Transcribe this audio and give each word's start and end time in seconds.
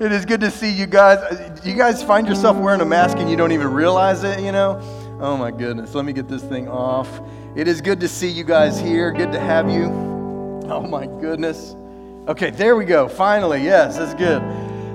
It 0.00 0.10
is 0.10 0.24
good 0.24 0.40
to 0.40 0.50
see 0.50 0.70
you 0.70 0.86
guys. 0.86 1.64
You 1.64 1.74
guys 1.74 2.02
find 2.02 2.26
yourself 2.26 2.56
wearing 2.56 2.80
a 2.80 2.84
mask 2.84 3.18
and 3.18 3.30
you 3.30 3.36
don't 3.36 3.52
even 3.52 3.68
realize 3.68 4.24
it, 4.24 4.40
you 4.40 4.50
know? 4.50 4.80
Oh 5.20 5.36
my 5.36 5.50
goodness. 5.50 5.94
Let 5.94 6.04
me 6.04 6.12
get 6.12 6.28
this 6.28 6.42
thing 6.42 6.68
off. 6.68 7.20
It 7.54 7.68
is 7.68 7.80
good 7.80 8.00
to 8.00 8.08
see 8.08 8.28
you 8.28 8.44
guys 8.44 8.80
here. 8.80 9.12
Good 9.12 9.32
to 9.32 9.38
have 9.38 9.70
you. 9.70 9.84
Oh 10.68 10.86
my 10.88 11.06
goodness. 11.06 11.76
Okay, 12.26 12.50
there 12.50 12.76
we 12.76 12.84
go. 12.84 13.08
Finally, 13.08 13.62
yes, 13.62 13.98
that's 13.98 14.14
good. 14.14 14.42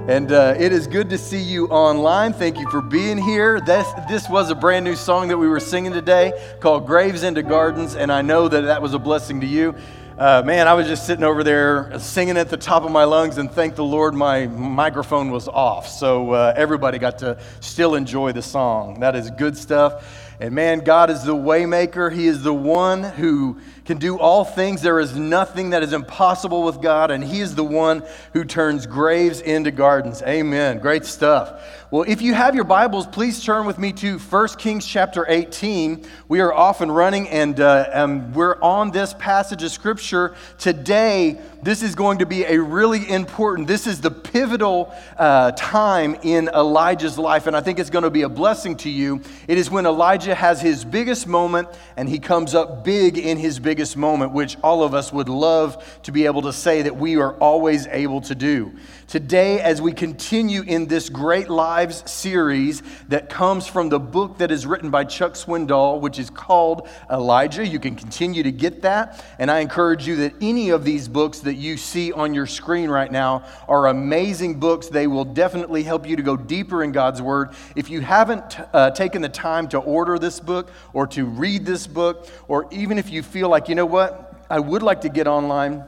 And 0.10 0.31
uh, 0.31 0.55
it 0.57 0.71
is 0.71 0.88
good 0.88 1.09
to 1.09 1.18
see 1.18 1.41
you 1.41 1.68
online. 1.68 2.34
Thank 2.34 2.57
you 2.57 2.70
for 2.70 2.82
being 2.82 3.18
here. 3.18 3.59
This, 3.59 3.86
this 4.09 4.29
was 4.29 4.50
a 4.50 4.55
brand 4.55 4.86
new 4.86 4.95
song 4.95 5.27
that 5.27 5.38
we 5.38 5.48
were 5.48 5.59
singing 5.59 5.91
today 5.91 6.32
called 6.61 6.88
Graves 6.88 7.23
into 7.23 7.43
Gardens, 7.43 7.95
and 7.95 8.11
I 8.11 8.21
know 8.21 8.48
that 8.48 8.61
that 8.61 8.82
was 8.82 8.93
a 8.93 9.00
blessing 9.00 9.41
to 9.41 9.48
you. 9.48 9.75
Uh, 10.18 10.41
man, 10.43 10.68
I 10.68 10.73
was 10.73 10.88
just 10.88 11.05
sitting 11.05 11.23
over 11.23 11.43
there 11.43 12.00
singing 12.00 12.38
at 12.38 12.50
the 12.50 12.57
top 12.57 12.81
of 12.81 12.89
my 12.91 13.04
lungs, 13.04 13.38
and 13.38 13.52
thank 13.52 13.75
the 13.75 13.83
Lord 13.83 14.15
my 14.15 14.47
microphone 14.47 15.29
was 15.29 15.47
off. 15.47 15.88
So 15.88 16.32
uh, 16.32 16.54
everybody 16.57 16.97
got 16.97 17.19
to 17.19 17.39
still 17.59 17.93
enjoy 17.93 18.32
the 18.32 18.42
song. 18.42 19.01
That 19.01 19.15
is 19.15 19.29
good 19.29 19.56
stuff. 19.56 20.33
And 20.39 20.56
man, 20.56 20.79
God 20.79 21.11
is 21.11 21.23
the 21.23 21.36
waymaker. 21.36 22.11
He 22.11 22.25
is 22.25 22.42
the 22.42 22.54
one 22.54 23.04
who 23.04 23.59
can 23.86 24.00
do 24.00 24.18
all 24.18 24.43
things. 24.43 24.82
There 24.82 25.00
is 25.00 25.15
nothing 25.15 25.69
that 25.69 25.83
is 25.83 25.93
impossible 25.93 26.64
with 26.64 26.81
God, 26.81 27.11
and 27.11 27.23
He 27.23 27.39
is 27.39 27.54
the 27.54 27.64
one 27.64 28.04
who 28.34 28.43
turns 28.43 28.87
graves 28.87 29.39
into 29.42 29.70
gardens. 29.70 30.23
Amen. 30.23 30.79
Great 30.79 31.06
stuff. 31.06 31.61
Well, 31.89 32.03
if 32.05 32.22
you 32.22 32.33
have 32.33 32.53
your 32.53 32.66
Bibles, 32.66 33.08
please 33.08 33.41
turn 33.41 33.66
with 33.66 33.80
me 33.80 33.94
to 33.94 34.19
1 34.19 34.47
Kings 34.58 34.86
chapter 34.86 35.25
18. 35.30 36.05
We 36.28 36.41
are 36.41 36.53
off 36.53 36.81
and 36.81 36.94
running, 36.94 37.30
and 37.30 37.58
uh, 37.61 37.89
um, 37.94 38.33
we're 38.33 38.61
on 38.61 38.91
this 38.91 39.14
passage 39.14 39.64
of 39.64 39.72
Scripture. 39.72 40.36
Today, 40.58 41.39
this 41.64 41.81
is 41.81 41.95
going 41.95 42.17
to 42.17 42.25
be 42.25 42.44
a 42.44 42.61
really 42.61 43.09
important, 43.09 43.69
this 43.69 43.88
is 43.88 44.02
the 44.02 44.11
pivotal 44.11 44.94
uh, 45.17 45.53
time 45.53 46.16
in 46.23 46.50
Elijah's 46.50 47.17
life, 47.17 47.47
and 47.47 47.55
I 47.55 47.61
think 47.61 47.80
it's 47.80 47.89
going 47.89 48.03
to 48.03 48.09
be 48.09 48.23
a 48.23 48.30
blessing 48.30 48.75
to 48.78 48.90
you. 48.90 49.22
It 49.47 49.58
is 49.58 49.72
when 49.72 49.86
Elijah 49.86 50.36
has 50.36 50.59
his 50.59 50.84
biggest 50.84 51.25
moment, 51.25 51.69
and 51.95 52.09
he 52.09 52.19
comes 52.19 52.53
up 52.53 52.84
big 52.84 53.17
in 53.17 53.38
his 53.38 53.59
biggest 53.59 53.95
moment, 53.95 54.34
which 54.34 54.58
all 54.62 54.84
of 54.84 54.94
us 54.94 55.14
would 55.14 55.30
love 55.30 56.02
to 56.03 56.12
be 56.12 56.25
able 56.25 56.42
to 56.42 56.52
say 56.52 56.81
that 56.81 56.97
we 56.97 57.16
are 57.16 57.36
always 57.36 57.88
able 57.88 58.19
to 58.22 58.36
do. 58.36 58.73
Today, 59.08 59.62
as 59.62 59.81
we 59.81 59.94
continue 59.94 60.64
in 60.64 60.88
this 60.88 61.08
Great 61.08 61.50
Lives 61.78 62.09
series 62.09 62.81
that 63.09 63.30
comes 63.30 63.67
from 63.67 63.89
the 63.89 64.00
book 64.00 64.39
that 64.39 64.50
is 64.50 64.66
written 64.66 64.89
by 64.89 65.03
Chuck 65.03 65.33
Swindoll, 65.33 66.02
which 66.02 66.17
is 66.17 66.31
called 66.31 66.89
Elijah, 67.08 67.64
you 67.64 67.78
can 67.78 67.95
continue 67.95 68.42
to 68.42 68.52
get 68.52 68.81
that. 68.81 69.23
And 69.38 69.52
I 69.52 69.59
encourage 69.59 70.08
you 70.08 70.16
that 70.16 70.34
any 70.42 70.72
of 70.72 70.84
these 70.84 71.08
books 71.08 71.38
that 71.42 71.53
you 71.53 71.78
see 71.78 72.11
on 72.11 72.34
your 72.34 72.47
screen 72.47 72.89
right 72.89 73.11
now 73.11 73.45
are 73.67 73.89
amazing 73.89 74.59
books. 74.59 74.88
They 74.88 75.06
will 75.06 75.23
definitely 75.23 75.84
help 75.84 76.09
you 76.09 76.16
to 76.16 76.23
go 76.23 76.36
deeper 76.36 76.84
in 76.84 76.94
God's 76.94 77.22
Word. 77.22 77.52
If 77.75 77.91
you 77.91 78.02
haven't 78.02 78.59
uh, 78.73 78.89
taken 78.89 79.22
the 79.22 79.30
time 79.30 79.67
to 79.67 79.78
order 79.78 80.17
this 80.17 80.39
book 80.39 80.72
or 80.94 81.06
to 81.06 81.25
read 81.25 81.64
this 81.64 81.86
book, 81.86 82.28
or 82.47 82.67
even 82.72 82.97
if 82.97 83.12
you 83.12 83.22
feel 83.22 83.50
like, 83.50 83.69
you 83.69 83.75
know 83.75 83.86
what, 83.86 84.34
I 84.50 84.58
would 84.58 84.81
like 84.81 85.02
to 85.02 85.09
get 85.09 85.28
online 85.28 85.84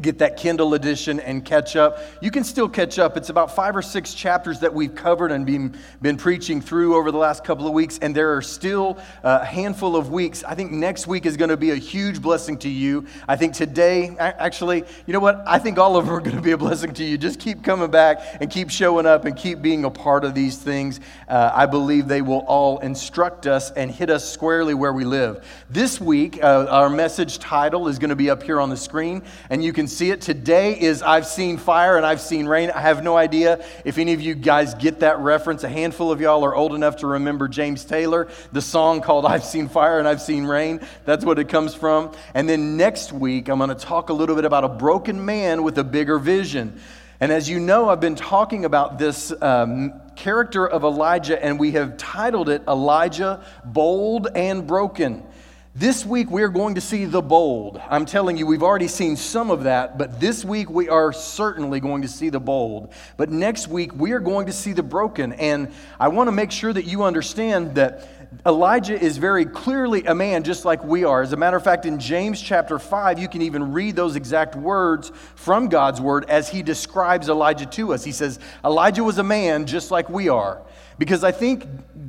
get 0.00 0.18
that 0.18 0.36
Kindle 0.36 0.74
edition 0.74 1.18
and 1.18 1.44
catch 1.44 1.74
up. 1.74 1.98
You 2.20 2.30
can 2.30 2.44
still 2.44 2.68
catch 2.68 3.00
up. 3.00 3.16
It's 3.16 3.28
about 3.28 3.56
five 3.56 3.74
or 3.74 3.82
six 3.82 4.14
chapters 4.14 4.60
that 4.60 4.72
we've 4.72 4.94
covered 4.94 5.32
and 5.32 5.44
been, 5.44 5.76
been 6.00 6.16
preaching 6.16 6.60
through 6.60 6.94
over 6.94 7.10
the 7.10 7.18
last 7.18 7.42
couple 7.42 7.66
of 7.66 7.72
weeks, 7.72 7.98
and 8.00 8.14
there 8.14 8.36
are 8.36 8.42
still 8.42 8.98
a 9.24 9.44
handful 9.44 9.96
of 9.96 10.12
weeks. 10.12 10.44
I 10.44 10.54
think 10.54 10.70
next 10.70 11.08
week 11.08 11.26
is 11.26 11.36
going 11.36 11.48
to 11.48 11.56
be 11.56 11.72
a 11.72 11.76
huge 11.76 12.22
blessing 12.22 12.56
to 12.58 12.68
you. 12.68 13.04
I 13.26 13.34
think 13.34 13.52
today, 13.52 14.14
actually, 14.20 14.84
you 15.06 15.12
know 15.12 15.18
what? 15.18 15.42
I 15.44 15.58
think 15.58 15.76
all 15.76 15.96
of 15.96 16.06
them 16.06 16.14
are 16.14 16.20
going 16.20 16.36
to 16.36 16.42
be 16.42 16.52
a 16.52 16.58
blessing 16.58 16.94
to 16.94 17.04
you. 17.04 17.18
Just 17.18 17.40
keep 17.40 17.64
coming 17.64 17.90
back 17.90 18.20
and 18.40 18.48
keep 18.48 18.70
showing 18.70 19.06
up 19.06 19.24
and 19.24 19.36
keep 19.36 19.60
being 19.60 19.84
a 19.84 19.90
part 19.90 20.24
of 20.24 20.36
these 20.36 20.56
things. 20.56 21.00
Uh, 21.26 21.50
I 21.52 21.66
believe 21.66 22.06
they 22.06 22.22
will 22.22 22.44
all 22.46 22.78
instruct 22.78 23.48
us 23.48 23.72
and 23.72 23.90
hit 23.90 24.08
us 24.08 24.30
squarely 24.30 24.72
where 24.72 24.92
we 24.92 25.02
live. 25.02 25.44
This 25.68 26.00
week, 26.00 26.38
uh, 26.40 26.66
our 26.70 26.88
message 26.88 27.40
title 27.40 27.88
is 27.88 27.98
going 27.98 28.10
to 28.10 28.16
be 28.16 28.30
up 28.30 28.44
here 28.44 28.60
on 28.60 28.70
the 28.70 28.76
screen, 28.76 29.22
and 29.50 29.64
you 29.64 29.72
can 29.72 29.79
can 29.80 29.88
see 29.88 30.10
it. 30.10 30.20
Today 30.20 30.78
is 30.78 31.00
I've 31.00 31.26
seen 31.26 31.56
fire 31.56 31.96
and 31.96 32.04
I've 32.04 32.20
seen 32.20 32.44
rain. 32.44 32.70
I 32.70 32.80
have 32.80 33.02
no 33.02 33.16
idea 33.16 33.64
if 33.86 33.96
any 33.96 34.12
of 34.12 34.20
you 34.20 34.34
guys 34.34 34.74
get 34.74 35.00
that 35.00 35.20
reference. 35.20 35.64
A 35.64 35.70
handful 35.70 36.12
of 36.12 36.20
y'all 36.20 36.44
are 36.44 36.54
old 36.54 36.74
enough 36.74 36.96
to 36.96 37.06
remember 37.06 37.48
James 37.48 37.86
Taylor, 37.86 38.28
the 38.52 38.60
song 38.60 39.00
called 39.00 39.24
I've 39.24 39.42
Seen 39.42 39.70
Fire 39.70 39.98
and 39.98 40.06
I've 40.06 40.20
Seen 40.20 40.44
Rain. 40.44 40.80
That's 41.06 41.24
what 41.24 41.38
it 41.38 41.48
comes 41.48 41.74
from. 41.74 42.12
And 42.34 42.46
then 42.46 42.76
next 42.76 43.10
week, 43.10 43.48
I'm 43.48 43.56
going 43.56 43.70
to 43.70 43.74
talk 43.74 44.10
a 44.10 44.12
little 44.12 44.36
bit 44.36 44.44
about 44.44 44.64
a 44.64 44.68
broken 44.68 45.24
man 45.24 45.62
with 45.62 45.78
a 45.78 45.84
bigger 45.84 46.18
vision. 46.18 46.78
And 47.18 47.32
as 47.32 47.48
you 47.48 47.58
know, 47.58 47.88
I've 47.88 48.00
been 48.00 48.16
talking 48.16 48.66
about 48.66 48.98
this 48.98 49.32
um, 49.40 49.98
character 50.14 50.68
of 50.68 50.84
Elijah, 50.84 51.42
and 51.42 51.58
we 51.58 51.70
have 51.70 51.96
titled 51.96 52.50
it 52.50 52.64
Elijah 52.68 53.42
Bold 53.64 54.28
and 54.34 54.66
Broken. 54.66 55.26
This 55.74 56.04
week, 56.04 56.32
we 56.32 56.42
are 56.42 56.48
going 56.48 56.74
to 56.74 56.80
see 56.80 57.04
the 57.04 57.22
bold. 57.22 57.80
I'm 57.88 58.04
telling 58.04 58.36
you, 58.36 58.44
we've 58.44 58.64
already 58.64 58.88
seen 58.88 59.14
some 59.14 59.52
of 59.52 59.62
that, 59.62 59.98
but 59.98 60.18
this 60.18 60.44
week, 60.44 60.68
we 60.68 60.88
are 60.88 61.12
certainly 61.12 61.78
going 61.78 62.02
to 62.02 62.08
see 62.08 62.28
the 62.28 62.40
bold. 62.40 62.92
But 63.16 63.30
next 63.30 63.68
week, 63.68 63.94
we 63.94 64.10
are 64.10 64.18
going 64.18 64.46
to 64.46 64.52
see 64.52 64.72
the 64.72 64.82
broken. 64.82 65.32
And 65.34 65.72
I 66.00 66.08
want 66.08 66.26
to 66.26 66.32
make 66.32 66.50
sure 66.50 66.72
that 66.72 66.86
you 66.86 67.04
understand 67.04 67.76
that 67.76 68.08
Elijah 68.44 69.00
is 69.00 69.16
very 69.18 69.44
clearly 69.44 70.04
a 70.06 70.14
man 70.14 70.42
just 70.42 70.64
like 70.64 70.82
we 70.82 71.04
are. 71.04 71.22
As 71.22 71.32
a 71.32 71.36
matter 71.36 71.56
of 71.56 71.62
fact, 71.62 71.86
in 71.86 72.00
James 72.00 72.42
chapter 72.42 72.80
5, 72.80 73.20
you 73.20 73.28
can 73.28 73.40
even 73.40 73.72
read 73.72 73.94
those 73.94 74.16
exact 74.16 74.56
words 74.56 75.12
from 75.36 75.68
God's 75.68 76.00
word 76.00 76.28
as 76.28 76.48
he 76.48 76.64
describes 76.64 77.28
Elijah 77.28 77.66
to 77.66 77.92
us. 77.92 78.02
He 78.02 78.12
says, 78.12 78.40
Elijah 78.64 79.04
was 79.04 79.18
a 79.18 79.24
man 79.24 79.66
just 79.66 79.92
like 79.92 80.10
we 80.10 80.28
are. 80.28 80.62
Because 80.98 81.22
I 81.22 81.30
think 81.30 81.64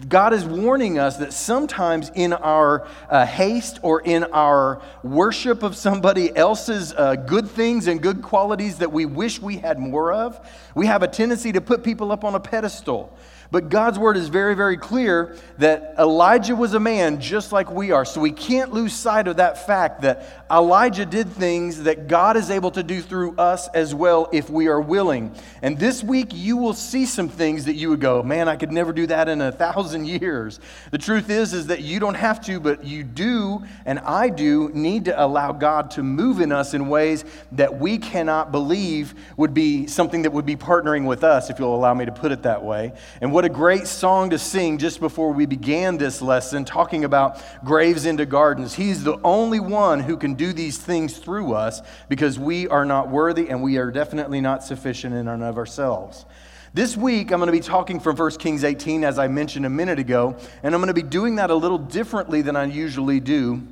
God 0.07 0.33
is 0.33 0.45
warning 0.45 0.99
us 0.99 1.17
that 1.17 1.33
sometimes 1.33 2.11
in 2.15 2.33
our 2.33 2.87
uh, 3.09 3.25
haste 3.25 3.79
or 3.81 4.01
in 4.01 4.23
our 4.25 4.81
worship 5.03 5.63
of 5.63 5.75
somebody 5.75 6.35
else's 6.35 6.93
uh, 6.93 7.15
good 7.15 7.49
things 7.49 7.87
and 7.87 8.01
good 8.01 8.21
qualities 8.21 8.77
that 8.79 8.91
we 8.91 9.05
wish 9.05 9.41
we 9.41 9.57
had 9.57 9.79
more 9.79 10.11
of, 10.13 10.39
we 10.75 10.85
have 10.85 11.03
a 11.03 11.07
tendency 11.07 11.51
to 11.51 11.61
put 11.61 11.83
people 11.83 12.11
up 12.11 12.23
on 12.23 12.35
a 12.35 12.39
pedestal. 12.39 13.15
But 13.51 13.67
God's 13.67 13.99
word 13.99 14.15
is 14.15 14.29
very, 14.29 14.55
very 14.55 14.77
clear 14.77 15.35
that 15.57 15.95
Elijah 15.99 16.55
was 16.55 16.73
a 16.73 16.79
man 16.79 17.19
just 17.19 17.51
like 17.51 17.69
we 17.69 17.91
are. 17.91 18.05
So 18.05 18.21
we 18.21 18.31
can't 18.31 18.73
lose 18.73 18.93
sight 18.93 19.27
of 19.27 19.37
that 19.37 19.67
fact 19.67 20.01
that 20.03 20.45
Elijah 20.49 21.05
did 21.05 21.29
things 21.29 21.83
that 21.83 22.07
God 22.07 22.37
is 22.37 22.49
able 22.49 22.71
to 22.71 22.81
do 22.81 23.01
through 23.01 23.35
us 23.35 23.67
as 23.69 23.93
well 23.93 24.29
if 24.31 24.49
we 24.49 24.67
are 24.67 24.79
willing. 24.79 25.35
And 25.61 25.77
this 25.77 26.01
week 26.01 26.29
you 26.31 26.55
will 26.55 26.73
see 26.73 27.05
some 27.05 27.27
things 27.27 27.65
that 27.65 27.75
you 27.75 27.89
would 27.89 27.99
go, 27.99 28.23
man, 28.23 28.47
I 28.47 28.55
could 28.55 28.71
never 28.71 28.93
do 28.93 29.05
that 29.07 29.27
in 29.27 29.41
a 29.41 29.51
thousand 29.51 30.07
years. 30.07 30.61
The 30.91 30.97
truth 30.97 31.29
is, 31.29 31.53
is 31.53 31.67
that 31.67 31.81
you 31.81 31.99
don't 31.99 32.15
have 32.15 32.39
to, 32.45 32.57
but 32.61 32.85
you 32.85 33.03
do, 33.03 33.63
and 33.85 33.99
I 33.99 34.29
do, 34.29 34.69
need 34.73 35.05
to 35.05 35.23
allow 35.25 35.51
God 35.51 35.91
to 35.91 36.03
move 36.03 36.39
in 36.39 36.53
us 36.53 36.73
in 36.73 36.87
ways 36.87 37.25
that 37.51 37.77
we 37.79 37.97
cannot 37.97 38.53
believe 38.53 39.13
would 39.35 39.53
be 39.53 39.87
something 39.87 40.21
that 40.21 40.31
would 40.31 40.45
be 40.45 40.55
partnering 40.55 41.05
with 41.05 41.25
us, 41.25 41.49
if 41.49 41.59
you'll 41.59 41.75
allow 41.75 41.93
me 41.93 42.05
to 42.05 42.13
put 42.13 42.31
it 42.31 42.43
that 42.43 42.63
way. 42.63 42.93
And 43.19 43.33
what 43.33 43.40
what 43.41 43.49
a 43.49 43.55
great 43.55 43.87
song 43.87 44.29
to 44.29 44.37
sing 44.37 44.77
just 44.77 44.99
before 44.99 45.31
we 45.31 45.47
began 45.47 45.97
this 45.97 46.21
lesson, 46.21 46.63
talking 46.63 47.05
about 47.05 47.41
graves 47.65 48.05
into 48.05 48.23
gardens. 48.23 48.75
He's 48.75 49.03
the 49.03 49.19
only 49.23 49.59
one 49.59 49.99
who 49.99 50.15
can 50.15 50.35
do 50.35 50.53
these 50.53 50.77
things 50.77 51.17
through 51.17 51.53
us 51.55 51.81
because 52.07 52.37
we 52.37 52.67
are 52.67 52.85
not 52.85 53.09
worthy 53.09 53.49
and 53.49 53.63
we 53.63 53.77
are 53.77 53.89
definitely 53.89 54.41
not 54.41 54.63
sufficient 54.63 55.15
in 55.15 55.27
and 55.27 55.41
of 55.41 55.57
ourselves. 55.57 56.27
This 56.75 56.95
week, 56.95 57.31
I'm 57.31 57.39
going 57.39 57.47
to 57.47 57.51
be 57.51 57.61
talking 57.61 57.99
from 57.99 58.15
1 58.15 58.29
Kings 58.33 58.63
18, 58.63 59.03
as 59.03 59.17
I 59.17 59.27
mentioned 59.27 59.65
a 59.65 59.71
minute 59.71 59.97
ago, 59.97 60.35
and 60.61 60.75
I'm 60.75 60.79
going 60.79 60.93
to 60.93 60.93
be 60.93 61.01
doing 61.01 61.37
that 61.37 61.49
a 61.49 61.55
little 61.55 61.79
differently 61.79 62.43
than 62.43 62.55
I 62.55 62.65
usually 62.65 63.19
do. 63.19 63.63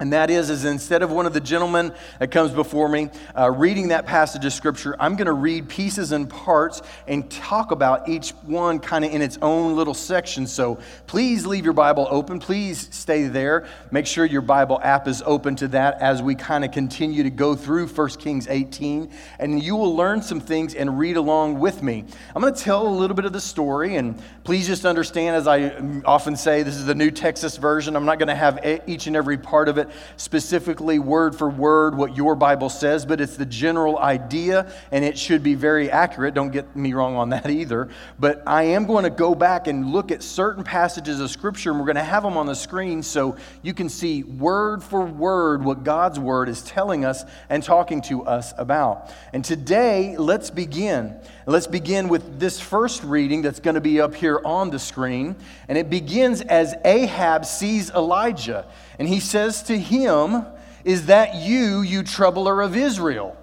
And 0.00 0.12
that 0.12 0.30
is, 0.30 0.48
is 0.48 0.64
instead 0.64 1.02
of 1.02 1.10
one 1.10 1.26
of 1.26 1.32
the 1.32 1.40
gentlemen 1.40 1.92
that 2.20 2.30
comes 2.30 2.52
before 2.52 2.88
me 2.88 3.10
uh, 3.36 3.50
reading 3.50 3.88
that 3.88 4.06
passage 4.06 4.44
of 4.44 4.52
scripture, 4.52 4.94
I'm 5.00 5.16
going 5.16 5.26
to 5.26 5.32
read 5.32 5.68
pieces 5.68 6.12
and 6.12 6.30
parts 6.30 6.82
and 7.08 7.28
talk 7.28 7.72
about 7.72 8.08
each 8.08 8.30
one 8.44 8.78
kind 8.78 9.04
of 9.04 9.12
in 9.12 9.22
its 9.22 9.38
own 9.42 9.74
little 9.74 9.94
section. 9.94 10.46
So 10.46 10.78
please 11.08 11.46
leave 11.46 11.64
your 11.64 11.72
Bible 11.72 12.06
open. 12.10 12.38
Please 12.38 12.88
stay 12.92 13.24
there. 13.24 13.66
Make 13.90 14.06
sure 14.06 14.24
your 14.24 14.40
Bible 14.40 14.78
app 14.84 15.08
is 15.08 15.20
open 15.26 15.56
to 15.56 15.68
that 15.68 16.00
as 16.00 16.22
we 16.22 16.36
kind 16.36 16.64
of 16.64 16.70
continue 16.70 17.24
to 17.24 17.30
go 17.30 17.56
through 17.56 17.88
1 17.88 18.08
Kings 18.10 18.46
18. 18.46 19.10
And 19.40 19.60
you 19.60 19.74
will 19.74 19.96
learn 19.96 20.22
some 20.22 20.38
things 20.38 20.76
and 20.76 20.96
read 20.96 21.16
along 21.16 21.58
with 21.58 21.82
me. 21.82 22.04
I'm 22.36 22.42
going 22.42 22.54
to 22.54 22.60
tell 22.60 22.86
a 22.86 22.88
little 22.88 23.16
bit 23.16 23.24
of 23.24 23.32
the 23.32 23.40
story. 23.40 23.96
And 23.96 24.22
please 24.48 24.66
just 24.66 24.86
understand, 24.86 25.36
as 25.36 25.46
I 25.46 26.00
often 26.06 26.34
say, 26.34 26.62
this 26.62 26.76
is 26.76 26.86
the 26.86 26.94
New 26.94 27.10
Texas 27.10 27.58
version. 27.58 27.94
I'm 27.94 28.06
not 28.06 28.18
going 28.18 28.30
to 28.30 28.34
have 28.34 28.80
each 28.86 29.06
and 29.06 29.14
every 29.14 29.36
part 29.36 29.68
of 29.68 29.76
it 29.76 29.90
specifically 30.16 30.98
word 30.98 31.36
for 31.36 31.50
word 31.50 31.94
what 31.94 32.16
your 32.16 32.34
Bible 32.34 32.70
says, 32.70 33.04
but 33.04 33.20
it's 33.20 33.36
the 33.36 33.44
general 33.44 33.98
idea, 33.98 34.72
and 34.90 35.04
it 35.04 35.18
should 35.18 35.42
be 35.42 35.54
very 35.54 35.90
accurate. 35.90 36.32
Don't 36.32 36.48
get 36.48 36.74
me 36.74 36.94
wrong 36.94 37.14
on 37.14 37.28
that 37.28 37.50
either. 37.50 37.90
But 38.18 38.42
I 38.46 38.62
am 38.62 38.86
going 38.86 39.04
to 39.04 39.10
go 39.10 39.34
back 39.34 39.66
and 39.66 39.92
look 39.92 40.10
at 40.10 40.22
certain 40.22 40.64
passages 40.64 41.20
of 41.20 41.28
Scripture, 41.28 41.68
and 41.68 41.78
we're 41.78 41.84
going 41.84 41.96
to 41.96 42.02
have 42.02 42.22
them 42.22 42.38
on 42.38 42.46
the 42.46 42.54
screen 42.54 43.02
so 43.02 43.36
you 43.60 43.74
can 43.74 43.90
see 43.90 44.22
word 44.22 44.82
for 44.82 45.04
word 45.04 45.62
what 45.62 45.84
God's 45.84 46.18
Word 46.18 46.48
is 46.48 46.62
telling 46.62 47.04
us 47.04 47.22
and 47.50 47.62
talking 47.62 48.00
to 48.00 48.22
us 48.22 48.54
about. 48.56 49.12
And 49.34 49.44
today, 49.44 50.16
let's 50.16 50.48
begin. 50.48 51.20
Let's 51.48 51.66
begin 51.66 52.10
with 52.10 52.38
this 52.38 52.60
first 52.60 53.02
reading 53.02 53.40
that's 53.40 53.60
going 53.60 53.76
to 53.76 53.80
be 53.80 54.02
up 54.02 54.14
here 54.14 54.38
on 54.44 54.68
the 54.68 54.78
screen. 54.78 55.34
And 55.66 55.78
it 55.78 55.88
begins 55.88 56.42
as 56.42 56.74
Ahab 56.84 57.46
sees 57.46 57.88
Elijah. 57.88 58.66
And 58.98 59.08
he 59.08 59.18
says 59.18 59.62
to 59.62 59.78
him, 59.78 60.44
Is 60.84 61.06
that 61.06 61.36
you, 61.36 61.80
you 61.80 62.02
troubler 62.02 62.60
of 62.60 62.76
Israel? 62.76 63.34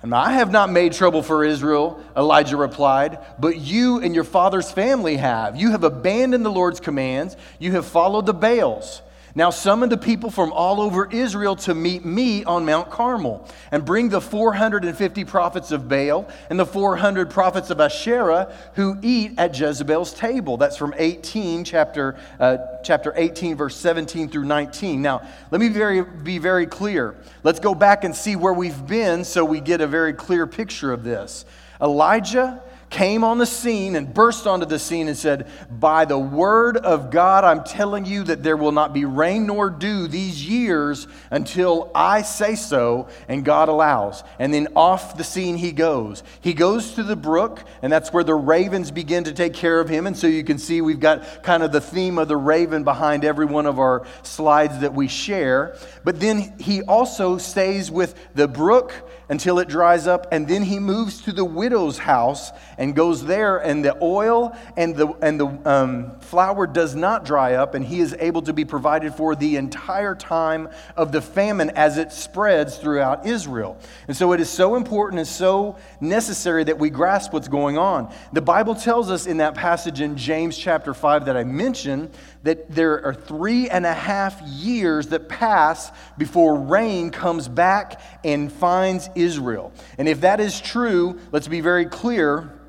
And 0.00 0.14
I 0.14 0.34
have 0.34 0.52
not 0.52 0.70
made 0.70 0.92
trouble 0.92 1.24
for 1.24 1.44
Israel, 1.44 2.00
Elijah 2.16 2.56
replied, 2.56 3.18
but 3.40 3.56
you 3.58 3.98
and 3.98 4.14
your 4.14 4.22
father's 4.22 4.70
family 4.70 5.16
have. 5.16 5.56
You 5.56 5.72
have 5.72 5.82
abandoned 5.82 6.44
the 6.44 6.50
Lord's 6.50 6.78
commands, 6.78 7.36
you 7.58 7.72
have 7.72 7.84
followed 7.84 8.26
the 8.26 8.32
Baals. 8.32 9.02
Now 9.34 9.50
summon 9.50 9.88
the 9.88 9.96
people 9.96 10.30
from 10.30 10.52
all 10.52 10.80
over 10.80 11.08
Israel 11.10 11.54
to 11.56 11.74
meet 11.74 12.04
me 12.04 12.44
on 12.44 12.64
Mount 12.64 12.90
Carmel, 12.90 13.48
and 13.70 13.84
bring 13.84 14.08
the 14.08 14.20
450 14.20 15.24
prophets 15.24 15.70
of 15.70 15.88
Baal 15.88 16.28
and 16.48 16.58
the 16.58 16.66
400 16.66 17.30
prophets 17.30 17.70
of 17.70 17.80
Asherah 17.80 18.52
who 18.74 18.98
eat 19.02 19.32
at 19.38 19.58
Jezebel's 19.58 20.12
table. 20.12 20.56
That's 20.56 20.76
from 20.76 20.94
18, 20.96 21.64
chapter, 21.64 22.18
uh, 22.38 22.58
chapter 22.82 23.12
18, 23.16 23.56
verse 23.56 23.76
17 23.76 24.28
through 24.28 24.44
19. 24.44 25.00
Now, 25.00 25.22
let 25.50 25.60
me 25.60 25.68
very, 25.68 26.02
be 26.02 26.38
very 26.38 26.66
clear. 26.66 27.14
Let's 27.42 27.60
go 27.60 27.74
back 27.74 28.04
and 28.04 28.14
see 28.14 28.36
where 28.36 28.52
we've 28.52 28.86
been 28.86 29.24
so 29.24 29.44
we 29.44 29.60
get 29.60 29.80
a 29.80 29.86
very 29.86 30.12
clear 30.12 30.46
picture 30.46 30.92
of 30.92 31.04
this. 31.04 31.44
Elijah 31.80 32.62
came 32.90 33.22
on 33.22 33.38
the 33.38 33.46
scene 33.46 33.94
and 33.94 34.12
burst 34.12 34.46
onto 34.48 34.66
the 34.66 34.78
scene 34.78 35.06
and 35.06 35.16
said, 35.16 35.48
By 35.70 36.04
the 36.04 36.18
word 36.18 36.76
of 36.76 37.10
God, 37.10 37.44
I'm 37.44 37.62
telling 37.62 38.04
you 38.04 38.24
that 38.24 38.42
there 38.42 38.56
will 38.56 38.72
not 38.72 38.92
be 38.92 39.04
rain 39.04 39.46
nor 39.46 39.70
dew 39.70 40.08
these 40.08 40.46
years 40.46 41.06
until 41.30 41.90
I 41.94 42.22
say 42.22 42.56
so 42.56 43.08
and 43.28 43.44
God 43.44 43.68
allows. 43.68 44.24
And 44.40 44.52
then 44.52 44.68
off 44.74 45.16
the 45.16 45.24
scene 45.24 45.56
he 45.56 45.70
goes. 45.70 46.24
He 46.40 46.52
goes 46.52 46.94
to 46.94 47.04
the 47.04 47.16
brook, 47.16 47.62
and 47.80 47.92
that's 47.92 48.12
where 48.12 48.24
the 48.24 48.34
ravens 48.34 48.90
begin 48.90 49.24
to 49.24 49.32
take 49.32 49.54
care 49.54 49.78
of 49.78 49.88
him. 49.88 50.08
And 50.08 50.16
so 50.16 50.26
you 50.26 50.42
can 50.42 50.58
see 50.58 50.80
we've 50.80 51.00
got 51.00 51.44
kind 51.44 51.62
of 51.62 51.70
the 51.70 51.80
theme 51.80 52.18
of 52.18 52.26
the 52.26 52.36
raven 52.36 52.82
behind 52.82 53.24
every 53.24 53.46
one 53.46 53.66
of 53.66 53.78
our 53.78 54.04
slides 54.22 54.80
that 54.80 54.94
we 54.94 55.06
share. 55.06 55.76
But 56.02 56.18
then 56.18 56.58
he 56.58 56.82
also 56.82 57.38
stays 57.38 57.88
with 57.90 58.16
the 58.34 58.48
brook 58.48 58.92
until 59.30 59.60
it 59.60 59.68
dries 59.68 60.08
up, 60.08 60.26
and 60.32 60.46
then 60.46 60.62
he 60.62 60.80
moves 60.80 61.22
to 61.22 61.32
the 61.32 61.44
widow's 61.44 61.98
house 61.98 62.50
and 62.76 62.96
goes 62.96 63.24
there, 63.24 63.58
and 63.58 63.84
the 63.84 63.96
oil 64.02 64.54
and 64.76 64.96
the, 64.96 65.06
and 65.22 65.38
the 65.40 65.46
um, 65.64 66.18
flour 66.18 66.66
does 66.66 66.96
not 66.96 67.24
dry 67.24 67.54
up, 67.54 67.74
and 67.74 67.84
he 67.84 68.00
is 68.00 68.14
able 68.18 68.42
to 68.42 68.52
be 68.52 68.64
provided 68.64 69.14
for 69.14 69.36
the 69.36 69.56
entire 69.56 70.16
time 70.16 70.68
of 70.96 71.12
the 71.12 71.22
famine 71.22 71.70
as 71.70 71.96
it 71.96 72.12
spreads 72.12 72.76
throughout 72.76 73.24
Israel. 73.24 73.78
And 74.08 74.16
so 74.16 74.32
it 74.32 74.40
is 74.40 74.50
so 74.50 74.74
important 74.74 75.20
and 75.20 75.28
so 75.28 75.78
necessary 76.00 76.64
that 76.64 76.80
we 76.80 76.90
grasp 76.90 77.32
what's 77.32 77.48
going 77.48 77.78
on. 77.78 78.12
The 78.32 78.42
Bible 78.42 78.74
tells 78.74 79.10
us 79.10 79.28
in 79.28 79.36
that 79.36 79.54
passage 79.54 80.00
in 80.00 80.16
James 80.16 80.58
chapter 80.58 80.92
5 80.92 81.26
that 81.26 81.36
I 81.36 81.44
mentioned 81.44 82.10
that 82.42 82.70
there 82.70 83.04
are 83.04 83.14
three 83.14 83.68
and 83.68 83.84
a 83.84 83.92
half 83.92 84.40
years 84.42 85.08
that 85.08 85.28
pass 85.28 85.90
before 86.16 86.58
rain 86.58 87.10
comes 87.10 87.48
back 87.48 88.00
and 88.24 88.50
finds 88.50 89.08
Israel. 89.14 89.72
And 89.98 90.08
if 90.08 90.22
that 90.22 90.40
is 90.40 90.60
true, 90.60 91.18
let's 91.32 91.48
be 91.48 91.60
very 91.60 91.86
clear 91.86 92.60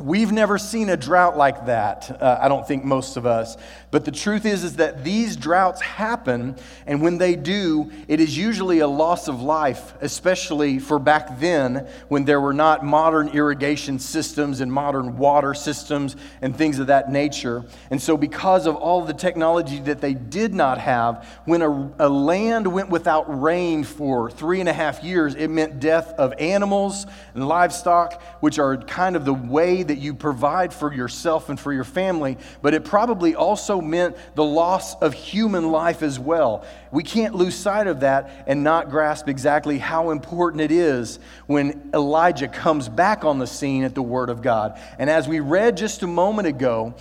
We've 0.00 0.32
never 0.32 0.56
seen 0.56 0.88
a 0.88 0.96
drought 0.96 1.36
like 1.36 1.66
that, 1.66 2.22
uh, 2.22 2.38
I 2.40 2.48
don't 2.48 2.66
think 2.66 2.84
most 2.84 3.18
of 3.18 3.26
us. 3.26 3.56
But 3.90 4.04
the 4.04 4.12
truth 4.12 4.46
is, 4.46 4.62
is 4.62 4.76
that 4.76 5.02
these 5.02 5.34
droughts 5.34 5.80
happen, 5.80 6.54
and 6.86 7.02
when 7.02 7.18
they 7.18 7.34
do, 7.34 7.90
it 8.06 8.20
is 8.20 8.38
usually 8.38 8.78
a 8.78 8.86
loss 8.86 9.26
of 9.26 9.42
life, 9.42 9.94
especially 10.00 10.78
for 10.78 11.00
back 11.00 11.40
then 11.40 11.88
when 12.08 12.24
there 12.24 12.40
were 12.40 12.52
not 12.52 12.84
modern 12.84 13.28
irrigation 13.30 13.98
systems 13.98 14.60
and 14.60 14.72
modern 14.72 15.18
water 15.18 15.54
systems 15.54 16.14
and 16.40 16.56
things 16.56 16.78
of 16.78 16.86
that 16.86 17.10
nature. 17.10 17.64
And 17.90 18.00
so, 18.00 18.16
because 18.16 18.66
of 18.66 18.76
all 18.76 19.04
the 19.04 19.12
technology 19.12 19.80
that 19.80 20.00
they 20.00 20.14
did 20.14 20.54
not 20.54 20.78
have, 20.78 21.26
when 21.44 21.62
a, 21.62 21.92
a 21.98 22.08
land 22.08 22.72
went 22.72 22.90
without 22.90 23.40
rain 23.42 23.82
for 23.82 24.30
three 24.30 24.60
and 24.60 24.68
a 24.68 24.72
half 24.72 25.02
years, 25.02 25.34
it 25.34 25.48
meant 25.48 25.80
death 25.80 26.12
of 26.16 26.32
animals 26.38 27.06
and 27.34 27.48
livestock, 27.48 28.22
which 28.40 28.60
are 28.60 28.76
kind 28.76 29.16
of 29.16 29.24
the 29.24 29.34
way 29.34 29.82
that 29.82 29.98
you 29.98 30.14
provide 30.14 30.72
for 30.72 30.94
yourself 30.94 31.48
and 31.48 31.58
for 31.58 31.72
your 31.72 31.82
family, 31.82 32.38
but 32.62 32.72
it 32.72 32.84
probably 32.84 33.34
also 33.34 33.79
meant 33.80 34.16
the 34.34 34.44
loss 34.44 34.94
of 34.96 35.14
human 35.14 35.70
life 35.70 36.02
as 36.02 36.18
well. 36.18 36.64
We 36.90 37.02
can't 37.02 37.34
lose 37.34 37.54
sight 37.54 37.86
of 37.86 38.00
that 38.00 38.44
and 38.46 38.64
not 38.64 38.90
grasp 38.90 39.28
exactly 39.28 39.78
how 39.78 40.10
important 40.10 40.60
it 40.60 40.72
is 40.72 41.18
when 41.46 41.90
Elijah 41.94 42.48
comes 42.48 42.88
back 42.88 43.24
on 43.24 43.38
the 43.38 43.46
scene 43.46 43.84
at 43.84 43.94
the 43.94 44.02
Word 44.02 44.30
of 44.30 44.42
God. 44.42 44.78
And 44.98 45.08
as 45.08 45.28
we 45.28 45.40
read 45.40 45.76
just 45.76 46.02
a 46.02 46.06
moment 46.06 46.48
ago, 46.48 46.94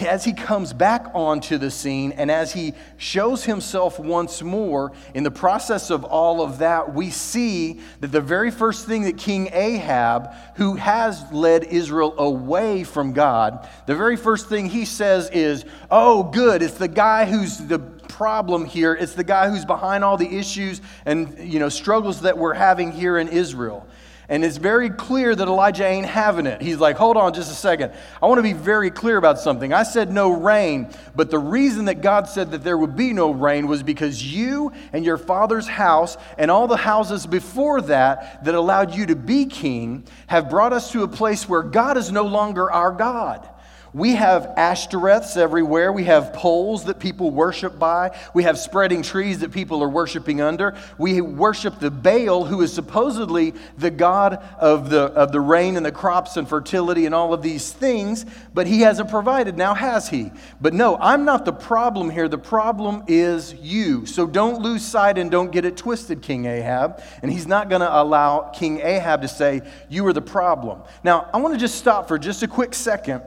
as 0.00 0.24
he 0.24 0.32
comes 0.32 0.72
back 0.72 1.06
onto 1.14 1.58
the 1.58 1.70
scene 1.70 2.12
and 2.12 2.30
as 2.30 2.52
he 2.52 2.74
shows 2.96 3.44
himself 3.44 3.98
once 3.98 4.42
more, 4.42 4.92
in 5.14 5.24
the 5.24 5.30
process 5.30 5.90
of 5.90 6.04
all 6.04 6.42
of 6.42 6.58
that, 6.58 6.94
we 6.94 7.10
see 7.10 7.80
that 8.00 8.12
the 8.12 8.20
very 8.20 8.50
first 8.50 8.86
thing 8.86 9.02
that 9.02 9.16
King 9.16 9.48
Ahab, 9.52 10.32
who 10.56 10.76
has 10.76 11.22
led 11.32 11.64
Israel 11.64 12.14
away 12.18 12.84
from 12.84 13.12
God, 13.12 13.68
the 13.86 13.96
very 13.96 14.16
first 14.16 14.48
thing 14.48 14.66
he 14.66 14.84
says 14.84 15.30
is, 15.30 15.64
Oh, 15.90 16.24
good, 16.24 16.62
it's 16.62 16.74
the 16.74 16.88
guy 16.88 17.24
who's 17.24 17.58
the 17.58 17.78
problem 18.20 18.66
here. 18.66 18.94
It's 18.94 19.14
the 19.14 19.24
guy 19.24 19.48
who's 19.48 19.64
behind 19.64 20.04
all 20.04 20.18
the 20.18 20.36
issues 20.36 20.82
and 21.06 21.38
you 21.38 21.58
know 21.58 21.70
struggles 21.70 22.20
that 22.22 22.36
we're 22.36 22.52
having 22.52 22.92
here 22.92 23.16
in 23.16 23.28
Israel. 23.28 23.86
And 24.30 24.44
it's 24.44 24.58
very 24.58 24.90
clear 24.90 25.34
that 25.34 25.48
Elijah 25.48 25.84
ain't 25.84 26.06
having 26.06 26.46
it. 26.46 26.62
He's 26.62 26.78
like, 26.78 26.96
hold 26.96 27.16
on 27.16 27.34
just 27.34 27.50
a 27.50 27.54
second. 27.54 27.92
I 28.22 28.26
want 28.26 28.38
to 28.38 28.44
be 28.44 28.52
very 28.52 28.88
clear 28.88 29.16
about 29.16 29.40
something. 29.40 29.72
I 29.72 29.82
said 29.82 30.12
no 30.12 30.30
rain, 30.30 30.88
but 31.16 31.32
the 31.32 31.38
reason 31.40 31.86
that 31.86 32.00
God 32.00 32.28
said 32.28 32.52
that 32.52 32.62
there 32.62 32.78
would 32.78 32.94
be 32.94 33.12
no 33.12 33.32
rain 33.32 33.66
was 33.66 33.82
because 33.82 34.24
you 34.24 34.70
and 34.92 35.04
your 35.04 35.18
father's 35.18 35.66
house 35.66 36.16
and 36.38 36.48
all 36.48 36.68
the 36.68 36.76
houses 36.76 37.26
before 37.26 37.80
that 37.82 38.44
that 38.44 38.54
allowed 38.54 38.94
you 38.94 39.06
to 39.06 39.16
be 39.16 39.46
king 39.46 40.04
have 40.28 40.48
brought 40.48 40.72
us 40.72 40.92
to 40.92 41.02
a 41.02 41.08
place 41.08 41.48
where 41.48 41.64
God 41.64 41.96
is 41.96 42.12
no 42.12 42.24
longer 42.24 42.70
our 42.70 42.92
God. 42.92 43.49
We 43.92 44.14
have 44.14 44.54
ashtoreths 44.56 45.36
everywhere. 45.36 45.92
We 45.92 46.04
have 46.04 46.32
poles 46.32 46.84
that 46.84 47.00
people 47.00 47.30
worship 47.30 47.78
by. 47.78 48.16
We 48.34 48.44
have 48.44 48.56
spreading 48.56 49.02
trees 49.02 49.40
that 49.40 49.50
people 49.50 49.82
are 49.82 49.88
worshiping 49.88 50.40
under. 50.40 50.76
We 50.96 51.20
worship 51.20 51.80
the 51.80 51.90
Baal, 51.90 52.44
who 52.44 52.62
is 52.62 52.72
supposedly 52.72 53.52
the 53.78 53.90
god 53.90 54.34
of 54.58 54.90
the, 54.90 55.02
of 55.02 55.32
the 55.32 55.40
rain 55.40 55.76
and 55.76 55.84
the 55.84 55.90
crops 55.90 56.36
and 56.36 56.48
fertility 56.48 57.04
and 57.06 57.14
all 57.14 57.34
of 57.34 57.42
these 57.42 57.72
things, 57.72 58.26
but 58.54 58.68
he 58.68 58.82
hasn't 58.82 59.10
provided. 59.10 59.56
Now, 59.56 59.74
has 59.74 60.08
he? 60.08 60.30
But 60.60 60.72
no, 60.72 60.96
I'm 60.96 61.24
not 61.24 61.44
the 61.44 61.52
problem 61.52 62.10
here. 62.10 62.28
The 62.28 62.38
problem 62.38 63.02
is 63.08 63.54
you. 63.54 64.06
So 64.06 64.26
don't 64.26 64.62
lose 64.62 64.84
sight 64.84 65.18
and 65.18 65.30
don't 65.30 65.50
get 65.50 65.64
it 65.64 65.76
twisted, 65.76 66.22
King 66.22 66.44
Ahab. 66.44 67.02
And 67.22 67.32
he's 67.32 67.48
not 67.48 67.68
going 67.68 67.80
to 67.80 68.00
allow 68.00 68.50
King 68.50 68.80
Ahab 68.80 69.22
to 69.22 69.28
say, 69.28 69.62
You 69.88 70.06
are 70.06 70.12
the 70.12 70.22
problem. 70.22 70.82
Now, 71.02 71.28
I 71.34 71.38
want 71.38 71.54
to 71.54 71.60
just 71.60 71.74
stop 71.74 72.06
for 72.06 72.18
just 72.18 72.44
a 72.44 72.48
quick 72.48 72.72
second 72.74 73.22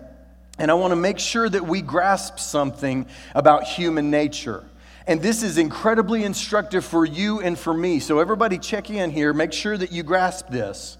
and 0.63 0.71
I 0.71 0.75
want 0.75 0.91
to 0.91 0.95
make 0.95 1.19
sure 1.19 1.49
that 1.49 1.67
we 1.67 1.81
grasp 1.81 2.39
something 2.39 3.05
about 3.35 3.65
human 3.65 4.09
nature. 4.09 4.63
And 5.05 5.21
this 5.21 5.43
is 5.43 5.57
incredibly 5.57 6.23
instructive 6.23 6.85
for 6.85 7.05
you 7.05 7.41
and 7.41 7.59
for 7.59 7.73
me. 7.73 7.99
So, 7.99 8.19
everybody, 8.19 8.57
check 8.57 8.89
in 8.89 9.11
here. 9.11 9.33
Make 9.33 9.51
sure 9.51 9.77
that 9.77 9.91
you 9.91 10.03
grasp 10.03 10.47
this. 10.47 10.97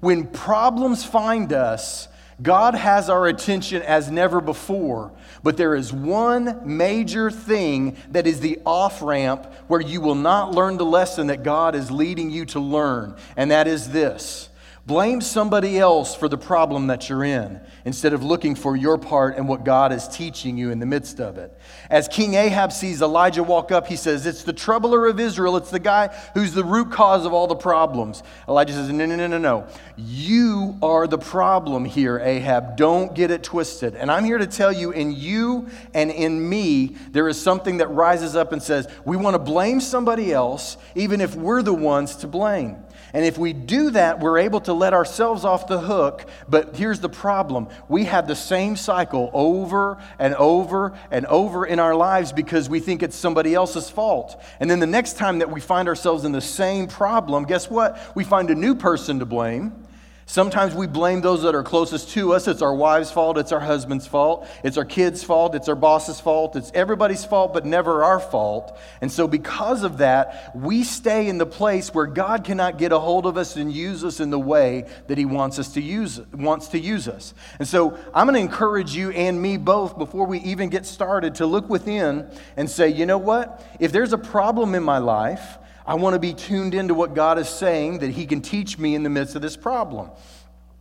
When 0.00 0.26
problems 0.26 1.04
find 1.04 1.52
us, 1.52 2.08
God 2.40 2.74
has 2.74 3.10
our 3.10 3.26
attention 3.26 3.82
as 3.82 4.10
never 4.10 4.40
before. 4.40 5.12
But 5.42 5.58
there 5.58 5.74
is 5.74 5.92
one 5.92 6.62
major 6.64 7.30
thing 7.30 7.98
that 8.12 8.26
is 8.26 8.40
the 8.40 8.58
off 8.64 9.02
ramp 9.02 9.44
where 9.66 9.82
you 9.82 10.00
will 10.00 10.14
not 10.14 10.54
learn 10.54 10.78
the 10.78 10.86
lesson 10.86 11.26
that 11.26 11.42
God 11.42 11.74
is 11.74 11.90
leading 11.90 12.30
you 12.30 12.46
to 12.46 12.58
learn. 12.58 13.16
And 13.36 13.50
that 13.50 13.68
is 13.68 13.90
this 13.90 14.48
Blame 14.86 15.22
somebody 15.22 15.78
else 15.78 16.14
for 16.14 16.28
the 16.28 16.36
problem 16.36 16.88
that 16.88 17.08
you're 17.08 17.24
in 17.24 17.58
instead 17.86 18.12
of 18.12 18.22
looking 18.22 18.54
for 18.54 18.76
your 18.76 18.98
part 18.98 19.38
and 19.38 19.48
what 19.48 19.64
God 19.64 19.94
is 19.94 20.06
teaching 20.06 20.58
you 20.58 20.70
in 20.70 20.78
the 20.78 20.84
midst 20.84 21.20
of 21.20 21.38
it. 21.38 21.58
As 21.88 22.06
King 22.06 22.34
Ahab 22.34 22.70
sees 22.70 23.00
Elijah 23.00 23.42
walk 23.42 23.72
up, 23.72 23.86
he 23.86 23.96
says, 23.96 24.26
It's 24.26 24.42
the 24.42 24.52
troubler 24.52 25.06
of 25.06 25.18
Israel. 25.18 25.56
It's 25.56 25.70
the 25.70 25.78
guy 25.78 26.08
who's 26.34 26.52
the 26.52 26.64
root 26.64 26.92
cause 26.92 27.24
of 27.24 27.32
all 27.32 27.46
the 27.46 27.54
problems. 27.54 28.22
Elijah 28.46 28.74
says, 28.74 28.90
No, 28.90 29.06
no, 29.06 29.16
no, 29.16 29.26
no, 29.26 29.38
no. 29.38 29.66
You 29.96 30.76
are 30.82 31.06
the 31.06 31.16
problem 31.16 31.86
here, 31.86 32.18
Ahab. 32.18 32.76
Don't 32.76 33.14
get 33.14 33.30
it 33.30 33.42
twisted. 33.42 33.94
And 33.94 34.10
I'm 34.10 34.24
here 34.24 34.36
to 34.36 34.46
tell 34.46 34.70
you, 34.70 34.90
in 34.90 35.12
you 35.12 35.66
and 35.94 36.10
in 36.10 36.46
me, 36.46 36.96
there 37.10 37.26
is 37.30 37.40
something 37.40 37.78
that 37.78 37.88
rises 37.88 38.36
up 38.36 38.52
and 38.52 38.62
says, 38.62 38.86
We 39.06 39.16
want 39.16 39.32
to 39.32 39.38
blame 39.38 39.80
somebody 39.80 40.30
else, 40.30 40.76
even 40.94 41.22
if 41.22 41.34
we're 41.34 41.62
the 41.62 41.72
ones 41.72 42.16
to 42.16 42.26
blame. 42.26 42.84
And 43.12 43.24
if 43.24 43.38
we 43.38 43.52
do 43.52 43.90
that, 43.90 44.20
we're 44.20 44.38
able 44.38 44.60
to 44.62 44.72
let 44.72 44.94
ourselves 44.94 45.44
off 45.44 45.66
the 45.66 45.80
hook. 45.80 46.26
But 46.48 46.76
here's 46.76 47.00
the 47.00 47.08
problem 47.08 47.68
we 47.88 48.04
have 48.04 48.26
the 48.26 48.36
same 48.36 48.76
cycle 48.76 49.30
over 49.32 49.98
and 50.18 50.34
over 50.34 50.98
and 51.10 51.26
over 51.26 51.66
in 51.66 51.78
our 51.78 51.94
lives 51.94 52.32
because 52.32 52.68
we 52.68 52.80
think 52.80 53.02
it's 53.02 53.16
somebody 53.16 53.54
else's 53.54 53.90
fault. 53.90 54.40
And 54.60 54.70
then 54.70 54.80
the 54.80 54.86
next 54.86 55.16
time 55.16 55.38
that 55.40 55.50
we 55.50 55.60
find 55.60 55.88
ourselves 55.88 56.24
in 56.24 56.32
the 56.32 56.40
same 56.40 56.86
problem, 56.86 57.44
guess 57.44 57.70
what? 57.70 57.98
We 58.14 58.24
find 58.24 58.50
a 58.50 58.54
new 58.54 58.74
person 58.74 59.18
to 59.18 59.26
blame. 59.26 59.84
Sometimes 60.26 60.74
we 60.74 60.86
blame 60.86 61.20
those 61.20 61.42
that 61.42 61.54
are 61.54 61.62
closest 61.62 62.08
to 62.10 62.32
us. 62.32 62.48
It's 62.48 62.62
our 62.62 62.74
wife's 62.74 63.10
fault, 63.10 63.36
it's 63.36 63.52
our 63.52 63.60
husband's 63.60 64.06
fault, 64.06 64.48
it's 64.64 64.78
our 64.78 64.84
kids' 64.84 65.22
fault, 65.22 65.54
it's 65.54 65.68
our 65.68 65.74
boss's 65.74 66.18
fault, 66.18 66.56
it's 66.56 66.72
everybody's 66.74 67.26
fault, 67.26 67.52
but 67.52 67.66
never 67.66 68.02
our 68.02 68.18
fault. 68.18 68.78
And 69.02 69.12
so, 69.12 69.28
because 69.28 69.82
of 69.82 69.98
that, 69.98 70.52
we 70.56 70.82
stay 70.82 71.28
in 71.28 71.36
the 71.36 71.46
place 71.46 71.92
where 71.92 72.06
God 72.06 72.42
cannot 72.42 72.78
get 72.78 72.90
a 72.90 72.98
hold 72.98 73.26
of 73.26 73.36
us 73.36 73.56
and 73.56 73.70
use 73.70 74.02
us 74.02 74.18
in 74.18 74.30
the 74.30 74.40
way 74.40 74.86
that 75.08 75.18
He 75.18 75.26
wants 75.26 75.58
us 75.58 75.74
to 75.74 75.82
use 75.82 76.20
wants 76.32 76.68
to 76.68 76.78
use 76.78 77.06
us. 77.06 77.34
And 77.58 77.68
so, 77.68 77.98
I'm 78.14 78.26
going 78.26 78.34
to 78.34 78.40
encourage 78.40 78.96
you 78.96 79.10
and 79.10 79.40
me 79.40 79.58
both 79.58 79.98
before 79.98 80.26
we 80.26 80.40
even 80.40 80.70
get 80.70 80.86
started 80.86 81.34
to 81.36 81.46
look 81.46 81.68
within 81.68 82.30
and 82.56 82.70
say, 82.70 82.88
you 82.88 83.04
know 83.04 83.18
what? 83.18 83.62
If 83.78 83.92
there's 83.92 84.14
a 84.14 84.18
problem 84.18 84.74
in 84.74 84.82
my 84.82 84.98
life, 84.98 85.58
I 85.86 85.94
want 85.94 86.14
to 86.14 86.18
be 86.18 86.32
tuned 86.32 86.74
into 86.74 86.94
what 86.94 87.14
God 87.14 87.38
is 87.38 87.48
saying 87.48 87.98
that 87.98 88.10
He 88.10 88.26
can 88.26 88.40
teach 88.40 88.78
me 88.78 88.94
in 88.94 89.02
the 89.02 89.10
midst 89.10 89.36
of 89.36 89.42
this 89.42 89.56
problem. 89.56 90.10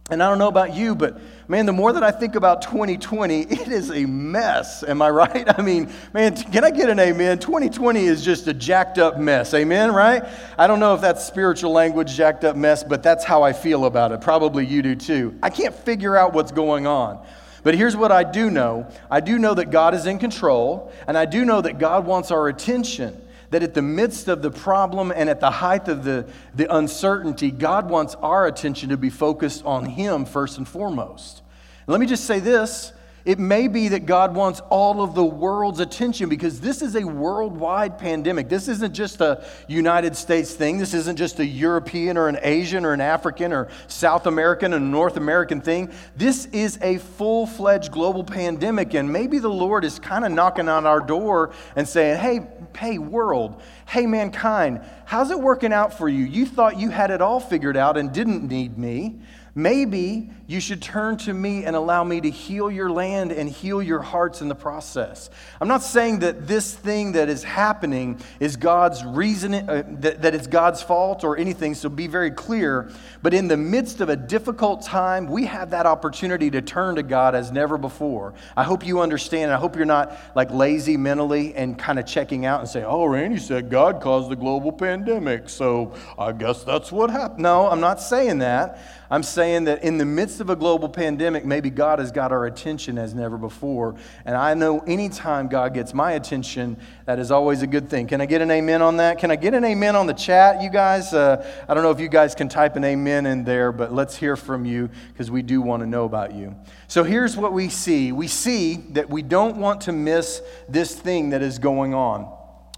And 0.09 0.21
I 0.21 0.27
don't 0.27 0.37
know 0.37 0.49
about 0.49 0.75
you, 0.75 0.95
but 0.95 1.19
man, 1.47 1.65
the 1.65 1.71
more 1.71 1.93
that 1.93 2.03
I 2.03 2.11
think 2.11 2.35
about 2.35 2.61
2020, 2.61 3.41
it 3.49 3.67
is 3.69 3.89
a 3.89 4.05
mess. 4.05 4.83
Am 4.83 5.01
I 5.01 5.09
right? 5.09 5.45
I 5.57 5.61
mean, 5.61 5.91
man, 6.13 6.35
can 6.35 6.65
I 6.65 6.71
get 6.71 6.89
an 6.89 6.99
amen? 6.99 7.39
2020 7.39 8.05
is 8.05 8.23
just 8.23 8.47
a 8.47 8.53
jacked 8.53 8.97
up 8.97 9.17
mess. 9.17 9.53
Amen, 9.53 9.93
right? 9.93 10.23
I 10.57 10.67
don't 10.67 10.79
know 10.79 10.93
if 10.93 11.01
that's 11.01 11.25
spiritual 11.25 11.71
language, 11.71 12.15
jacked 12.15 12.43
up 12.43 12.55
mess, 12.55 12.83
but 12.83 13.01
that's 13.01 13.23
how 13.23 13.43
I 13.43 13.53
feel 13.53 13.85
about 13.85 14.11
it. 14.11 14.19
Probably 14.21 14.65
you 14.65 14.81
do 14.81 14.95
too. 14.95 15.37
I 15.41 15.49
can't 15.49 15.73
figure 15.73 16.17
out 16.17 16.33
what's 16.33 16.51
going 16.51 16.85
on. 16.85 17.25
But 17.63 17.75
here's 17.75 17.95
what 17.95 18.11
I 18.11 18.25
do 18.25 18.49
know 18.49 18.91
I 19.09 19.21
do 19.21 19.39
know 19.39 19.53
that 19.53 19.71
God 19.71 19.93
is 19.93 20.05
in 20.05 20.19
control, 20.19 20.91
and 21.07 21.17
I 21.17 21.23
do 21.25 21.45
know 21.45 21.61
that 21.61 21.79
God 21.79 22.05
wants 22.05 22.29
our 22.29 22.49
attention 22.49 23.21
that 23.53 23.61
at 23.61 23.75
the 23.75 23.83
midst 23.83 24.27
of 24.27 24.41
the 24.41 24.49
problem 24.49 25.13
and 25.15 25.29
at 25.29 25.39
the 25.39 25.51
height 25.51 25.87
of 25.87 26.03
the, 26.03 26.27
the 26.55 26.75
uncertainty, 26.75 27.51
God 27.51 27.87
wants 27.87 28.15
our 28.15 28.47
attention 28.47 28.89
to 28.89 28.97
be 28.97 29.11
focused 29.11 29.63
on 29.63 29.85
Him 29.85 30.25
first 30.25 30.57
and 30.57 30.67
foremost. 30.67 31.43
let 31.85 31.99
me 31.99 32.07
just 32.07 32.25
say 32.25 32.39
this 32.39 32.93
it 33.25 33.39
may 33.39 33.69
be 33.69 33.87
that 33.89 34.05
God 34.05 34.35
wants 34.35 34.59
all 34.69 35.01
of 35.01 35.15
the 35.15 35.23
world's 35.23 35.79
attention 35.79 36.27
because 36.27 36.59
this 36.59 36.81
is 36.81 36.95
a 36.95 37.05
worldwide 37.05 37.97
pandemic. 37.97 38.49
This 38.49 38.67
isn't 38.67 38.93
just 38.93 39.21
a 39.21 39.45
United 39.67 40.17
States 40.17 40.53
thing. 40.53 40.77
This 40.77 40.93
isn't 40.93 41.15
just 41.15 41.39
a 41.39 41.45
European 41.45 42.17
or 42.17 42.27
an 42.27 42.37
Asian 42.41 42.83
or 42.83 42.91
an 42.91 42.99
African 42.99 43.53
or 43.53 43.69
South 43.87 44.25
American 44.25 44.73
or 44.73 44.79
North 44.79 45.15
American 45.15 45.61
thing. 45.61 45.89
This 46.17 46.47
is 46.47 46.77
a 46.81 46.97
full 46.97 47.47
fledged 47.47 47.93
global 47.93 48.25
pandemic. 48.25 48.93
And 48.93 49.11
maybe 49.11 49.39
the 49.39 49.49
Lord 49.49 49.85
is 49.85 49.99
kind 49.99 50.25
of 50.25 50.31
knocking 50.31 50.67
on 50.67 50.85
our 50.85 50.99
door 50.99 51.53
and 51.77 51.87
saying, 51.87 52.19
hey, 52.19 52.45
hey, 52.77 52.97
world, 52.97 53.61
hey, 53.87 54.05
mankind, 54.05 54.81
how's 55.05 55.31
it 55.31 55.39
working 55.39 55.71
out 55.71 55.97
for 55.97 56.09
you? 56.09 56.25
You 56.25 56.45
thought 56.45 56.77
you 56.77 56.89
had 56.89 57.09
it 57.09 57.21
all 57.21 57.39
figured 57.39 57.77
out 57.77 57.95
and 57.95 58.11
didn't 58.11 58.45
need 58.47 58.77
me. 58.77 59.21
Maybe 59.55 60.31
you 60.53 60.59
should 60.59 60.83
turn 60.83 61.17
to 61.17 61.33
me 61.33 61.65
and 61.65 61.75
allow 61.75 62.03
me 62.03 62.21
to 62.21 62.29
heal 62.29 62.69
your 62.69 62.91
land 62.91 63.31
and 63.31 63.49
heal 63.49 63.81
your 63.81 64.01
hearts 64.01 64.39
in 64.39 64.47
the 64.47 64.55
process. 64.55 65.31
I'm 65.59 65.67
not 65.67 65.81
saying 65.81 66.19
that 66.19 66.45
this 66.45 66.75
thing 66.75 67.13
that 67.13 67.27
is 67.27 67.43
happening 67.43 68.21
is 68.39 68.55
God's 68.55 69.03
reason, 69.03 69.55
uh, 69.55 69.83
that, 70.01 70.21
that 70.21 70.35
it's 70.35 70.45
God's 70.45 70.83
fault 70.83 71.23
or 71.23 71.37
anything, 71.37 71.73
so 71.73 71.89
be 71.89 72.05
very 72.05 72.29
clear. 72.29 72.91
But 73.23 73.33
in 73.33 73.47
the 73.47 73.57
midst 73.57 73.99
of 73.99 74.09
a 74.09 74.15
difficult 74.15 74.83
time, 74.83 75.25
we 75.25 75.45
have 75.45 75.71
that 75.71 75.87
opportunity 75.87 76.51
to 76.51 76.61
turn 76.61 76.95
to 76.95 77.03
God 77.03 77.33
as 77.33 77.51
never 77.51 77.79
before. 77.79 78.35
I 78.55 78.63
hope 78.63 78.85
you 78.85 78.99
understand. 78.99 79.51
I 79.51 79.57
hope 79.57 79.75
you're 79.75 79.85
not 79.85 80.15
like 80.35 80.51
lazy 80.51 80.97
mentally 80.97 81.55
and 81.55 81.79
kind 81.79 81.97
of 81.97 82.05
checking 82.05 82.45
out 82.45 82.59
and 82.59 82.69
say, 82.69 82.83
oh, 82.83 83.05
Randy 83.05 83.39
said 83.39 83.71
God 83.71 84.01
caused 84.01 84.29
the 84.29 84.35
global 84.35 84.71
pandemic, 84.71 85.49
so 85.49 85.95
I 86.19 86.31
guess 86.31 86.63
that's 86.63 86.91
what 86.91 87.09
happened. 87.09 87.41
No, 87.41 87.67
I'm 87.67 87.81
not 87.81 87.99
saying 87.99 88.37
that. 88.39 88.79
I'm 89.09 89.23
saying 89.23 89.65
that 89.65 89.83
in 89.83 89.99
the 89.99 90.05
midst 90.05 90.41
of 90.43 90.49
a 90.49 90.55
global 90.55 90.87
pandemic, 90.87 91.45
maybe 91.45 91.71
God 91.71 91.97
has 91.97 92.11
got 92.11 92.31
our 92.31 92.45
attention 92.45 92.99
as 92.99 93.15
never 93.15 93.37
before. 93.37 93.95
And 94.25 94.35
I 94.35 94.53
know 94.53 94.79
anytime 94.81 95.47
God 95.47 95.73
gets 95.73 95.93
my 95.93 96.11
attention, 96.11 96.77
that 97.05 97.17
is 97.17 97.31
always 97.31 97.63
a 97.63 97.67
good 97.67 97.89
thing. 97.89 98.07
Can 98.07 98.21
I 98.21 98.27
get 98.27 98.41
an 98.41 98.51
amen 98.51 98.81
on 98.81 98.97
that? 98.97 99.17
Can 99.17 99.31
I 99.31 99.35
get 99.37 99.53
an 99.53 99.63
amen 99.63 99.95
on 99.95 100.05
the 100.05 100.13
chat, 100.13 100.61
you 100.61 100.69
guys? 100.69 101.13
Uh, 101.13 101.49
I 101.67 101.73
don't 101.73 101.81
know 101.81 101.91
if 101.91 101.99
you 101.99 102.09
guys 102.09 102.35
can 102.35 102.49
type 102.49 102.75
an 102.75 102.83
amen 102.83 103.25
in 103.25 103.43
there, 103.43 103.71
but 103.71 103.93
let's 103.93 104.15
hear 104.15 104.35
from 104.35 104.65
you 104.65 104.89
because 105.07 105.31
we 105.31 105.41
do 105.41 105.61
want 105.61 105.81
to 105.81 105.87
know 105.87 106.03
about 106.03 106.35
you. 106.35 106.55
So 106.87 107.03
here's 107.03 107.35
what 107.35 107.53
we 107.53 107.69
see 107.69 108.11
we 108.11 108.27
see 108.27 108.75
that 108.91 109.09
we 109.09 109.21
don't 109.21 109.57
want 109.57 109.81
to 109.81 109.93
miss 109.93 110.41
this 110.67 110.93
thing 110.93 111.29
that 111.29 111.41
is 111.41 111.57
going 111.57 111.93
on. 111.93 112.31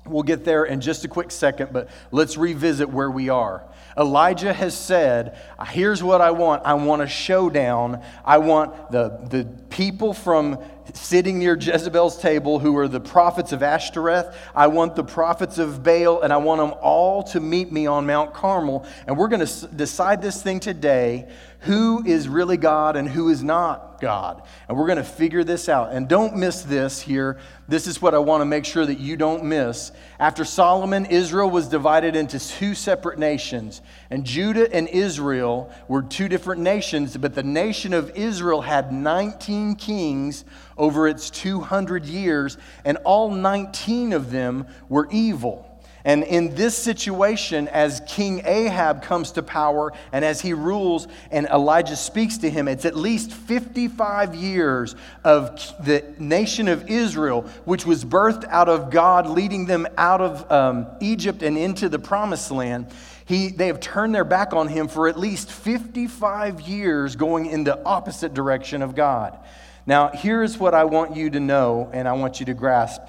We'll 0.05 0.23
get 0.23 0.45
there 0.45 0.65
in 0.65 0.81
just 0.81 1.03
a 1.03 1.07
quick 1.07 1.31
second, 1.31 1.73
but 1.73 1.89
let's 2.11 2.37
revisit 2.37 2.89
where 2.89 3.09
we 3.09 3.29
are. 3.29 3.67
Elijah 3.97 4.53
has 4.53 4.77
said, 4.77 5.37
Here's 5.67 6.03
what 6.03 6.21
I 6.21 6.31
want. 6.31 6.63
I 6.65 6.73
want 6.73 7.01
a 7.01 7.07
showdown. 7.07 8.01
I 8.23 8.39
want 8.39 8.91
the, 8.91 9.19
the 9.29 9.45
people 9.69 10.13
from 10.13 10.59
sitting 10.93 11.39
near 11.39 11.55
Jezebel's 11.55 12.17
table 12.17 12.59
who 12.59 12.77
are 12.77 12.87
the 12.87 12.99
prophets 12.99 13.51
of 13.51 13.63
Ashtoreth. 13.63 14.35
I 14.55 14.67
want 14.67 14.95
the 14.95 15.03
prophets 15.03 15.57
of 15.57 15.83
Baal, 15.83 16.21
and 16.21 16.31
I 16.31 16.37
want 16.37 16.61
them 16.61 16.77
all 16.81 17.23
to 17.23 17.39
meet 17.39 17.71
me 17.71 17.87
on 17.87 18.05
Mount 18.05 18.33
Carmel. 18.33 18.85
And 19.07 19.17
we're 19.17 19.27
going 19.27 19.45
to 19.45 19.67
decide 19.67 20.21
this 20.21 20.41
thing 20.41 20.59
today 20.59 21.27
who 21.65 22.03
is 22.05 22.29
really 22.29 22.57
God 22.57 22.95
and 22.95 23.09
who 23.09 23.29
is 23.29 23.43
not 23.43 23.99
God. 23.99 24.43
And 24.67 24.77
we're 24.77 24.85
going 24.85 24.97
to 24.99 25.03
figure 25.03 25.43
this 25.43 25.67
out. 25.67 25.91
And 25.91 26.07
don't 26.07 26.35
miss 26.35 26.61
this 26.61 27.01
here. 27.01 27.39
This 27.67 27.87
is 27.87 27.99
what 27.99 28.13
I 28.13 28.19
want 28.19 28.41
to 28.41 28.45
make 28.45 28.65
sure 28.65 28.85
that 28.85 28.99
you 28.99 29.17
don't 29.17 29.43
miss. 29.45 29.91
After 30.19 30.45
Solomon, 30.45 31.07
Israel 31.07 31.49
was 31.49 31.67
divided 31.67 32.15
into 32.15 32.37
two 32.37 32.75
separate 32.75 33.17
nations. 33.17 33.81
And 34.11 34.25
Judah 34.25 34.71
and 34.71 34.87
Israel 34.87 35.71
were 35.87 36.03
two 36.03 36.27
different 36.27 36.61
nations, 36.61 37.17
but 37.17 37.33
the 37.33 37.43
nation 37.43 37.93
of 37.93 38.11
Israel 38.11 38.61
had 38.61 38.93
19 38.93 39.75
kings 39.75 40.45
over 40.77 41.07
its 41.07 41.31
200 41.31 42.05
years, 42.05 42.59
and 42.83 42.97
all 43.05 43.31
19 43.31 44.13
of 44.13 44.29
them 44.29 44.67
were 44.87 45.07
evil. 45.09 45.74
And 46.05 46.23
in 46.23 46.53
this 46.53 46.77
situation, 46.77 47.67
as 47.67 47.99
King 48.07 48.43
Ahab 48.45 49.01
comes 49.01 49.31
to 49.31 49.41
power 49.41 49.91
and 50.11 50.23
as 50.23 50.39
he 50.39 50.53
rules 50.53 51.07
and 51.31 51.47
Elijah 51.47 51.95
speaks 51.95 52.37
to 52.37 52.49
him, 52.49 52.67
it's 52.67 52.85
at 52.85 52.95
least 52.95 53.33
55 53.33 54.35
years 54.35 54.95
of 55.23 55.59
the 55.83 56.05
nation 56.19 56.67
of 56.67 56.87
Israel, 56.91 57.41
which 57.65 57.87
was 57.87 58.05
birthed 58.05 58.47
out 58.49 58.69
of 58.69 58.91
God 58.91 59.27
leading 59.27 59.65
them 59.65 59.87
out 59.97 60.21
of 60.21 60.51
um, 60.51 60.85
Egypt 61.01 61.41
and 61.41 61.57
into 61.57 61.89
the 61.89 61.97
promised 61.97 62.51
land. 62.51 62.85
He, 63.25 63.47
they 63.47 63.65
have 63.65 63.79
turned 63.79 64.13
their 64.13 64.23
back 64.23 64.53
on 64.53 64.67
him 64.67 64.87
for 64.87 65.07
at 65.07 65.17
least 65.17 65.51
55 65.51 66.61
years, 66.61 67.15
going 67.15 67.47
in 67.47 67.63
the 67.63 67.83
opposite 67.83 68.35
direction 68.35 68.83
of 68.83 68.93
God. 68.93 69.39
Now, 69.87 70.09
here's 70.09 70.59
what 70.59 70.75
I 70.75 70.83
want 70.83 71.15
you 71.15 71.31
to 71.31 71.39
know 71.39 71.89
and 71.91 72.07
I 72.07 72.13
want 72.13 72.39
you 72.39 72.45
to 72.45 72.53
grasp. 72.53 73.01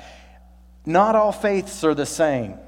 Not 0.86 1.14
all 1.14 1.32
faiths 1.32 1.84
are 1.84 1.94
the 1.94 2.06
same. 2.06 2.58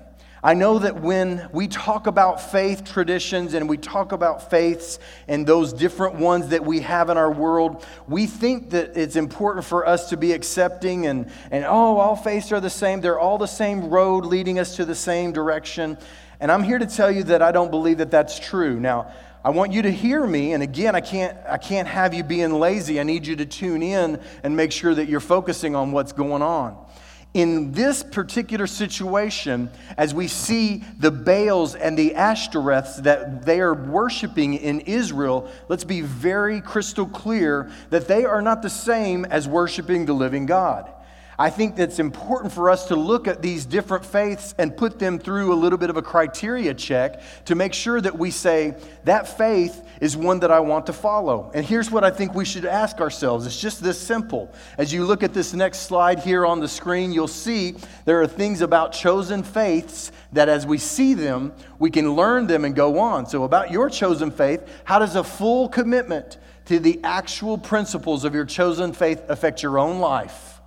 I 0.42 0.54
know 0.54 0.78
that 0.78 1.00
when 1.00 1.48
we 1.52 1.66
talk 1.66 2.06
about 2.06 2.40
faith 2.40 2.84
traditions 2.84 3.54
and 3.54 3.68
we 3.68 3.76
talk 3.76 4.12
about 4.12 4.50
faiths 4.50 5.00
and 5.26 5.44
those 5.44 5.72
different 5.72 6.14
ones 6.14 6.48
that 6.48 6.64
we 6.64 6.80
have 6.80 7.10
in 7.10 7.16
our 7.16 7.30
world, 7.30 7.84
we 8.06 8.26
think 8.26 8.70
that 8.70 8.96
it's 8.96 9.16
important 9.16 9.64
for 9.64 9.84
us 9.86 10.10
to 10.10 10.16
be 10.16 10.32
accepting 10.32 11.06
and, 11.06 11.30
and 11.50 11.64
oh, 11.64 11.96
all 11.98 12.14
faiths 12.14 12.52
are 12.52 12.60
the 12.60 12.70
same. 12.70 13.00
They're 13.00 13.18
all 13.18 13.38
the 13.38 13.46
same 13.46 13.90
road 13.90 14.24
leading 14.24 14.60
us 14.60 14.76
to 14.76 14.84
the 14.84 14.94
same 14.94 15.32
direction. 15.32 15.98
And 16.38 16.52
I'm 16.52 16.62
here 16.62 16.78
to 16.78 16.86
tell 16.86 17.10
you 17.10 17.24
that 17.24 17.42
I 17.42 17.50
don't 17.50 17.72
believe 17.72 17.98
that 17.98 18.12
that's 18.12 18.38
true. 18.38 18.78
Now, 18.78 19.10
I 19.44 19.50
want 19.50 19.72
you 19.72 19.82
to 19.82 19.90
hear 19.90 20.26
me, 20.26 20.52
and 20.52 20.62
again, 20.62 20.94
I 20.96 21.00
can't, 21.00 21.36
I 21.48 21.58
can't 21.58 21.86
have 21.86 22.12
you 22.12 22.24
being 22.24 22.52
lazy. 22.52 22.98
I 22.98 23.04
need 23.04 23.26
you 23.26 23.36
to 23.36 23.46
tune 23.46 23.82
in 23.82 24.20
and 24.42 24.56
make 24.56 24.72
sure 24.72 24.94
that 24.94 25.08
you're 25.08 25.20
focusing 25.20 25.76
on 25.76 25.92
what's 25.92 26.12
going 26.12 26.42
on. 26.42 26.76
In 27.34 27.72
this 27.72 28.02
particular 28.02 28.66
situation, 28.66 29.70
as 29.96 30.14
we 30.14 30.28
see 30.28 30.82
the 30.98 31.10
Baals 31.10 31.74
and 31.74 31.96
the 31.96 32.14
Ashtoreths 32.16 33.02
that 33.02 33.44
they 33.44 33.60
are 33.60 33.74
worshiping 33.74 34.54
in 34.54 34.80
Israel, 34.80 35.48
let's 35.68 35.84
be 35.84 36.00
very 36.00 36.60
crystal 36.60 37.06
clear 37.06 37.70
that 37.90 38.08
they 38.08 38.24
are 38.24 38.42
not 38.42 38.62
the 38.62 38.70
same 38.70 39.24
as 39.26 39.46
worshiping 39.46 40.06
the 40.06 40.14
living 40.14 40.46
God. 40.46 40.90
I 41.40 41.50
think 41.50 41.76
that's 41.76 42.00
important 42.00 42.52
for 42.52 42.68
us 42.68 42.88
to 42.88 42.96
look 42.96 43.28
at 43.28 43.42
these 43.42 43.64
different 43.64 44.04
faiths 44.04 44.56
and 44.58 44.76
put 44.76 44.98
them 44.98 45.20
through 45.20 45.52
a 45.52 45.54
little 45.54 45.78
bit 45.78 45.88
of 45.88 45.96
a 45.96 46.02
criteria 46.02 46.74
check 46.74 47.22
to 47.44 47.54
make 47.54 47.72
sure 47.72 48.00
that 48.00 48.18
we 48.18 48.32
say, 48.32 48.74
that 49.04 49.38
faith 49.38 49.86
is 50.00 50.16
one 50.16 50.40
that 50.40 50.50
I 50.50 50.58
want 50.58 50.86
to 50.86 50.92
follow. 50.92 51.52
And 51.54 51.64
here's 51.64 51.92
what 51.92 52.02
I 52.02 52.10
think 52.10 52.34
we 52.34 52.44
should 52.44 52.64
ask 52.64 53.00
ourselves 53.00 53.46
it's 53.46 53.60
just 53.60 53.80
this 53.80 54.00
simple. 54.00 54.52
As 54.78 54.92
you 54.92 55.04
look 55.04 55.22
at 55.22 55.32
this 55.32 55.54
next 55.54 55.82
slide 55.82 56.18
here 56.18 56.44
on 56.44 56.58
the 56.58 56.66
screen, 56.66 57.12
you'll 57.12 57.28
see 57.28 57.76
there 58.04 58.20
are 58.20 58.26
things 58.26 58.60
about 58.60 58.90
chosen 58.92 59.44
faiths 59.44 60.10
that 60.32 60.48
as 60.48 60.66
we 60.66 60.78
see 60.78 61.14
them, 61.14 61.52
we 61.78 61.88
can 61.88 62.14
learn 62.14 62.48
them 62.48 62.64
and 62.64 62.74
go 62.74 62.98
on. 62.98 63.26
So, 63.26 63.44
about 63.44 63.70
your 63.70 63.88
chosen 63.88 64.32
faith, 64.32 64.68
how 64.82 64.98
does 64.98 65.14
a 65.14 65.22
full 65.22 65.68
commitment 65.68 66.38
to 66.64 66.80
the 66.80 66.98
actual 67.04 67.58
principles 67.58 68.24
of 68.24 68.34
your 68.34 68.44
chosen 68.44 68.92
faith 68.92 69.22
affect 69.28 69.62
your 69.62 69.78
own 69.78 70.00
life? 70.00 70.57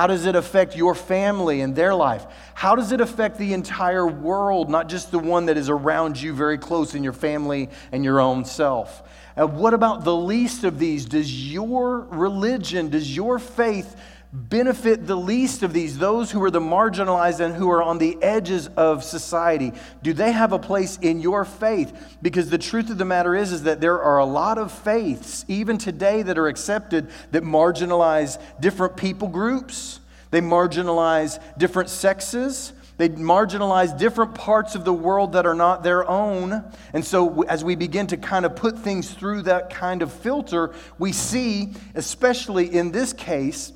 How 0.00 0.06
does 0.06 0.24
it 0.24 0.34
affect 0.34 0.76
your 0.76 0.94
family 0.94 1.60
and 1.60 1.76
their 1.76 1.94
life? 1.94 2.24
How 2.54 2.74
does 2.74 2.90
it 2.90 3.02
affect 3.02 3.36
the 3.36 3.52
entire 3.52 4.06
world, 4.06 4.70
not 4.70 4.88
just 4.88 5.10
the 5.10 5.18
one 5.18 5.44
that 5.44 5.58
is 5.58 5.68
around 5.68 6.18
you 6.18 6.32
very 6.32 6.56
close 6.56 6.94
in 6.94 7.04
your 7.04 7.12
family 7.12 7.68
and 7.92 8.02
your 8.02 8.18
own 8.18 8.46
self? 8.46 9.02
And 9.36 9.58
what 9.58 9.74
about 9.74 10.04
the 10.04 10.16
least 10.16 10.64
of 10.64 10.78
these? 10.78 11.04
Does 11.04 11.52
your 11.52 12.06
religion, 12.12 12.88
does 12.88 13.14
your 13.14 13.38
faith 13.38 13.94
benefit 14.32 15.06
the 15.06 15.16
least 15.16 15.62
of 15.62 15.72
these, 15.72 15.98
those 15.98 16.30
who 16.30 16.42
are 16.42 16.50
the 16.50 16.60
marginalized 16.60 17.40
and 17.40 17.54
who 17.54 17.70
are 17.70 17.82
on 17.82 17.98
the 17.98 18.16
edges 18.22 18.68
of 18.76 19.02
society? 19.02 19.72
Do 20.02 20.12
they 20.12 20.30
have 20.32 20.52
a 20.52 20.58
place 20.58 20.98
in 20.98 21.20
your 21.20 21.44
faith? 21.44 22.16
Because 22.22 22.48
the 22.48 22.58
truth 22.58 22.90
of 22.90 22.98
the 22.98 23.04
matter 23.04 23.34
is, 23.34 23.52
is 23.52 23.64
that 23.64 23.80
there 23.80 24.00
are 24.00 24.18
a 24.18 24.24
lot 24.24 24.58
of 24.58 24.70
faiths, 24.70 25.44
even 25.48 25.78
today, 25.78 26.22
that 26.22 26.38
are 26.38 26.46
accepted 26.46 27.10
that 27.32 27.42
marginalize 27.42 28.40
different 28.60 28.96
people 28.96 29.28
groups. 29.28 30.00
They 30.30 30.40
marginalize 30.40 31.42
different 31.58 31.88
sexes. 31.90 32.72
They 32.98 33.08
marginalize 33.08 33.98
different 33.98 34.34
parts 34.34 34.74
of 34.74 34.84
the 34.84 34.92
world 34.92 35.32
that 35.32 35.46
are 35.46 35.54
not 35.54 35.82
their 35.82 36.08
own. 36.08 36.62
And 36.92 37.04
so, 37.04 37.42
as 37.44 37.64
we 37.64 37.74
begin 37.74 38.06
to 38.08 38.16
kind 38.16 38.44
of 38.44 38.54
put 38.54 38.78
things 38.78 39.10
through 39.10 39.42
that 39.42 39.70
kind 39.70 40.02
of 40.02 40.12
filter, 40.12 40.72
we 40.98 41.10
see, 41.10 41.72
especially 41.94 42.72
in 42.72 42.92
this 42.92 43.12
case, 43.12 43.72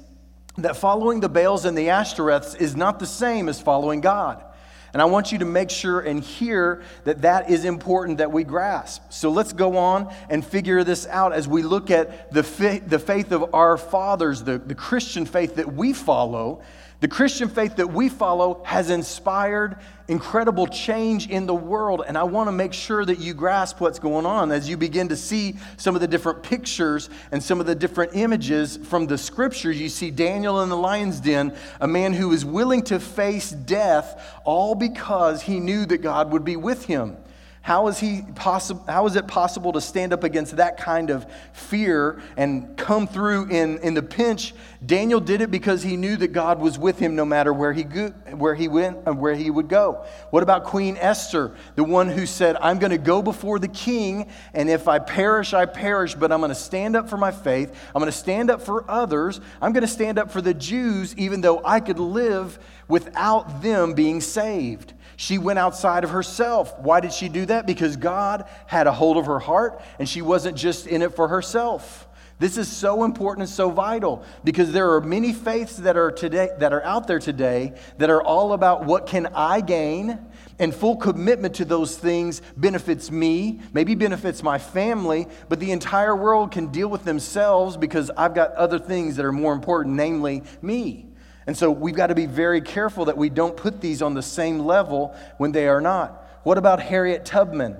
that 0.59 0.77
following 0.77 1.21
the 1.21 1.29
Baals 1.29 1.65
and 1.65 1.77
the 1.77 1.89
Ashtoreths 1.89 2.61
is 2.61 2.77
not 2.77 2.99
the 2.99 3.07
same 3.07 3.49
as 3.49 3.61
following 3.61 4.01
God. 4.01 4.43
And 4.93 5.03
I 5.03 5.07
want 5.07 5.33
you 5.33 5.39
to 5.39 5.45
make 5.45 5.71
sure 5.71 5.99
and 5.99 6.23
hear 6.23 6.83
that 7.03 7.23
that 7.23 7.51
is 7.51 7.65
important 7.65 8.19
that 8.19 8.31
we 8.31 8.45
grasp. 8.45 9.03
So 9.11 9.29
let's 9.29 9.53
go 9.53 9.77
on 9.77 10.15
and 10.31 10.47
figure 10.47 10.85
this 10.85 11.05
out 11.09 11.33
as 11.33 11.49
we 11.49 11.63
look 11.63 11.91
at 11.91 12.33
the, 12.33 12.43
the 12.87 13.01
faith 13.01 13.33
of 13.33 13.53
our 13.55 13.77
fathers, 13.77 14.45
the, 14.45 14.59
the 14.59 14.77
Christian 14.77 15.27
faith 15.27 15.57
that 15.57 15.75
we 15.75 15.93
follow. 15.93 16.63
The 17.01 17.09
Christian 17.09 17.49
faith 17.49 17.77
that 17.77 17.93
we 17.93 18.09
follow 18.09 18.63
has 18.65 18.89
inspired 18.89 19.77
incredible 20.09 20.67
change 20.67 21.29
in 21.29 21.47
the 21.47 21.55
world. 21.55 22.05
And 22.07 22.17
I 22.17 22.23
want 22.23 22.49
to 22.49 22.53
make 22.53 22.73
sure 22.73 23.05
that 23.05 23.19
you 23.19 23.35
grasp 23.35 23.81
what's 23.81 23.99
going 23.99 24.27
on 24.27 24.53
as 24.53 24.69
you 24.69 24.77
begin 24.77 25.09
to 25.09 25.17
see 25.17 25.57
some 25.77 25.95
of 25.95 26.01
the 26.01 26.07
different 26.07 26.43
pictures 26.43 27.11
and 27.33 27.43
some 27.43 27.61
of 27.61 27.67
the 27.67 27.75
different 27.75 28.13
images 28.15 28.77
from 28.77 29.07
the 29.07 29.19
scriptures. 29.19 29.81
You 29.81 29.89
see 29.89 30.11
Daniel 30.11 30.63
in 30.63 30.69
the 30.69 30.77
lion's 30.77 31.21
den, 31.21 31.55
a 31.81 31.89
man 31.89 32.13
who 32.13 32.29
was 32.29 32.45
willing 32.45 32.83
to 32.85 33.01
face 33.01 33.51
death 33.51 34.41
all 34.45 34.75
because 34.75 35.43
he 35.43 35.59
knew 35.61 35.87
that 35.87 35.99
God 35.99 36.33
would 36.33 36.45
be 36.45 36.57
with 36.57 36.85
him. 36.87 37.17
How 37.65 37.87
is, 37.87 37.99
he 37.99 38.21
possi- 38.21 38.87
how 38.87 39.07
is 39.07 39.17
it 39.17 39.27
possible 39.27 39.73
to 39.73 39.81
stand 39.81 40.13
up 40.13 40.23
against 40.23 40.57
that 40.59 40.77
kind 40.77 41.09
of 41.09 41.25
fear 41.55 42.21
and 42.37 42.77
come 42.77 43.07
through 43.07 43.49
in, 43.49 43.79
in 43.79 43.95
the 43.95 44.03
pinch? 44.03 44.53
Daniel 44.85 45.19
did 45.19 45.41
it 45.41 45.51
because 45.51 45.83
he 45.83 45.97
knew 45.97 46.15
that 46.17 46.35
God 46.35 46.61
was 46.61 46.79
with 46.79 46.99
him 46.99 47.17
no 47.17 47.25
matter 47.25 47.55
where 47.55 47.73
he, 47.73 47.85
go, 47.85 48.11
where 48.37 48.55
he 48.55 48.69
went 48.69 48.99
and 49.07 49.19
where 49.19 49.35
he 49.35 49.49
would 49.49 49.69
go. 49.69 50.05
What 50.29 50.43
about 50.43 50.65
Queen 50.65 50.99
Esther, 51.01 51.57
the 51.75 51.85
one 51.85 52.11
who 52.11 52.27
said, 52.27 52.59
I'm 52.61 52.79
going 52.79 52.91
to 52.91 52.99
go 52.99 53.23
before 53.23 53.59
the 53.59 53.69
king, 53.69 54.29
and 54.53 54.69
if 54.69 54.87
I 54.87 54.99
perish, 54.99 55.55
I 55.55 55.65
perish, 55.65 56.15
but 56.15 56.33
I'm 56.33 56.41
going 56.41 56.51
to 56.51 56.55
stand 56.55 56.97
up 56.97 57.09
for 57.09 57.17
my 57.17 57.31
faith. 57.31 57.75
I'm 57.95 58.01
going 58.01 58.13
to 58.13 58.19
stand 58.19 58.51
up 58.51 58.61
for 58.61 58.85
others. 58.91 59.41
I'm 59.63 59.73
going 59.73 59.81
to 59.81 59.89
stand 59.89 60.19
up 60.19 60.31
for 60.31 60.43
the 60.43 60.53
Jews, 60.53 61.17
even 61.17 61.41
though 61.41 61.63
I 61.65 61.81
could 61.81 61.99
live 61.99 62.59
without 62.89 63.63
them 63.63 63.95
being 63.95 64.21
saved. 64.21 64.93
She 65.17 65.39
went 65.39 65.59
outside 65.59 66.05
of 66.05 66.11
herself. 66.11 66.79
Why 66.79 67.01
did 67.01 67.13
she 67.13 67.29
do 67.29 67.47
that? 67.47 67.67
Because 67.67 67.97
God 67.97 68.49
had 68.67 68.87
a 68.87 68.93
hold 68.93 69.17
of 69.17 69.27
her 69.27 69.39
heart 69.39 69.81
and 69.99 70.09
she 70.09 70.23
wasn't 70.23 70.57
just 70.57 70.87
in 70.87 71.03
it 71.03 71.15
for 71.15 71.29
herself. 71.29 72.09
This 72.41 72.59
is 72.59 72.69
so 72.71 73.05
important 73.05 73.43
and 73.43 73.51
so 73.51 73.71
vital 73.71 74.25
because 74.43 74.73
there 74.73 74.93
are 74.95 75.01
many 75.01 75.33
faiths 75.33 75.77
that 75.77 75.97
are 75.97 76.11
today 76.11 76.51
that 76.59 76.73
are 76.73 76.83
out 76.83 77.07
there 77.07 77.21
today 77.21 77.75
that 77.99 78.11
are 78.11 78.23
all 78.23 78.53
about 78.53 78.85
what 78.85 79.07
can 79.07 79.29
I 79.35 79.61
gain 79.61 80.19
and 80.59 80.75
full 80.75 80.97
commitment 80.97 81.55
to 81.57 81.65
those 81.65 81.97
things 81.97 82.43
benefits 82.57 83.11
me, 83.11 83.61
maybe 83.73 83.95
benefits 83.95 84.43
my 84.43 84.59
family, 84.59 85.27
but 85.49 85.61
the 85.61 85.71
entire 85.71 86.15
world 86.15 86.51
can 86.51 86.69
deal 86.69 86.89
with 86.89 87.05
themselves 87.05 87.77
because 87.77 88.11
I've 88.17 88.35
got 88.35 88.53
other 88.53 88.79
things 88.79 89.17
that 89.17 89.25
are 89.25 89.33
more 89.33 89.53
important, 89.53 89.95
namely 89.95 90.43
me. 90.61 91.07
And 91.47 91.57
so 91.57 91.71
we've 91.71 91.95
got 91.95 92.07
to 92.09 92.15
be 92.15 92.27
very 92.27 92.61
careful 92.61 93.07
that 93.07 93.17
we 93.17 93.29
don't 93.29 93.57
put 93.57 93.81
these 93.81 94.03
on 94.03 94.15
the 94.15 94.23
same 94.23 94.61
level 94.61 95.15
when 95.37 95.53
they 95.53 95.69
are 95.69 95.81
not. 95.81 96.41
What 96.43 96.59
about 96.59 96.81
Harriet 96.81 97.25
Tubman? 97.25 97.77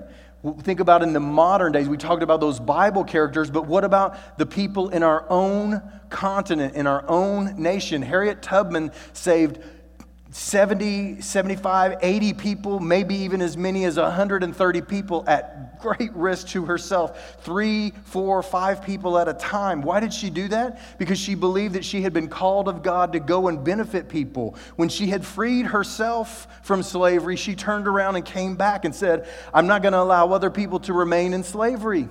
Think 0.61 0.79
about 0.79 1.01
in 1.01 1.13
the 1.13 1.19
modern 1.19 1.71
days, 1.71 1.89
we 1.89 1.97
talked 1.97 2.21
about 2.21 2.39
those 2.39 2.59
Bible 2.59 3.03
characters, 3.03 3.49
but 3.49 3.65
what 3.65 3.83
about 3.83 4.37
the 4.37 4.45
people 4.45 4.89
in 4.89 5.01
our 5.01 5.25
own 5.29 5.81
continent, 6.09 6.75
in 6.75 6.85
our 6.85 7.03
own 7.07 7.55
nation? 7.59 8.03
Harriet 8.03 8.43
Tubman 8.43 8.91
saved 9.13 9.59
70, 10.35 11.21
75, 11.21 11.99
80 12.01 12.33
people, 12.33 12.81
maybe 12.81 13.15
even 13.15 13.41
as 13.41 13.55
many 13.55 13.85
as 13.85 13.95
130 13.95 14.81
people 14.81 15.23
at 15.27 15.79
great 15.79 16.13
risk 16.13 16.49
to 16.49 16.65
herself. 16.65 17.41
Three, 17.41 17.93
four, 18.03 18.43
five 18.43 18.83
people 18.83 19.17
at 19.17 19.29
a 19.29 19.33
time. 19.33 19.81
Why 19.81 20.01
did 20.01 20.13
she 20.13 20.29
do 20.29 20.49
that? 20.49 20.97
Because 20.97 21.17
she 21.17 21.35
believed 21.35 21.75
that 21.75 21.85
she 21.85 22.01
had 22.01 22.11
been 22.11 22.27
called 22.27 22.67
of 22.67 22.83
God 22.83 23.13
to 23.13 23.21
go 23.21 23.47
and 23.47 23.63
benefit 23.63 24.09
people. 24.09 24.57
When 24.75 24.89
she 24.89 25.07
had 25.07 25.25
freed 25.25 25.67
herself 25.67 26.49
from 26.65 26.83
slavery, 26.83 27.37
she 27.37 27.55
turned 27.55 27.87
around 27.87 28.17
and 28.17 28.25
came 28.25 28.57
back 28.57 28.83
and 28.83 28.93
said, 28.93 29.29
I'm 29.53 29.67
not 29.67 29.83
going 29.83 29.93
to 29.93 30.01
allow 30.01 30.33
other 30.33 30.49
people 30.49 30.81
to 30.81 30.91
remain 30.91 31.33
in 31.33 31.43
slavery. 31.43 32.09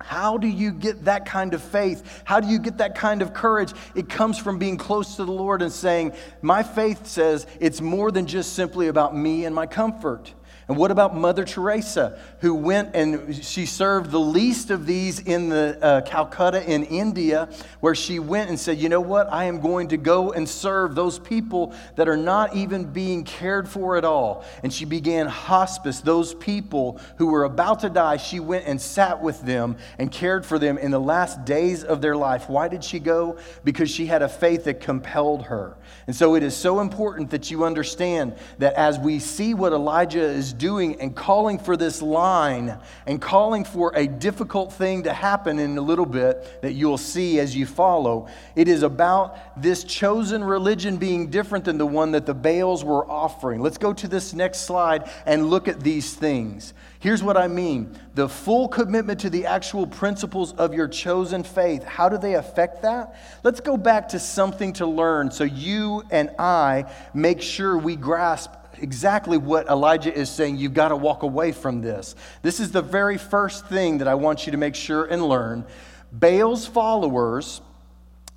How 0.00 0.38
do 0.38 0.48
you 0.48 0.72
get 0.72 1.04
that 1.04 1.26
kind 1.26 1.52
of 1.54 1.62
faith? 1.62 2.22
How 2.24 2.40
do 2.40 2.48
you 2.48 2.58
get 2.58 2.78
that 2.78 2.94
kind 2.94 3.22
of 3.22 3.34
courage? 3.34 3.72
It 3.94 4.08
comes 4.08 4.38
from 4.38 4.58
being 4.58 4.76
close 4.76 5.16
to 5.16 5.24
the 5.24 5.32
Lord 5.32 5.62
and 5.62 5.70
saying, 5.70 6.12
My 6.42 6.62
faith 6.62 7.06
says 7.06 7.46
it's 7.60 7.80
more 7.80 8.10
than 8.10 8.26
just 8.26 8.54
simply 8.54 8.88
about 8.88 9.14
me 9.14 9.44
and 9.44 9.54
my 9.54 9.66
comfort. 9.66 10.32
And 10.70 10.78
what 10.78 10.92
about 10.92 11.16
Mother 11.16 11.44
Teresa, 11.44 12.16
who 12.38 12.54
went 12.54 12.94
and 12.94 13.34
she 13.44 13.66
served 13.66 14.12
the 14.12 14.20
least 14.20 14.70
of 14.70 14.86
these 14.86 15.18
in 15.18 15.48
the 15.48 15.76
uh, 15.82 16.00
Calcutta 16.02 16.62
in 16.62 16.84
India, 16.84 17.48
where 17.80 17.96
she 17.96 18.20
went 18.20 18.50
and 18.50 18.60
said, 18.60 18.78
"You 18.78 18.88
know 18.88 19.00
what? 19.00 19.26
I 19.32 19.46
am 19.46 19.60
going 19.60 19.88
to 19.88 19.96
go 19.96 20.30
and 20.30 20.48
serve 20.48 20.94
those 20.94 21.18
people 21.18 21.74
that 21.96 22.08
are 22.08 22.16
not 22.16 22.54
even 22.54 22.84
being 22.84 23.24
cared 23.24 23.68
for 23.68 23.96
at 23.96 24.04
all." 24.04 24.44
And 24.62 24.72
she 24.72 24.84
began 24.84 25.26
hospice. 25.26 26.02
Those 26.02 26.34
people 26.34 27.00
who 27.16 27.26
were 27.26 27.42
about 27.42 27.80
to 27.80 27.90
die, 27.90 28.18
she 28.18 28.38
went 28.38 28.64
and 28.66 28.80
sat 28.80 29.20
with 29.20 29.42
them 29.42 29.76
and 29.98 30.12
cared 30.12 30.46
for 30.46 30.56
them 30.56 30.78
in 30.78 30.92
the 30.92 31.00
last 31.00 31.44
days 31.44 31.82
of 31.82 32.00
their 32.00 32.14
life. 32.14 32.48
Why 32.48 32.68
did 32.68 32.84
she 32.84 33.00
go? 33.00 33.38
Because 33.64 33.90
she 33.90 34.06
had 34.06 34.22
a 34.22 34.28
faith 34.28 34.62
that 34.66 34.80
compelled 34.80 35.46
her. 35.46 35.76
And 36.06 36.14
so 36.14 36.36
it 36.36 36.44
is 36.44 36.56
so 36.56 36.78
important 36.78 37.30
that 37.30 37.50
you 37.50 37.64
understand 37.64 38.36
that 38.58 38.74
as 38.74 39.00
we 39.00 39.18
see 39.18 39.52
what 39.52 39.72
Elijah 39.72 40.22
is 40.22 40.52
doing 40.60 41.00
and 41.00 41.16
calling 41.16 41.58
for 41.58 41.76
this 41.76 42.00
line 42.00 42.78
and 43.06 43.20
calling 43.20 43.64
for 43.64 43.92
a 43.96 44.06
difficult 44.06 44.72
thing 44.72 45.02
to 45.02 45.12
happen 45.12 45.58
in 45.58 45.76
a 45.76 45.80
little 45.80 46.06
bit 46.06 46.62
that 46.62 46.74
you'll 46.74 46.98
see 46.98 47.40
as 47.40 47.56
you 47.56 47.66
follow. 47.66 48.28
It 48.54 48.68
is 48.68 48.84
about 48.84 49.60
this 49.60 49.82
chosen 49.82 50.44
religion 50.44 50.98
being 50.98 51.30
different 51.30 51.64
than 51.64 51.78
the 51.78 51.86
one 51.86 52.12
that 52.12 52.26
the 52.26 52.34
Baals 52.34 52.84
were 52.84 53.10
offering. 53.10 53.62
Let's 53.62 53.78
go 53.78 53.92
to 53.94 54.06
this 54.06 54.34
next 54.34 54.60
slide 54.60 55.10
and 55.26 55.50
look 55.50 55.66
at 55.66 55.80
these 55.80 56.14
things. 56.14 56.74
Here's 57.00 57.22
what 57.22 57.38
I 57.38 57.48
mean 57.48 57.98
the 58.14 58.28
full 58.28 58.68
commitment 58.68 59.20
to 59.20 59.30
the 59.30 59.46
actual 59.46 59.86
principles 59.86 60.52
of 60.52 60.74
your 60.74 60.86
chosen 60.86 61.42
faith. 61.42 61.82
How 61.82 62.10
do 62.10 62.18
they 62.18 62.34
affect 62.34 62.82
that? 62.82 63.16
Let's 63.42 63.60
go 63.60 63.78
back 63.78 64.10
to 64.10 64.18
something 64.18 64.74
to 64.74 64.86
learn 64.86 65.30
so 65.30 65.44
you 65.44 66.04
and 66.10 66.30
I 66.38 66.92
make 67.14 67.40
sure 67.40 67.78
we 67.78 67.96
grasp 67.96 68.52
exactly 68.80 69.38
what 69.38 69.68
Elijah 69.68 70.12
is 70.12 70.30
saying. 70.30 70.56
You've 70.56 70.74
got 70.74 70.88
to 70.88 70.96
walk 70.96 71.22
away 71.22 71.52
from 71.52 71.80
this. 71.80 72.14
This 72.42 72.60
is 72.60 72.72
the 72.72 72.82
very 72.82 73.18
first 73.18 73.66
thing 73.66 73.98
that 73.98 74.08
I 74.08 74.14
want 74.14 74.46
you 74.46 74.52
to 74.52 74.58
make 74.58 74.74
sure 74.74 75.04
and 75.04 75.26
learn. 75.26 75.64
Baal's 76.12 76.66
followers 76.66 77.60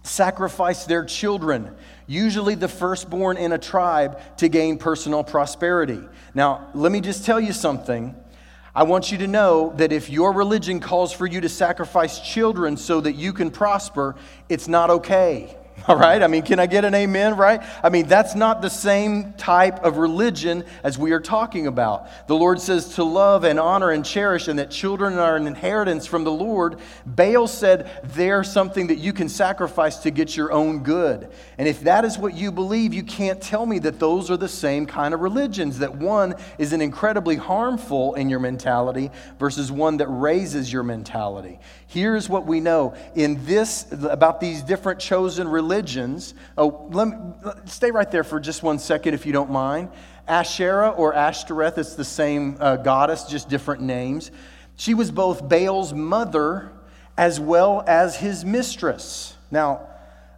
sacrifice 0.03 0.85
their 0.85 1.05
children, 1.05 1.73
usually 2.07 2.55
the 2.55 2.67
firstborn 2.67 3.37
in 3.37 3.53
a 3.53 3.57
tribe, 3.57 4.19
to 4.37 4.49
gain 4.49 4.77
personal 4.77 5.23
prosperity. 5.23 6.01
Now, 6.33 6.69
let 6.73 6.91
me 6.91 6.99
just 6.99 7.25
tell 7.25 7.39
you 7.39 7.53
something. 7.53 8.15
I 8.75 8.83
want 8.83 9.11
you 9.11 9.19
to 9.19 9.27
know 9.27 9.71
that 9.77 9.91
if 9.91 10.09
your 10.09 10.33
religion 10.33 10.79
calls 10.79 11.13
for 11.13 11.25
you 11.25 11.41
to 11.41 11.49
sacrifice 11.49 12.19
children 12.19 12.75
so 12.75 12.99
that 13.01 13.13
you 13.13 13.31
can 13.31 13.51
prosper, 13.51 14.15
it's 14.49 14.67
not 14.67 14.89
okay. 14.89 15.55
All 15.87 15.97
right? 15.97 16.21
I 16.21 16.27
mean, 16.27 16.43
can 16.43 16.59
I 16.59 16.65
get 16.65 16.85
an 16.85 16.93
amen, 16.93 17.35
right? 17.35 17.61
I 17.83 17.89
mean, 17.89 18.07
that's 18.07 18.35
not 18.35 18.61
the 18.61 18.69
same 18.69 19.33
type 19.33 19.83
of 19.83 19.97
religion 19.97 20.63
as 20.83 20.97
we 20.97 21.11
are 21.11 21.19
talking 21.19 21.67
about. 21.67 22.07
The 22.27 22.35
Lord 22.35 22.61
says 22.61 22.95
to 22.95 23.03
love 23.03 23.43
and 23.43 23.59
honor 23.59 23.91
and 23.91 24.05
cherish, 24.05 24.47
and 24.47 24.59
that 24.59 24.71
children 24.71 25.17
are 25.17 25.35
an 25.35 25.47
inheritance 25.47 26.05
from 26.05 26.23
the 26.23 26.31
Lord. 26.31 26.79
Baal 27.05 27.47
said 27.47 27.89
they're 28.03 28.43
something 28.43 28.87
that 28.87 28.99
you 28.99 29.13
can 29.13 29.27
sacrifice 29.27 29.97
to 29.97 30.11
get 30.11 30.37
your 30.37 30.51
own 30.51 30.83
good. 30.83 31.29
And 31.57 31.67
if 31.67 31.81
that 31.81 32.05
is 32.05 32.17
what 32.17 32.33
you 32.33 32.51
believe, 32.51 32.93
you 32.93 33.03
can't 33.03 33.41
tell 33.41 33.65
me 33.65 33.79
that 33.79 33.99
those 33.99 34.29
are 34.29 34.37
the 34.37 34.47
same 34.47 34.85
kind 34.85 35.13
of 35.13 35.21
religions, 35.21 35.79
that 35.79 35.95
one 35.95 36.35
is 36.57 36.73
an 36.73 36.81
incredibly 36.81 37.35
harmful 37.35 38.13
in 38.13 38.29
your 38.29 38.39
mentality 38.39 39.11
versus 39.39 39.71
one 39.71 39.97
that 39.97 40.07
raises 40.07 40.71
your 40.71 40.83
mentality. 40.83 41.59
Here's 41.93 42.27
what 42.27 42.47
we 42.47 42.59
know 42.59 42.95
in 43.13 43.45
this 43.45 43.85
about 43.91 44.39
these 44.39 44.63
different 44.63 44.99
chosen 44.99 45.47
religions. 45.47 46.33
Oh, 46.57 46.89
let 46.91 47.07
me 47.07 47.15
stay 47.65 47.91
right 47.91 48.09
there 48.09 48.23
for 48.23 48.39
just 48.39 48.63
one 48.63 48.79
second, 48.79 49.13
if 49.13 49.27
you 49.27 49.31
don't 49.31 49.51
mind. 49.51 49.89
Asherah 50.27 50.89
or 50.89 51.13
Ashtoreth, 51.13 51.77
it's 51.77 51.93
the 51.93 52.03
same 52.03 52.57
uh, 52.59 52.77
goddess, 52.77 53.25
just 53.25 53.47
different 53.47 53.83
names. 53.83 54.31
She 54.75 54.95
was 54.95 55.11
both 55.11 55.47
Baal's 55.47 55.93
mother 55.93 56.71
as 57.15 57.39
well 57.39 57.83
as 57.85 58.15
his 58.15 58.43
mistress. 58.43 59.35
Now, 59.51 59.87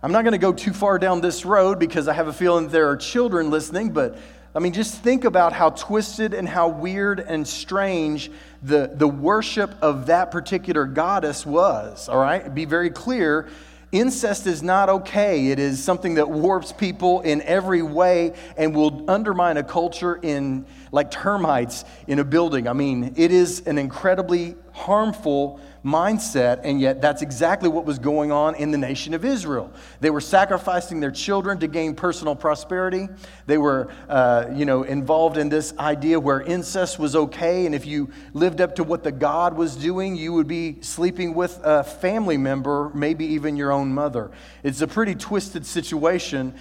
I'm 0.04 0.12
not 0.12 0.26
going 0.26 0.34
to 0.34 0.38
go 0.38 0.52
too 0.52 0.74
far 0.74 1.00
down 1.00 1.22
this 1.22 1.46
road 1.46 1.80
because 1.80 2.10
I 2.10 2.14
have 2.16 2.28
a 2.28 2.34
feeling 2.34 2.68
there 2.68 2.90
are 2.90 2.98
children 2.98 3.50
listening, 3.50 3.92
but 3.92 4.18
I 4.56 4.60
mean, 4.60 4.72
just 4.72 4.96
think 5.02 5.26
about 5.26 5.52
how 5.52 5.72
twisted 5.72 6.34
and 6.34 6.48
how 6.48 6.70
weird 6.70 7.20
and 7.20 7.46
strange 7.46 8.32
the, 8.64 8.90
the 8.94 9.08
worship 9.08 9.76
of 9.82 10.06
that 10.06 10.32
particular 10.32 10.86
goddess 10.86 11.46
was, 11.46 12.08
all 12.08 12.20
right? 12.22 12.56
Be 12.56 12.64
very 12.64 12.90
clear. 12.90 13.50
Incest 13.92 14.48
is 14.48 14.64
not 14.64 14.88
okay. 14.88 15.48
It 15.48 15.60
is 15.60 15.84
something 15.84 16.16
that 16.16 16.30
warps 16.30 16.72
people 16.72 17.20
in 17.20 17.42
every 17.42 17.82
way 17.82 18.32
and 18.56 18.74
will 18.74 19.10
undermine 19.10 19.58
a 19.58 19.64
culture 19.64 20.18
in 20.22 20.66
like 20.94 21.12
termites 21.12 21.84
in 22.08 22.20
a 22.20 22.24
building. 22.24 22.70
I 22.70 22.74
mean, 22.74 23.14
it 23.18 23.32
is 23.34 23.68
an 23.68 23.78
incredibly 23.78 24.56
harmful 24.72 25.60
mindset, 25.86 26.62
and 26.64 26.82
yet 26.82 27.00
that's 27.00 27.22
exactly 27.22 27.70
what 27.70 27.86
was 27.86 28.00
going 28.00 28.32
on 28.32 28.56
in 28.56 28.72
the 28.72 28.78
nation 28.78 29.14
of 29.14 29.24
Israel. 29.24 29.72
They 30.00 30.10
were 30.10 30.20
sacrificing 30.20 31.00
their 31.00 31.12
children 31.12 31.60
to 31.60 31.68
gain 31.68 31.94
personal 31.94 32.36
prosperity. 32.36 33.08
They 33.46 33.60
were, 33.60 33.94
uh, 34.10 34.48
you 34.56 34.66
know, 34.66 34.82
involved 34.82 35.38
in 35.38 35.48
this 35.48 35.78
idea 35.78 36.20
where 36.20 36.42
incest 36.42 36.98
was 36.98 37.16
okay, 37.16 37.68
and 37.68 37.76
if 37.76 37.86
you 37.86 38.10
lived 38.34 38.62
up 38.62 38.76
to 38.76 38.84
what 38.84 39.04
the 39.04 39.12
God 39.12 39.56
was 39.56 39.76
doing, 39.76 40.16
you 40.16 40.34
would 40.34 40.48
be 40.48 40.82
sleeping 40.82 41.36
with 41.36 41.60
a 41.64 41.84
family 41.84 42.38
member, 42.38 42.90
maybe 42.96 43.26
even 43.26 43.56
your 43.56 43.72
own 43.72 43.94
mother. 43.94 44.32
It's 44.64 44.82
a 44.82 44.88
pretty 44.88 45.14
twisted 45.14 45.68
situation 45.68 46.56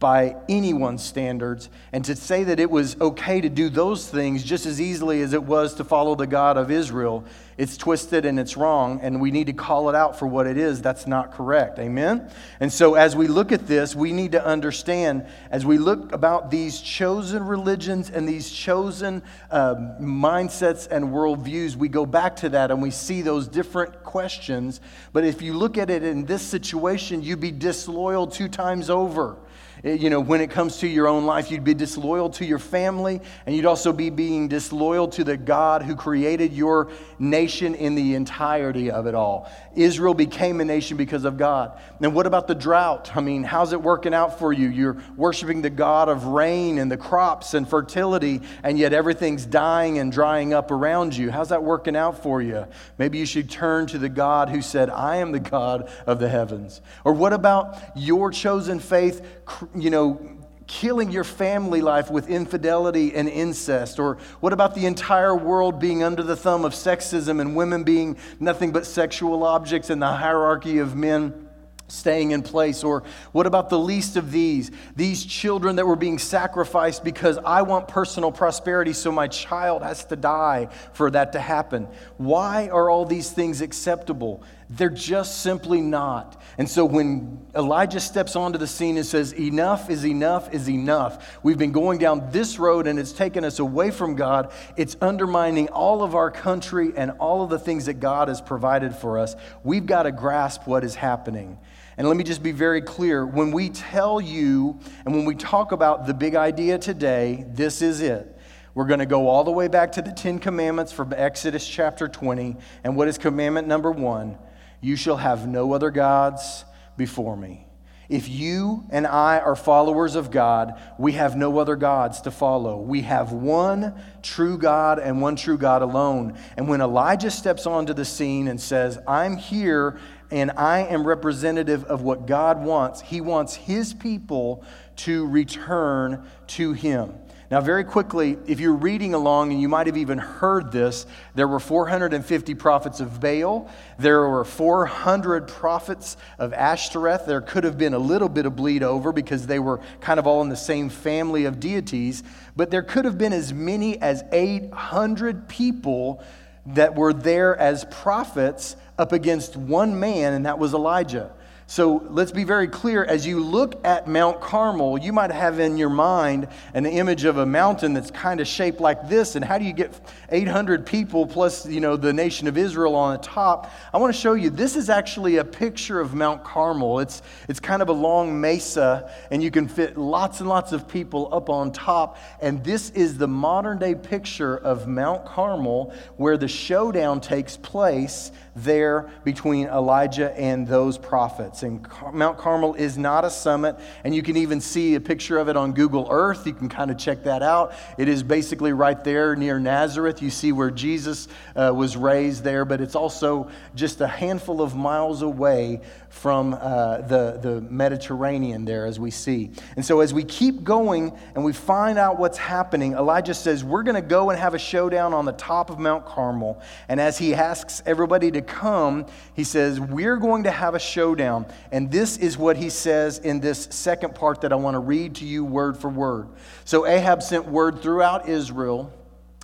by 0.00 0.34
anyone's 0.48 1.04
standards, 1.04 1.68
and 1.92 2.02
to 2.06 2.16
say 2.16 2.42
that 2.42 2.58
it 2.58 2.70
was 2.70 2.98
okay 3.02 3.38
to 3.42 3.50
do 3.50 3.68
those 3.68 4.08
things 4.08 4.42
just 4.42 4.64
as 4.64 4.80
easily 4.80 5.20
as 5.20 5.34
it 5.34 5.42
was 5.42 5.74
to 5.74 5.84
follow 5.84 6.14
the 6.14 6.26
God 6.26 6.56
of 6.56 6.70
Israel, 6.70 7.22
it's 7.60 7.76
twisted 7.76 8.24
and 8.24 8.40
it's 8.40 8.56
wrong, 8.56 9.00
and 9.02 9.20
we 9.20 9.30
need 9.30 9.48
to 9.48 9.52
call 9.52 9.90
it 9.90 9.94
out 9.94 10.18
for 10.18 10.24
what 10.24 10.46
it 10.46 10.56
is. 10.56 10.80
That's 10.80 11.06
not 11.06 11.34
correct. 11.34 11.78
Amen? 11.78 12.30
And 12.58 12.72
so, 12.72 12.94
as 12.94 13.14
we 13.14 13.26
look 13.26 13.52
at 13.52 13.66
this, 13.66 13.94
we 13.94 14.12
need 14.12 14.32
to 14.32 14.42
understand, 14.42 15.26
as 15.50 15.66
we 15.66 15.76
look 15.76 16.10
about 16.12 16.50
these 16.50 16.80
chosen 16.80 17.44
religions 17.44 18.08
and 18.08 18.26
these 18.26 18.50
chosen 18.50 19.22
uh, 19.50 19.74
mindsets 20.00 20.88
and 20.90 21.08
worldviews, 21.08 21.76
we 21.76 21.88
go 21.88 22.06
back 22.06 22.36
to 22.36 22.48
that 22.48 22.70
and 22.70 22.80
we 22.80 22.90
see 22.90 23.20
those 23.20 23.46
different 23.46 24.04
questions. 24.04 24.80
But 25.12 25.24
if 25.24 25.42
you 25.42 25.52
look 25.52 25.76
at 25.76 25.90
it 25.90 26.02
in 26.02 26.24
this 26.24 26.40
situation, 26.40 27.22
you'd 27.22 27.40
be 27.40 27.52
disloyal 27.52 28.26
two 28.26 28.48
times 28.48 28.88
over. 28.88 29.36
Eh, 29.84 29.94
you 29.94 30.10
know, 30.10 30.20
when 30.20 30.40
it 30.40 30.50
comes 30.50 30.78
to 30.78 30.88
your 30.88 31.08
own 31.08 31.26
life, 31.26 31.50
you'd 31.50 31.64
be 31.64 31.74
disloyal 31.74 32.30
to 32.30 32.44
your 32.44 32.58
family, 32.58 33.20
and 33.46 33.54
you'd 33.56 33.66
also 33.66 33.92
be 33.92 34.10
being 34.10 34.48
disloyal 34.48 35.08
to 35.08 35.24
the 35.24 35.36
God 35.36 35.82
who 35.82 35.96
created 35.96 36.52
your 36.52 36.90
nation 37.18 37.49
in 37.58 37.94
the 37.94 38.14
entirety 38.14 38.90
of 38.90 39.06
it 39.06 39.14
all. 39.14 39.50
Israel 39.74 40.14
became 40.14 40.60
a 40.60 40.64
nation 40.64 40.96
because 40.96 41.24
of 41.24 41.36
God. 41.36 41.78
And 42.00 42.14
what 42.14 42.26
about 42.26 42.46
the 42.46 42.54
drought? 42.54 43.16
I 43.16 43.20
mean, 43.20 43.42
how's 43.42 43.72
it 43.72 43.82
working 43.82 44.14
out 44.14 44.38
for 44.38 44.52
you? 44.52 44.68
You're 44.68 44.96
worshiping 45.16 45.62
the 45.62 45.70
God 45.70 46.08
of 46.08 46.24
rain 46.24 46.78
and 46.78 46.90
the 46.90 46.96
crops 46.96 47.54
and 47.54 47.68
fertility, 47.68 48.40
and 48.62 48.78
yet 48.78 48.92
everything's 48.92 49.46
dying 49.46 49.98
and 49.98 50.10
drying 50.10 50.54
up 50.54 50.70
around 50.70 51.16
you. 51.16 51.30
How's 51.30 51.50
that 51.50 51.62
working 51.62 51.96
out 51.96 52.22
for 52.22 52.40
you? 52.40 52.66
Maybe 52.98 53.18
you 53.18 53.26
should 53.26 53.50
turn 53.50 53.86
to 53.88 53.98
the 53.98 54.08
God 54.08 54.48
who 54.48 54.62
said, 54.62 54.90
I 54.90 55.16
am 55.16 55.32
the 55.32 55.40
God 55.40 55.90
of 56.06 56.20
the 56.20 56.28
heavens. 56.28 56.80
Or 57.04 57.12
what 57.12 57.32
about 57.32 57.76
your 57.96 58.30
chosen 58.30 58.78
faith? 58.80 59.26
you 59.74 59.90
know, 59.90 60.39
killing 60.70 61.10
your 61.10 61.24
family 61.24 61.80
life 61.80 62.12
with 62.12 62.28
infidelity 62.28 63.12
and 63.12 63.28
incest? 63.28 63.98
Or 63.98 64.18
what 64.38 64.52
about 64.52 64.76
the 64.76 64.86
entire 64.86 65.34
world 65.34 65.80
being 65.80 66.04
under 66.04 66.22
the 66.22 66.36
thumb 66.36 66.64
of 66.64 66.74
sexism 66.74 67.40
and 67.40 67.56
women 67.56 67.82
being 67.82 68.16
nothing 68.38 68.70
but 68.70 68.86
sexual 68.86 69.42
objects 69.42 69.90
and 69.90 70.00
the 70.00 70.06
hierarchy 70.06 70.78
of 70.78 70.94
men? 70.94 71.48
staying 71.88 72.30
in 72.30 72.40
place? 72.40 72.84
Or 72.84 73.02
what 73.32 73.46
about 73.46 73.68
the 73.68 73.78
least 73.78 74.16
of 74.16 74.30
these? 74.30 74.70
These 74.94 75.24
children 75.24 75.74
that 75.74 75.86
were 75.88 75.96
being 75.96 76.18
sacrificed 76.18 77.02
because 77.02 77.36
I 77.38 77.62
want 77.62 77.88
personal 77.88 78.30
prosperity, 78.30 78.92
so 78.92 79.10
my 79.10 79.26
child 79.26 79.82
has 79.82 80.04
to 80.04 80.14
die 80.14 80.68
for 80.92 81.10
that 81.10 81.32
to 81.32 81.40
happen. 81.40 81.88
Why 82.16 82.68
are 82.68 82.88
all 82.88 83.04
these 83.04 83.32
things 83.32 83.60
acceptable? 83.60 84.44
They're 84.72 84.88
just 84.88 85.42
simply 85.42 85.80
not. 85.80 86.40
And 86.56 86.70
so 86.70 86.84
when 86.84 87.44
Elijah 87.56 87.98
steps 87.98 88.36
onto 88.36 88.56
the 88.56 88.68
scene 88.68 88.96
and 88.98 89.04
says, 89.04 89.34
Enough 89.34 89.90
is 89.90 90.06
enough 90.06 90.54
is 90.54 90.70
enough, 90.70 91.40
we've 91.42 91.58
been 91.58 91.72
going 91.72 91.98
down 91.98 92.30
this 92.30 92.56
road 92.56 92.86
and 92.86 92.96
it's 92.96 93.10
taken 93.10 93.44
us 93.44 93.58
away 93.58 93.90
from 93.90 94.14
God. 94.14 94.52
It's 94.76 94.96
undermining 95.00 95.68
all 95.70 96.04
of 96.04 96.14
our 96.14 96.30
country 96.30 96.92
and 96.96 97.10
all 97.18 97.42
of 97.42 97.50
the 97.50 97.58
things 97.58 97.86
that 97.86 97.94
God 97.94 98.28
has 98.28 98.40
provided 98.40 98.94
for 98.94 99.18
us. 99.18 99.34
We've 99.64 99.84
got 99.84 100.04
to 100.04 100.12
grasp 100.12 100.68
what 100.68 100.84
is 100.84 100.94
happening. 100.94 101.58
And 101.96 102.06
let 102.06 102.16
me 102.16 102.22
just 102.22 102.42
be 102.42 102.52
very 102.52 102.80
clear 102.80 103.26
when 103.26 103.50
we 103.50 103.70
tell 103.70 104.20
you 104.20 104.78
and 105.04 105.16
when 105.16 105.24
we 105.24 105.34
talk 105.34 105.72
about 105.72 106.06
the 106.06 106.14
big 106.14 106.36
idea 106.36 106.78
today, 106.78 107.44
this 107.48 107.82
is 107.82 108.00
it. 108.00 108.38
We're 108.74 108.86
going 108.86 109.00
to 109.00 109.06
go 109.06 109.26
all 109.26 109.42
the 109.42 109.50
way 109.50 109.66
back 109.66 109.90
to 109.92 110.02
the 110.02 110.12
Ten 110.12 110.38
Commandments 110.38 110.92
from 110.92 111.12
Exodus 111.12 111.66
chapter 111.66 112.06
20. 112.06 112.56
And 112.84 112.94
what 112.94 113.08
is 113.08 113.18
commandment 113.18 113.66
number 113.66 113.90
one? 113.90 114.38
You 114.80 114.96
shall 114.96 115.16
have 115.16 115.46
no 115.46 115.72
other 115.72 115.90
gods 115.90 116.64
before 116.96 117.36
me. 117.36 117.66
If 118.10 118.28
you 118.28 118.84
and 118.90 119.06
I 119.06 119.38
are 119.38 119.54
followers 119.54 120.16
of 120.16 120.32
God, 120.32 120.80
we 120.98 121.12
have 121.12 121.36
no 121.36 121.58
other 121.58 121.76
gods 121.76 122.20
to 122.22 122.32
follow. 122.32 122.80
We 122.80 123.02
have 123.02 123.30
one 123.30 123.94
true 124.20 124.58
God 124.58 124.98
and 124.98 125.22
one 125.22 125.36
true 125.36 125.56
God 125.56 125.82
alone. 125.82 126.36
And 126.56 126.68
when 126.68 126.80
Elijah 126.80 127.30
steps 127.30 127.66
onto 127.66 127.94
the 127.94 128.04
scene 128.04 128.48
and 128.48 128.60
says, 128.60 128.98
I'm 129.06 129.36
here 129.36 130.00
and 130.32 130.50
I 130.56 130.80
am 130.80 131.06
representative 131.06 131.84
of 131.84 132.02
what 132.02 132.26
God 132.26 132.64
wants, 132.64 133.00
he 133.00 133.20
wants 133.20 133.54
his 133.54 133.94
people 133.94 134.64
to 134.96 135.28
return 135.28 136.26
to 136.48 136.72
him. 136.72 137.14
Now, 137.50 137.60
very 137.60 137.82
quickly, 137.82 138.38
if 138.46 138.60
you're 138.60 138.72
reading 138.72 139.12
along, 139.12 139.50
and 139.50 139.60
you 139.60 139.68
might 139.68 139.88
have 139.88 139.96
even 139.96 140.18
heard 140.18 140.70
this, 140.70 141.04
there 141.34 141.48
were 141.48 141.58
450 141.58 142.54
prophets 142.54 143.00
of 143.00 143.20
Baal. 143.20 143.68
There 143.98 144.28
were 144.28 144.44
400 144.44 145.48
prophets 145.48 146.16
of 146.38 146.52
Ashtoreth. 146.52 147.26
There 147.26 147.40
could 147.40 147.64
have 147.64 147.76
been 147.76 147.92
a 147.92 147.98
little 147.98 148.28
bit 148.28 148.46
of 148.46 148.54
bleed 148.54 148.84
over 148.84 149.10
because 149.12 149.48
they 149.48 149.58
were 149.58 149.80
kind 150.00 150.20
of 150.20 150.28
all 150.28 150.42
in 150.42 150.48
the 150.48 150.54
same 150.54 150.88
family 150.88 151.44
of 151.44 151.58
deities. 151.58 152.22
But 152.54 152.70
there 152.70 152.82
could 152.82 153.04
have 153.04 153.18
been 153.18 153.32
as 153.32 153.52
many 153.52 154.00
as 154.00 154.22
800 154.30 155.48
people 155.48 156.22
that 156.66 156.94
were 156.94 157.12
there 157.12 157.56
as 157.56 157.84
prophets 157.86 158.76
up 158.96 159.12
against 159.12 159.56
one 159.56 159.98
man, 159.98 160.34
and 160.34 160.46
that 160.46 160.60
was 160.60 160.72
Elijah. 160.72 161.32
So 161.70 162.04
let's 162.10 162.32
be 162.32 162.42
very 162.42 162.66
clear. 162.66 163.04
As 163.04 163.24
you 163.24 163.38
look 163.38 163.86
at 163.86 164.08
Mount 164.08 164.40
Carmel, 164.40 164.98
you 164.98 165.12
might 165.12 165.30
have 165.30 165.60
in 165.60 165.76
your 165.76 165.88
mind 165.88 166.48
an 166.74 166.84
image 166.84 167.24
of 167.24 167.38
a 167.38 167.46
mountain 167.46 167.92
that's 167.92 168.10
kind 168.10 168.40
of 168.40 168.48
shaped 168.48 168.80
like 168.80 169.08
this. 169.08 169.36
And 169.36 169.44
how 169.44 169.56
do 169.56 169.64
you 169.64 169.72
get 169.72 169.94
800 170.30 170.84
people 170.84 171.28
plus, 171.28 171.66
you 171.66 171.78
know, 171.78 171.96
the 171.96 172.12
nation 172.12 172.48
of 172.48 172.58
Israel 172.58 172.96
on 172.96 173.12
the 173.12 173.22
top? 173.22 173.70
I 173.94 173.98
want 173.98 174.12
to 174.12 174.20
show 174.20 174.32
you 174.32 174.50
this 174.50 174.74
is 174.74 174.90
actually 174.90 175.36
a 175.36 175.44
picture 175.44 176.00
of 176.00 176.12
Mount 176.12 176.42
Carmel. 176.42 176.98
It's, 176.98 177.22
it's 177.48 177.60
kind 177.60 177.82
of 177.82 177.88
a 177.88 177.92
long 177.92 178.40
mesa, 178.40 179.08
and 179.30 179.40
you 179.40 179.52
can 179.52 179.68
fit 179.68 179.96
lots 179.96 180.40
and 180.40 180.48
lots 180.48 180.72
of 180.72 180.88
people 180.88 181.32
up 181.32 181.48
on 181.48 181.70
top. 181.70 182.18
And 182.40 182.64
this 182.64 182.90
is 182.90 183.16
the 183.16 183.28
modern 183.28 183.78
day 183.78 183.94
picture 183.94 184.56
of 184.56 184.88
Mount 184.88 185.24
Carmel 185.24 185.94
where 186.16 186.36
the 186.36 186.48
showdown 186.48 187.20
takes 187.20 187.56
place 187.56 188.32
there 188.64 189.10
between 189.24 189.66
Elijah 189.66 190.38
and 190.38 190.66
those 190.66 190.98
prophets. 190.98 191.62
And 191.62 191.86
Mount 192.12 192.38
Carmel 192.38 192.74
is 192.74 192.98
not 192.98 193.24
a 193.24 193.30
summit, 193.30 193.76
and 194.04 194.14
you 194.14 194.22
can 194.22 194.36
even 194.36 194.60
see 194.60 194.94
a 194.94 195.00
picture 195.00 195.38
of 195.38 195.48
it 195.48 195.56
on 195.56 195.72
Google 195.72 196.08
Earth. 196.10 196.46
You 196.46 196.52
can 196.52 196.68
kind 196.68 196.90
of 196.90 196.98
check 196.98 197.24
that 197.24 197.42
out. 197.42 197.74
It 197.98 198.08
is 198.08 198.22
basically 198.22 198.72
right 198.72 199.02
there 199.02 199.36
near 199.36 199.58
Nazareth. 199.58 200.22
You 200.22 200.30
see 200.30 200.52
where 200.52 200.70
Jesus 200.70 201.28
uh, 201.56 201.72
was 201.74 201.96
raised 201.96 202.44
there, 202.44 202.64
but 202.64 202.80
it's 202.80 202.94
also 202.94 203.50
just 203.74 204.00
a 204.00 204.06
handful 204.06 204.62
of 204.62 204.74
miles 204.74 205.22
away 205.22 205.80
from 206.10 206.54
uh, 206.54 206.98
the, 207.02 207.38
the 207.40 207.60
Mediterranean 207.62 208.64
there, 208.64 208.84
as 208.84 208.98
we 208.98 209.12
see. 209.12 209.50
And 209.76 209.84
so, 209.84 210.00
as 210.00 210.12
we 210.12 210.24
keep 210.24 210.64
going 210.64 211.16
and 211.36 211.44
we 211.44 211.52
find 211.52 211.98
out 211.98 212.18
what's 212.18 212.36
happening, 212.36 212.94
Elijah 212.94 213.32
says, 213.32 213.62
We're 213.62 213.84
going 213.84 213.94
to 213.94 214.02
go 214.02 214.28
and 214.28 214.38
have 214.38 214.52
a 214.52 214.58
showdown 214.58 215.14
on 215.14 215.24
the 215.24 215.32
top 215.32 215.70
of 215.70 215.78
Mount 215.78 216.04
Carmel. 216.04 216.60
And 216.88 217.00
as 217.00 217.16
he 217.16 217.32
asks 217.32 217.80
everybody 217.86 218.32
to 218.32 218.42
come, 218.42 219.06
he 219.34 219.44
says, 219.44 219.78
We're 219.78 220.16
going 220.16 220.42
to 220.42 220.50
have 220.50 220.74
a 220.74 220.80
showdown. 220.80 221.46
And 221.70 221.92
this 221.92 222.16
is 222.18 222.36
what 222.36 222.56
he 222.56 222.70
says 222.70 223.18
in 223.18 223.38
this 223.40 223.68
second 223.70 224.16
part 224.16 224.40
that 224.40 224.52
I 224.52 224.56
want 224.56 224.74
to 224.74 224.80
read 224.80 225.14
to 225.16 225.24
you 225.24 225.44
word 225.44 225.78
for 225.78 225.88
word. 225.88 226.28
So, 226.64 226.86
Ahab 226.86 227.22
sent 227.22 227.46
word 227.46 227.80
throughout 227.82 228.28
Israel 228.28 228.92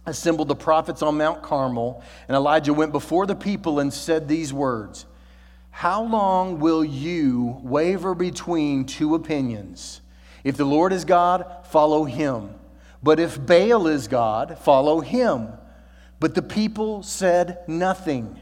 assembled 0.09 0.47
the 0.47 0.55
prophets 0.55 1.03
on 1.03 1.19
Mount 1.19 1.43
Carmel, 1.43 2.01
and 2.29 2.37
Elijah 2.37 2.73
went 2.73 2.93
before 2.93 3.27
the 3.27 3.35
people 3.35 3.81
and 3.81 3.93
said 3.93 4.29
these 4.29 4.53
words 4.53 5.05
how 5.77 6.03
long 6.03 6.59
will 6.59 6.83
you 6.83 7.61
waver 7.63 8.15
between 8.15 8.87
two 8.87 9.15
opinions? 9.15 10.01
If 10.43 10.57
the 10.57 10.65
Lord 10.65 10.91
is 10.91 11.05
God, 11.05 11.67
follow 11.67 12.05
him. 12.05 12.55
But 13.03 13.21
if 13.21 13.39
Baal 13.39 13.87
is 13.87 14.09
God, 14.09 14.57
follow 14.59 15.01
him. 15.01 15.49
But 16.19 16.35
the 16.35 16.41
people 16.41 17.03
said 17.03 17.59
nothing. 17.69 18.41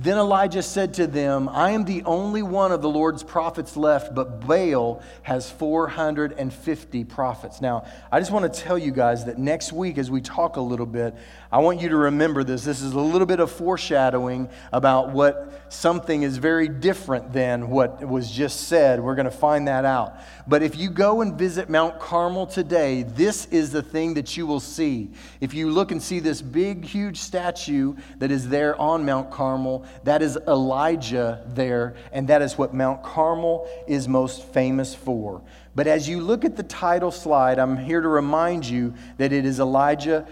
Then 0.00 0.16
Elijah 0.16 0.62
said 0.62 0.94
to 0.94 1.08
them, 1.08 1.48
I 1.48 1.70
am 1.70 1.84
the 1.84 2.04
only 2.04 2.40
one 2.40 2.70
of 2.70 2.82
the 2.82 2.88
Lord's 2.88 3.24
prophets 3.24 3.76
left, 3.76 4.14
but 4.14 4.46
Baal 4.46 5.02
has 5.22 5.50
450 5.50 7.04
prophets. 7.04 7.60
Now, 7.60 7.84
I 8.12 8.20
just 8.20 8.30
want 8.30 8.52
to 8.52 8.60
tell 8.60 8.78
you 8.78 8.92
guys 8.92 9.24
that 9.24 9.38
next 9.38 9.72
week, 9.72 9.98
as 9.98 10.08
we 10.08 10.20
talk 10.20 10.54
a 10.54 10.60
little 10.60 10.86
bit, 10.86 11.16
I 11.50 11.58
want 11.58 11.80
you 11.80 11.88
to 11.88 11.96
remember 11.96 12.44
this. 12.44 12.62
This 12.62 12.80
is 12.80 12.92
a 12.92 13.00
little 13.00 13.26
bit 13.26 13.40
of 13.40 13.50
foreshadowing 13.50 14.48
about 14.72 15.10
what 15.10 15.64
something 15.68 16.22
is 16.22 16.36
very 16.36 16.68
different 16.68 17.32
than 17.32 17.68
what 17.68 18.06
was 18.06 18.30
just 18.30 18.68
said. 18.68 19.00
We're 19.00 19.16
going 19.16 19.24
to 19.24 19.32
find 19.32 19.66
that 19.66 19.84
out. 19.84 20.14
But 20.46 20.62
if 20.62 20.76
you 20.76 20.90
go 20.90 21.22
and 21.22 21.36
visit 21.36 21.68
Mount 21.68 21.98
Carmel 21.98 22.46
today, 22.46 23.02
this 23.02 23.46
is 23.46 23.72
the 23.72 23.82
thing 23.82 24.14
that 24.14 24.36
you 24.36 24.46
will 24.46 24.60
see. 24.60 25.10
If 25.40 25.54
you 25.54 25.70
look 25.70 25.90
and 25.90 26.00
see 26.00 26.20
this 26.20 26.40
big, 26.40 26.84
huge 26.84 27.18
statue 27.18 27.96
that 28.18 28.30
is 28.30 28.48
there 28.48 28.80
on 28.80 29.04
Mount 29.04 29.30
Carmel, 29.30 29.84
that 30.04 30.22
is 30.22 30.38
Elijah 30.46 31.44
there, 31.46 31.96
and 32.12 32.28
that 32.28 32.42
is 32.42 32.56
what 32.56 32.74
Mount 32.74 33.02
Carmel 33.02 33.68
is 33.86 34.08
most 34.08 34.44
famous 34.44 34.94
for. 34.94 35.42
But 35.74 35.86
as 35.86 36.08
you 36.08 36.20
look 36.20 36.44
at 36.44 36.56
the 36.56 36.62
title 36.62 37.10
slide, 37.10 37.58
I'm 37.58 37.76
here 37.76 38.00
to 38.00 38.08
remind 38.08 38.64
you 38.64 38.94
that 39.18 39.32
it 39.32 39.44
is 39.44 39.60
Elijah 39.60 40.26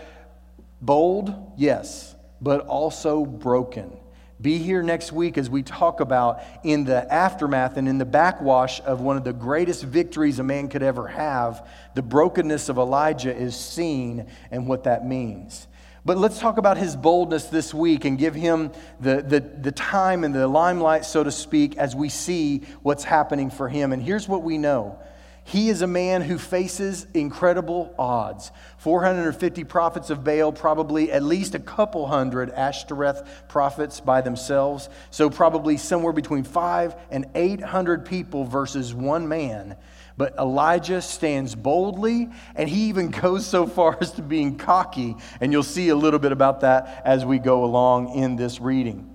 Bold, 0.81 1.35
yes, 1.57 2.15
but 2.41 2.67
also 2.67 3.25
broken. 3.25 3.97
Be 4.41 4.59
here 4.59 4.83
next 4.83 5.13
week 5.13 5.39
as 5.39 5.49
we 5.49 5.63
talk 5.63 6.01
about 6.01 6.43
in 6.63 6.85
the 6.85 7.11
aftermath 7.13 7.79
and 7.79 7.89
in 7.89 7.97
the 7.97 8.05
backwash 8.05 8.81
of 8.83 9.01
one 9.01 9.17
of 9.17 9.25
the 9.25 9.33
greatest 9.33 9.83
victories 9.83 10.39
a 10.39 10.43
man 10.43 10.69
could 10.69 10.83
ever 10.83 11.09
have. 11.09 11.67
The 11.95 12.03
brokenness 12.03 12.69
of 12.69 12.77
Elijah 12.77 13.35
is 13.35 13.57
seen 13.57 14.27
and 14.51 14.69
what 14.69 14.85
that 14.85 15.07
means. 15.07 15.67
But 16.07 16.19
let's 16.19 16.39
talk 16.39 16.57
about 16.57 16.79
his 16.79 16.95
boldness 16.95 17.47
this 17.47 17.75
week 17.75 18.05
and 18.05 18.17
give 18.17 18.37
him 18.37 18.71
the, 19.01 19.23
the, 19.23 19.41
the 19.41 19.73
time 19.73 20.23
and 20.23 20.33
the 20.33 20.47
limelight, 20.47 21.05
so 21.05 21.25
to 21.25 21.33
speak, 21.33 21.77
as 21.79 21.97
we 21.97 22.11
see 22.11 22.63
what's 22.83 23.03
happening 23.03 23.51
for 23.51 23.69
him. 23.69 23.93
And 23.93 24.01
here's 24.01 24.29
what 24.29 24.45
we 24.45 24.57
know 24.57 25.01
he 25.43 25.69
is 25.69 25.83
a 25.83 25.87
man 25.87 26.23
who 26.23 26.39
faces 26.39 27.09
incredible 27.13 27.93
odds. 27.99 28.53
450 28.79 29.65
prophets 29.65 30.11
of 30.11 30.23
Baal, 30.23 30.53
probably 30.53 31.11
at 31.11 31.25
least 31.25 31.57
a 31.57 31.61
couple 31.61 32.07
hundred 32.07 32.51
Ashtoreth 32.51 33.47
prophets 33.49 34.01
by 34.01 34.21
themselves. 34.21 34.89
So, 35.11 35.29
probably 35.29 35.77
somewhere 35.77 36.13
between 36.13 36.45
five 36.45 36.95
and 37.11 37.27
800 37.35 38.07
people 38.07 38.45
versus 38.45 38.95
one 38.95 39.27
man. 39.27 39.77
But 40.17 40.35
Elijah 40.39 41.03
stands 41.03 41.55
boldly, 41.55 42.31
and 42.55 42.69
he 42.69 42.89
even 42.89 43.11
goes 43.23 43.47
so 43.47 43.67
far 43.67 43.99
as 44.01 44.13
to 44.13 44.23
being 44.23 44.57
cocky. 44.57 45.17
And 45.41 45.53
you'll 45.53 45.63
see 45.63 45.91
a 45.91 45.97
little 45.97 46.19
bit 46.19 46.33
about 46.33 46.61
that 46.61 47.03
as 47.05 47.25
we 47.25 47.39
go 47.39 47.65
along 47.65 48.15
in 48.15 48.37
this 48.37 48.61
reading. 48.61 49.13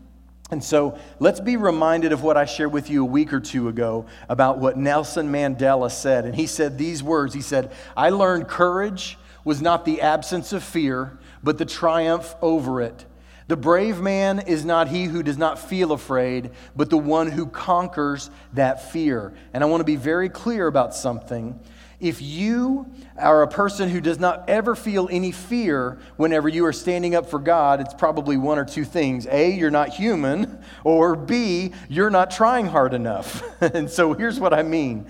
And 0.51 0.61
so 0.61 0.97
let's 1.19 1.39
be 1.39 1.55
reminded 1.55 2.11
of 2.11 2.23
what 2.23 2.35
I 2.35 2.43
shared 2.43 2.73
with 2.73 2.89
you 2.89 3.03
a 3.03 3.05
week 3.05 3.31
or 3.31 3.39
two 3.39 3.69
ago 3.69 4.05
about 4.27 4.59
what 4.59 4.77
Nelson 4.77 5.31
Mandela 5.31 5.89
said. 5.89 6.25
And 6.25 6.35
he 6.35 6.45
said 6.45 6.77
these 6.77 7.01
words 7.01 7.33
He 7.33 7.41
said, 7.41 7.71
I 7.95 8.09
learned 8.09 8.49
courage 8.49 9.17
was 9.45 9.61
not 9.61 9.85
the 9.85 10.01
absence 10.01 10.53
of 10.53 10.61
fear, 10.61 11.17
but 11.41 11.57
the 11.57 11.65
triumph 11.65 12.35
over 12.41 12.81
it. 12.81 13.05
The 13.51 13.57
brave 13.57 13.99
man 13.99 14.39
is 14.39 14.63
not 14.63 14.87
he 14.87 15.03
who 15.03 15.21
does 15.21 15.37
not 15.37 15.59
feel 15.59 15.91
afraid, 15.91 16.51
but 16.73 16.89
the 16.89 16.97
one 16.97 17.29
who 17.29 17.47
conquers 17.47 18.29
that 18.53 18.93
fear. 18.93 19.33
And 19.53 19.61
I 19.61 19.67
want 19.67 19.81
to 19.81 19.85
be 19.85 19.97
very 19.97 20.29
clear 20.29 20.67
about 20.67 20.95
something. 20.95 21.59
If 21.99 22.21
you 22.21 22.89
are 23.17 23.43
a 23.43 23.49
person 23.49 23.89
who 23.89 23.99
does 23.99 24.19
not 24.19 24.49
ever 24.49 24.73
feel 24.73 25.09
any 25.11 25.33
fear 25.33 25.99
whenever 26.15 26.47
you 26.47 26.63
are 26.63 26.71
standing 26.71 27.13
up 27.13 27.29
for 27.29 27.39
God, 27.39 27.81
it's 27.81 27.93
probably 27.93 28.37
one 28.37 28.57
or 28.57 28.63
two 28.63 28.85
things. 28.85 29.27
A, 29.27 29.51
you're 29.51 29.69
not 29.69 29.89
human, 29.89 30.63
or 30.85 31.17
B, 31.17 31.73
you're 31.89 32.09
not 32.09 32.31
trying 32.31 32.67
hard 32.67 32.93
enough. 32.93 33.43
and 33.61 33.89
so 33.89 34.13
here's 34.13 34.39
what 34.39 34.53
I 34.53 34.63
mean. 34.63 35.07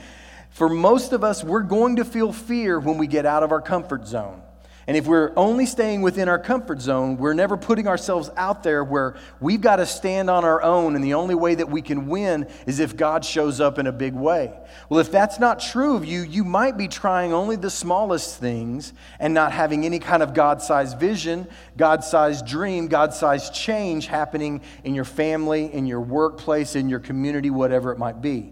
For 0.50 0.68
most 0.68 1.14
of 1.14 1.24
us, 1.24 1.44
we're 1.44 1.62
going 1.62 1.98
to 1.98 2.06
feel 2.06 2.34
fear 2.34 2.80
when 2.80 2.98
we 2.98 3.06
get 3.06 3.28
out 3.28 3.44
of 3.44 3.52
our 3.52 3.62
comfort 3.62 4.08
zone. 4.08 4.42
And 4.88 4.98
if 4.98 5.06
we're 5.06 5.32
only 5.36 5.68
staying 5.68 6.02
within 6.02 6.28
our 6.28 6.40
comfort 6.40 6.82
zone, 6.82 7.18
we're 7.18 7.36
never 7.36 7.56
putting 7.56 7.88
ourselves 7.88 8.32
out 8.36 8.64
there 8.64 8.84
where 8.84 9.16
we've 9.40 9.62
got 9.62 9.76
to 9.76 9.86
stand 9.86 10.30
on 10.30 10.44
our 10.44 10.62
own, 10.62 10.96
and 10.96 11.04
the 11.04 11.14
only 11.14 11.36
way 11.36 11.54
that 11.54 11.70
we 11.70 11.84
can 11.84 12.08
win 12.08 12.48
is 12.66 12.80
if 12.80 12.98
God 12.98 13.24
shows 13.24 13.62
up 13.62 13.78
in 13.78 13.86
a 13.86 13.92
big 13.92 14.14
way. 14.14 14.52
Well, 14.90 15.00
if 15.00 15.12
that's 15.12 15.40
not 15.40 15.60
true 15.60 15.96
of 15.96 16.04
you, 16.04 16.22
you 16.22 16.44
might 16.44 16.78
be 16.78 16.88
trying 16.88 17.32
only 17.32 17.58
the 17.58 17.70
smallest 17.70 18.40
things 18.40 18.94
and 19.20 19.34
not 19.36 19.52
having 19.52 19.86
any 19.86 20.00
kind 20.00 20.24
of 20.24 20.34
God 20.34 20.62
sized 20.64 21.00
vision, 21.00 21.48
God 21.78 22.04
sized 22.04 22.48
dream, 22.48 22.88
God 22.88 23.14
sized 23.14 23.54
change 23.54 24.08
happening 24.08 24.62
in 24.84 24.96
your 24.96 25.06
family, 25.06 25.72
in 25.72 25.86
your 25.86 26.02
workplace, 26.02 26.76
in 26.76 26.90
your 26.90 27.00
community, 27.00 27.52
whatever 27.52 27.92
it 27.92 28.00
might 28.00 28.20
be. 28.20 28.52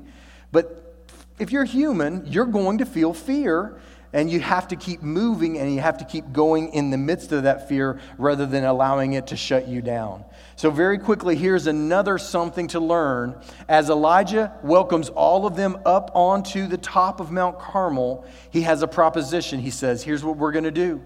But 0.52 1.08
if 1.40 1.52
you're 1.52 1.66
human, 1.66 2.26
you're 2.28 2.46
going 2.46 2.80
to 2.80 2.86
feel 2.86 3.14
fear 3.14 3.80
and 4.14 4.30
you 4.30 4.40
have 4.40 4.68
to 4.70 4.76
keep 4.76 5.02
moving 5.02 5.58
and 5.58 5.74
you 5.74 5.80
have 5.80 5.98
to 6.00 6.06
keep 6.06 6.32
going 6.32 6.70
in 6.74 6.90
the 6.90 6.98
midst 6.98 7.32
of 7.32 7.44
that 7.44 7.70
fear 7.70 8.00
rather 8.18 8.46
than 8.46 8.64
allowing 8.64 9.14
it 9.14 9.28
to 9.28 9.38
shut 9.38 9.68
you 9.68 9.82
down. 9.82 10.26
So, 10.56 10.72
very 10.72 10.98
quickly, 10.98 11.36
here's 11.36 11.68
another 11.68 12.18
something 12.18 12.68
to 12.70 12.80
learn. 12.80 13.40
As 13.68 13.90
Elijah 13.90 14.54
welcomes 14.64 15.10
all 15.10 15.46
of 15.46 15.56
them 15.56 15.78
up 15.86 16.12
onto 16.14 16.68
the 16.68 16.78
top 16.78 17.20
of 17.20 17.32
Mount 17.32 17.60
Carmel, 17.60 18.26
he 18.50 18.62
has 18.64 18.82
a 18.82 18.88
proposition. 18.88 19.60
He 19.60 19.70
says, 19.70 20.04
Here's 20.04 20.24
what 20.24 20.38
we're 20.38 20.52
going 20.52 20.66
to 20.66 20.72
do 20.72 21.02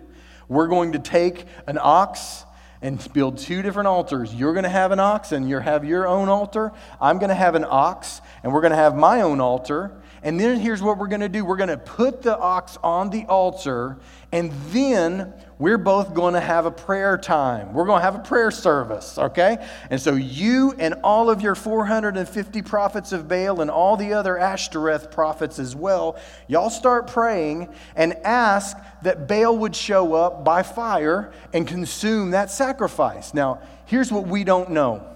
we're 0.47 0.67
going 0.67 0.91
to 0.93 0.99
take 0.99 1.45
an 1.67 1.77
ox 1.81 2.45
and 2.81 3.11
build 3.13 3.37
two 3.37 3.61
different 3.61 3.87
altars. 3.87 4.35
You're 4.35 4.53
going 4.53 4.63
to 4.65 4.69
have 4.69 4.91
an 4.91 4.99
ox 4.99 5.31
and 5.31 5.49
you 5.49 5.57
have 5.59 5.85
your 5.85 6.05
own 6.05 6.27
altar. 6.27 6.73
I'm 6.99 7.17
going 7.17 7.29
to 7.29 7.35
have 7.35 7.55
an 7.55 7.65
ox 7.67 8.21
and 8.43 8.53
we're 8.53 8.61
going 8.61 8.71
to 8.71 8.77
have 8.77 8.95
my 8.95 9.21
own 9.21 9.39
altar. 9.39 10.02
And 10.23 10.39
then 10.39 10.57
here's 10.57 10.81
what 10.81 10.97
we're 10.97 11.07
going 11.07 11.21
to 11.21 11.29
do 11.29 11.43
we're 11.43 11.57
going 11.57 11.69
to 11.69 11.77
put 11.77 12.21
the 12.21 12.37
ox 12.37 12.77
on 12.81 13.09
the 13.09 13.25
altar, 13.25 13.97
and 14.31 14.51
then 14.71 15.33
we're 15.59 15.77
both 15.77 16.13
going 16.13 16.33
to 16.33 16.39
have 16.39 16.65
a 16.65 16.71
prayer 16.71 17.17
time. 17.17 17.73
We're 17.73 17.85
going 17.85 17.99
to 17.99 18.03
have 18.03 18.15
a 18.15 18.19
prayer 18.19 18.49
service, 18.49 19.17
okay? 19.17 19.57
And 19.89 20.01
so 20.01 20.15
you 20.15 20.73
and 20.79 20.95
all 21.03 21.29
of 21.29 21.41
your 21.41 21.55
450 21.55 22.61
prophets 22.61 23.11
of 23.11 23.27
Baal 23.27 23.61
and 23.61 23.69
all 23.69 23.97
the 23.97 24.13
other 24.13 24.37
Ashtoreth 24.37 25.11
prophets 25.11 25.59
as 25.59 25.75
well, 25.75 26.17
y'all 26.47 26.69
start 26.69 27.07
praying 27.07 27.73
and 27.95 28.13
ask 28.23 28.77
that 29.03 29.27
Baal 29.27 29.57
would 29.57 29.75
show 29.75 30.13
up 30.13 30.43
by 30.43 30.63
fire 30.63 31.31
and 31.53 31.67
consume 31.67 32.31
that 32.31 32.49
sacrifice. 32.49 33.33
Now, 33.33 33.61
here's 33.85 34.11
what 34.11 34.25
we 34.25 34.43
don't 34.43 34.71
know 34.71 35.12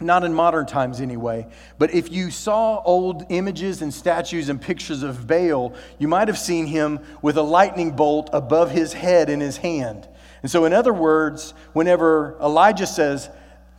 not 0.00 0.24
in 0.24 0.34
modern 0.34 0.66
times 0.66 1.00
anyway, 1.00 1.46
but 1.78 1.94
if 1.94 2.10
you 2.10 2.30
saw 2.30 2.82
old 2.82 3.26
images 3.28 3.80
and 3.80 3.94
statues 3.94 4.48
and 4.48 4.60
pictures 4.60 5.02
of 5.02 5.26
Baal, 5.26 5.74
you 5.98 6.08
might 6.08 6.28
have 6.28 6.38
seen 6.38 6.66
him 6.66 6.98
with 7.22 7.36
a 7.36 7.42
lightning 7.42 7.92
bolt 7.92 8.28
above 8.32 8.70
his 8.72 8.92
head 8.92 9.30
in 9.30 9.40
his 9.40 9.58
hand. 9.58 10.08
And 10.42 10.50
so, 10.50 10.64
in 10.64 10.72
other 10.72 10.92
words, 10.92 11.54
whenever 11.72 12.36
Elijah 12.40 12.86
says, 12.86 13.30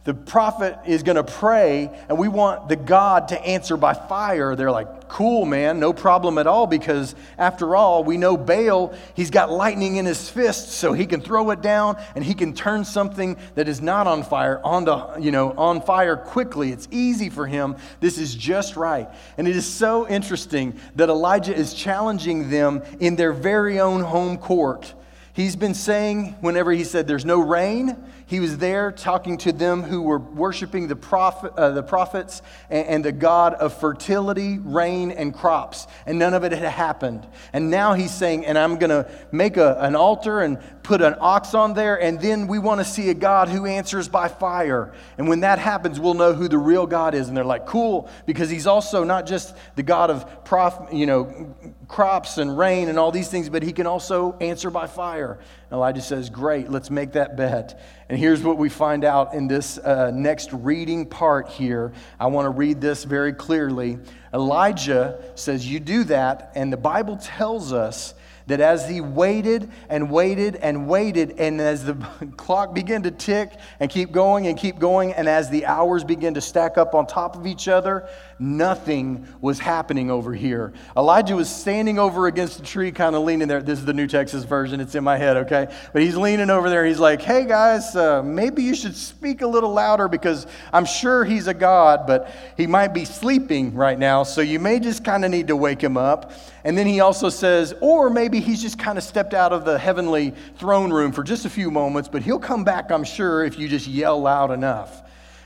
the 0.05 0.13
prophet 0.13 0.77
is 0.85 1.01
going 1.03 1.15
to 1.15 1.23
pray 1.23 1.89
and 2.09 2.17
we 2.17 2.27
want 2.27 2.69
the 2.69 2.75
God 2.75 3.29
to 3.29 3.41
answer 3.41 3.75
by 3.75 3.93
fire. 3.93 4.55
They're 4.55 4.71
like, 4.71 5.07
cool, 5.07 5.45
man, 5.45 5.79
no 5.79 5.93
problem 5.93 6.37
at 6.37 6.45
all, 6.47 6.67
because 6.67 7.15
after 7.37 7.75
all, 7.75 8.03
we 8.03 8.17
know 8.17 8.37
Baal, 8.37 8.93
he's 9.15 9.31
got 9.31 9.51
lightning 9.51 9.95
in 9.95 10.05
his 10.05 10.29
fist, 10.29 10.71
so 10.71 10.93
he 10.93 11.05
can 11.05 11.21
throw 11.21 11.49
it 11.49 11.61
down 11.61 11.97
and 12.15 12.23
he 12.23 12.35
can 12.35 12.53
turn 12.53 12.85
something 12.85 13.37
that 13.55 13.67
is 13.67 13.81
not 13.81 14.05
on 14.07 14.23
fire 14.23 14.61
onto, 14.63 15.21
you 15.21 15.31
know, 15.31 15.51
on 15.57 15.81
fire 15.81 16.15
quickly. 16.15 16.71
It's 16.71 16.87
easy 16.91 17.29
for 17.29 17.47
him. 17.47 17.75
This 17.99 18.17
is 18.19 18.35
just 18.35 18.75
right. 18.75 19.09
And 19.37 19.47
it 19.47 19.55
is 19.55 19.65
so 19.65 20.07
interesting 20.07 20.79
that 20.95 21.09
Elijah 21.09 21.55
is 21.55 21.73
challenging 21.73 22.49
them 22.49 22.83
in 22.99 23.15
their 23.15 23.33
very 23.33 23.79
own 23.79 24.01
home 24.01 24.37
court. 24.37 24.93
He's 25.35 25.57
been 25.57 25.73
saying, 25.73 26.37
whenever 26.39 26.71
he 26.71 26.85
said 26.85 27.09
there's 27.09 27.25
no 27.25 27.41
rain, 27.41 27.97
he 28.25 28.39
was 28.39 28.57
there 28.57 28.89
talking 28.89 29.37
to 29.39 29.51
them 29.51 29.83
who 29.83 30.01
were 30.01 30.17
worshiping 30.17 30.87
the, 30.87 30.95
prophet, 30.95 31.51
uh, 31.57 31.71
the 31.71 31.83
prophets 31.83 32.41
and, 32.69 32.87
and 32.87 33.05
the 33.05 33.11
God 33.11 33.53
of 33.53 33.77
fertility, 33.77 34.59
rain, 34.59 35.11
and 35.11 35.33
crops. 35.33 35.87
And 36.05 36.17
none 36.17 36.33
of 36.33 36.45
it 36.45 36.53
had 36.53 36.63
happened. 36.71 37.27
And 37.51 37.69
now 37.69 37.95
he's 37.95 38.13
saying, 38.13 38.45
and 38.45 38.57
I'm 38.57 38.77
going 38.77 38.91
to 38.91 39.11
make 39.33 39.57
a, 39.57 39.77
an 39.81 39.93
altar 39.93 40.39
and 40.39 40.57
put 40.85 41.01
an 41.01 41.15
ox 41.19 41.53
on 41.53 41.73
there. 41.73 42.01
And 42.01 42.19
then 42.19 42.47
we 42.47 42.59
want 42.59 42.79
to 42.79 42.85
see 42.85 43.09
a 43.09 43.13
God 43.13 43.49
who 43.49 43.65
answers 43.65 44.07
by 44.07 44.27
fire. 44.27 44.93
And 45.17 45.27
when 45.27 45.41
that 45.41 45.59
happens, 45.59 45.99
we'll 45.99 46.13
know 46.13 46.33
who 46.33 46.47
the 46.47 46.57
real 46.57 46.85
God 46.85 47.15
is. 47.15 47.27
And 47.27 47.35
they're 47.35 47.43
like, 47.43 47.65
cool, 47.65 48.09
because 48.25 48.49
he's 48.49 48.67
also 48.67 49.03
not 49.03 49.25
just 49.25 49.55
the 49.75 49.83
God 49.83 50.09
of 50.09 50.45
prof, 50.45 50.93
you 50.93 51.05
know, 51.05 51.55
crops 51.87 52.37
and 52.37 52.57
rain 52.57 52.89
and 52.89 52.97
all 52.97 53.11
these 53.11 53.27
things, 53.27 53.49
but 53.49 53.63
he 53.63 53.71
can 53.71 53.87
also 53.87 54.37
answer 54.39 54.69
by 54.69 54.87
fire. 54.87 55.39
Elijah 55.71 56.01
says, 56.01 56.29
Great, 56.29 56.69
let's 56.69 56.89
make 56.89 57.13
that 57.13 57.35
bet. 57.35 57.81
And 58.07 58.17
here's 58.17 58.43
what 58.43 58.57
we 58.57 58.69
find 58.69 59.03
out 59.03 59.33
in 59.33 59.47
this 59.47 59.77
uh, 59.77 60.11
next 60.13 60.53
reading 60.53 61.05
part 61.05 61.49
here. 61.49 61.91
I 62.19 62.27
want 62.27 62.45
to 62.45 62.51
read 62.51 62.81
this 62.81 63.03
very 63.03 63.33
clearly. 63.33 63.99
Elijah 64.33 65.21
says, 65.35 65.69
You 65.69 65.79
do 65.79 66.03
that, 66.05 66.51
and 66.55 66.71
the 66.71 66.77
Bible 66.77 67.17
tells 67.17 67.73
us 67.73 68.13
that 68.47 68.61
as 68.61 68.87
he 68.87 69.01
waited 69.01 69.69
and 69.89 70.09
waited 70.09 70.55
and 70.57 70.87
waited, 70.87 71.35
and 71.37 71.59
as 71.59 71.83
the 71.83 71.93
clock 72.37 72.73
began 72.73 73.03
to 73.03 73.11
tick 73.11 73.51
and 73.79 73.89
keep 73.89 74.11
going 74.11 74.47
and 74.47 74.57
keep 74.57 74.79
going, 74.79 75.13
and 75.13 75.27
as 75.27 75.49
the 75.49 75.65
hours 75.65 76.03
began 76.03 76.33
to 76.33 76.41
stack 76.41 76.77
up 76.77 76.93
on 76.93 77.07
top 77.07 77.35
of 77.35 77.47
each 77.47 77.67
other, 77.67 78.07
nothing 78.37 79.27
was 79.39 79.59
happening 79.59 80.11
over 80.11 80.33
here. 80.33 80.73
Elijah 80.97 81.35
was 81.35 81.49
standing 81.49 81.97
over 81.97 82.27
against 82.27 82.59
a 82.59 82.63
tree, 82.63 82.91
kind 82.91 83.15
of 83.15 83.23
leaning 83.23 83.47
there. 83.47 83.61
This 83.61 83.79
is 83.79 83.85
the 83.85 83.93
New 83.93 84.07
Texas 84.07 84.43
version, 84.43 84.79
it's 84.81 84.95
in 84.95 85.03
my 85.03 85.17
head, 85.17 85.37
okay? 85.37 85.73
But 85.93 86.01
he's 86.01 86.17
leaning 86.17 86.49
over 86.49 86.69
there. 86.69 86.85
He's 86.85 86.99
like, 86.99 87.21
hey 87.21 87.45
guys, 87.45 87.95
uh, 87.95 88.21
maybe 88.23 88.63
you 88.63 88.75
should 88.75 88.95
speak 88.95 89.41
a 89.41 89.47
little 89.47 89.71
louder 89.71 90.07
because 90.07 90.47
I'm 90.73 90.85
sure 90.85 91.23
he's 91.23 91.47
a 91.47 91.53
God, 91.53 92.05
but 92.07 92.33
he 92.57 92.67
might 92.67 92.89
be 92.89 93.05
sleeping 93.05 93.73
right 93.73 93.97
now, 93.97 94.23
so 94.23 94.41
you 94.41 94.59
may 94.59 94.79
just 94.79 95.05
kind 95.05 95.23
of 95.23 95.31
need 95.31 95.47
to 95.47 95.55
wake 95.55 95.81
him 95.81 95.95
up. 95.95 96.33
And 96.65 96.77
then 96.77 96.87
he 96.87 96.99
also 96.99 97.29
says, 97.29 97.73
or 97.79 98.09
maybe 98.09 98.39
he's 98.39 98.61
just 98.61 98.79
kind 98.79 98.97
of 98.97 99.03
stepped 99.03 99.33
out 99.33 99.53
of 99.53 99.65
the 99.65 99.77
heavenly 99.77 100.33
throne 100.57 100.91
room 100.91 101.11
for 101.11 101.23
just 101.23 101.45
a 101.45 101.49
few 101.49 101.71
moments, 101.71 102.09
but 102.09 102.21
he'll 102.21 102.39
come 102.39 102.63
back, 102.63 102.91
I'm 102.91 103.03
sure, 103.03 103.45
if 103.45 103.57
you 103.57 103.69
just 103.69 103.87
yell 103.87 104.19
loud 104.19 104.51
enough. 104.51 105.03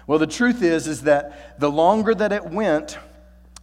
Well, 0.09 0.17
the 0.17 0.25
truth 0.25 0.63
is, 0.63 0.87
is 0.87 1.03
that 1.03 1.59
the 1.59 1.69
longer 1.69 2.15
that 2.15 2.31
it 2.31 2.43
went, 2.43 2.97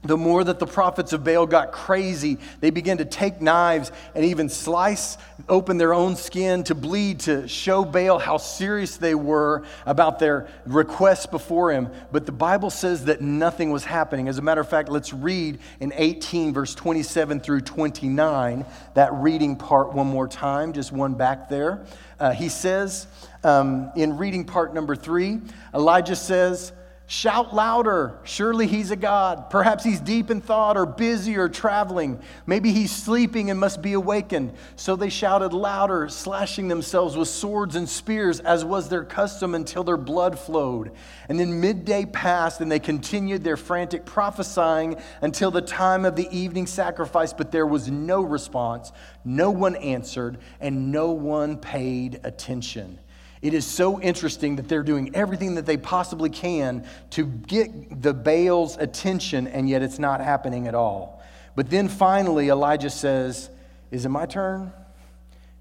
the 0.04 0.16
more 0.16 0.44
that 0.44 0.61
the 0.61 0.66
prophets 0.66 1.12
of 1.12 1.24
Baal 1.24 1.44
got 1.44 1.72
crazy, 1.72 2.38
they 2.61 2.70
began 2.70 2.98
to 2.98 3.04
take 3.04 3.40
knives 3.42 3.90
and 4.14 4.24
even 4.24 4.48
slice 4.48 5.18
open 5.48 5.76
their 5.76 5.92
own 5.92 6.14
skin 6.14 6.62
to 6.62 6.76
bleed 6.76 7.18
to 7.20 7.48
show 7.48 7.85
Baal 7.85 8.20
how 8.20 8.37
serious 8.37 8.96
they 8.96 9.16
were 9.16 9.64
about 9.87 10.20
their 10.20 10.46
requests 10.66 11.26
before 11.26 11.72
him. 11.72 11.90
But 12.12 12.26
the 12.26 12.32
Bible 12.32 12.70
says 12.70 13.06
that 13.06 13.20
nothing 13.20 13.72
was 13.72 13.85
happening. 13.85 14.28
As 14.28 14.38
a 14.38 14.42
matter 14.42 14.61
of 14.61 14.68
fact, 14.68 14.88
let's 14.88 15.12
read 15.12 15.59
in 15.80 15.92
18, 15.96 16.54
verse 16.54 16.76
27 16.76 17.40
through 17.40 17.62
29, 17.62 18.64
that 18.94 19.12
reading 19.14 19.56
part 19.56 19.92
one 19.92 20.06
more 20.06 20.28
time, 20.28 20.72
just 20.72 20.92
one 20.92 21.14
back 21.14 21.48
there. 21.48 21.85
Uh, 22.20 22.30
he 22.30 22.48
says 22.48 23.09
um, 23.44 23.92
in 23.96 24.16
reading 24.16 24.44
part 24.44 24.75
number 24.75 24.96
three, 24.96 25.40
Elijah 25.75 26.16
says, 26.16 26.72
Shout 27.09 27.55
louder. 27.55 28.18
Surely 28.25 28.66
he's 28.66 28.90
a 28.90 28.96
God. 28.96 29.49
Perhaps 29.49 29.85
he's 29.85 30.01
deep 30.01 30.29
in 30.29 30.40
thought 30.40 30.77
or 30.77 30.87
busy 30.87 31.37
or 31.37 31.49
traveling. 31.49 32.20
Maybe 32.46 32.72
he's 32.72 32.90
sleeping 32.90 33.49
and 33.49 33.61
must 33.61 33.81
be 33.81 33.92
awakened. 33.92 34.55
So 34.75 34.96
they 34.96 35.09
shouted 35.09 35.53
louder, 35.53 36.09
slashing 36.09 36.66
themselves 36.66 37.16
with 37.16 37.29
swords 37.29 37.77
and 37.77 37.88
spears, 37.88 38.40
as 38.40 38.64
was 38.64 38.88
their 38.88 39.05
custom 39.05 39.55
until 39.55 39.85
their 39.85 39.96
blood 39.96 40.37
flowed. 40.37 40.90
And 41.29 41.38
then 41.38 41.61
midday 41.61 42.07
passed, 42.07 42.61
and 42.61 42.72
they 42.72 42.81
continued 42.81 43.44
their 43.44 43.57
frantic 43.57 44.05
prophesying 44.05 44.96
until 45.22 45.53
the 45.53 45.62
time 45.62 46.05
of 46.05 46.16
the 46.16 46.29
evening 46.37 46.66
sacrifice. 46.66 47.33
But 47.33 47.53
there 47.53 47.68
was 47.68 47.88
no 47.88 48.20
response, 48.22 48.90
no 49.25 49.53
one 49.53 49.77
answered, 49.77 50.38
and 50.59 50.90
no 50.90 51.12
one 51.12 51.59
paid 51.59 52.18
attention. 52.25 52.99
It 53.46 53.54
is 53.54 53.64
so 53.64 54.00
interesting 54.00 54.56
that 54.56 54.68
they're 54.68 54.82
doing 54.82 55.14
everything 55.14 55.54
that 55.54 55.66
they 55.66 55.76
possibly 55.76 56.30
can 56.30 56.85
to 57.11 57.24
get 57.24 58.02
the 58.02 58.12
Baal's 58.12 58.76
attention, 58.76 59.46
and 59.46 59.68
yet 59.68 59.82
it's 59.82 60.00
not 60.00 60.20
happening 60.20 60.66
at 60.66 60.74
all. 60.74 61.22
But 61.54 61.70
then 61.70 61.87
finally, 61.87 62.48
Elijah 62.48 62.90
says, 62.90 63.48
Is 63.92 64.04
it 64.04 64.09
my 64.09 64.26
turn? 64.26 64.72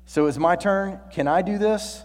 So 0.07 0.25
it's 0.25 0.39
my 0.39 0.55
turn? 0.55 0.99
Can 1.11 1.27
I 1.27 1.43
do 1.43 1.59
this? 1.59 2.01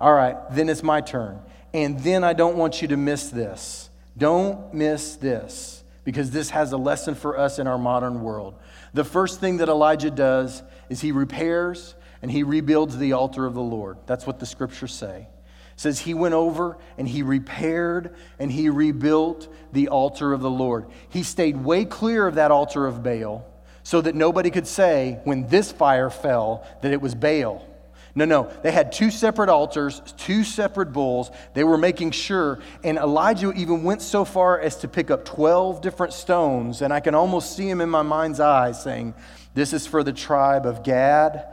All 0.00 0.12
right, 0.12 0.36
then 0.50 0.68
it's 0.68 0.82
my 0.82 1.00
turn. 1.00 1.38
And 1.72 2.00
then 2.00 2.24
I 2.24 2.32
don't 2.32 2.56
want 2.56 2.82
you 2.82 2.88
to 2.88 2.96
miss 2.96 3.28
this. 3.28 3.90
Don't 4.18 4.74
miss 4.74 5.14
this, 5.14 5.84
because 6.02 6.32
this 6.32 6.50
has 6.50 6.72
a 6.72 6.76
lesson 6.76 7.14
for 7.14 7.38
us 7.38 7.60
in 7.60 7.68
our 7.68 7.78
modern 7.78 8.22
world. 8.22 8.56
The 8.92 9.04
first 9.04 9.38
thing 9.38 9.58
that 9.58 9.68
Elijah 9.68 10.10
does 10.10 10.64
is 10.88 11.00
he 11.00 11.12
repairs 11.12 11.94
and 12.22 12.30
he 12.30 12.42
rebuilds 12.42 12.98
the 12.98 13.12
altar 13.12 13.46
of 13.46 13.54
the 13.54 13.62
Lord. 13.62 13.98
That's 14.06 14.26
what 14.26 14.38
the 14.38 14.46
scriptures 14.46 14.92
say. 14.92 15.28
It 15.72 15.80
says 15.80 16.00
he 16.00 16.14
went 16.14 16.34
over 16.34 16.76
and 16.98 17.08
he 17.08 17.22
repaired 17.22 18.14
and 18.38 18.52
he 18.52 18.68
rebuilt 18.68 19.52
the 19.72 19.88
altar 19.88 20.32
of 20.32 20.40
the 20.40 20.50
Lord. 20.50 20.86
He 21.08 21.22
stayed 21.22 21.56
way 21.56 21.84
clear 21.84 22.26
of 22.26 22.34
that 22.34 22.50
altar 22.50 22.86
of 22.86 23.02
Baal 23.02 23.46
so 23.82 24.00
that 24.00 24.14
nobody 24.14 24.50
could 24.50 24.66
say 24.66 25.20
when 25.24 25.48
this 25.48 25.72
fire 25.72 26.10
fell 26.10 26.66
that 26.82 26.92
it 26.92 27.00
was 27.00 27.14
Baal. 27.14 27.66
No, 28.14 28.24
no. 28.24 28.50
They 28.62 28.72
had 28.72 28.92
two 28.92 29.10
separate 29.10 29.48
altars, 29.48 30.02
two 30.16 30.42
separate 30.42 30.92
bulls. 30.92 31.30
They 31.54 31.64
were 31.64 31.78
making 31.78 32.10
sure. 32.10 32.58
And 32.82 32.98
Elijah 32.98 33.52
even 33.52 33.84
went 33.84 34.02
so 34.02 34.24
far 34.24 34.60
as 34.60 34.76
to 34.78 34.88
pick 34.88 35.10
up 35.10 35.24
12 35.24 35.80
different 35.80 36.12
stones. 36.12 36.82
And 36.82 36.92
I 36.92 37.00
can 37.00 37.14
almost 37.14 37.56
see 37.56 37.68
him 37.68 37.80
in 37.80 37.88
my 37.88 38.02
mind's 38.02 38.40
eye 38.40 38.72
saying, 38.72 39.14
This 39.54 39.72
is 39.72 39.86
for 39.86 40.02
the 40.02 40.12
tribe 40.12 40.66
of 40.66 40.82
Gad. 40.82 41.46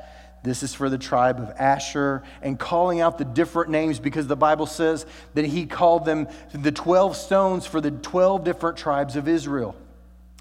This 0.47 0.63
is 0.63 0.73
for 0.73 0.89
the 0.89 0.97
tribe 0.97 1.39
of 1.39 1.51
Asher, 1.57 2.23
and 2.41 2.57
calling 2.57 3.01
out 3.01 3.17
the 3.17 3.25
different 3.25 3.69
names 3.69 3.99
because 3.99 4.27
the 4.27 4.37
Bible 4.37 4.65
says 4.65 5.05
that 5.33 5.43
he 5.43 5.65
called 5.65 6.05
them 6.05 6.29
the 6.53 6.71
12 6.71 7.17
stones 7.17 7.65
for 7.65 7.81
the 7.81 7.91
12 7.91 8.45
different 8.45 8.77
tribes 8.77 9.17
of 9.17 9.27
Israel. 9.27 9.75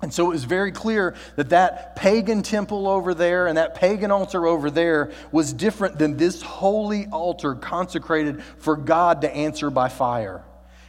And 0.03 0.15
so 0.15 0.27
it 0.27 0.35
was 0.35 0.45
very 0.45 0.71
clear 0.71 1.17
that 1.35 1.49
that 1.49 1.97
pagan 1.97 2.43
temple 2.43 2.87
over 2.87 3.15
there 3.15 3.49
and 3.49 3.59
that 3.59 3.75
pagan 3.75 4.13
altar 4.13 4.47
over 4.47 4.71
there 4.71 5.11
was 5.33 5.53
different 5.53 5.99
than 5.99 6.17
this 6.17 6.41
holy 6.41 7.07
altar 7.07 7.55
consecrated 7.55 8.45
for 8.59 8.77
God 8.77 9.23
to 9.23 9.35
answer 9.35 9.71
by 9.71 9.89
fire. 9.89 10.45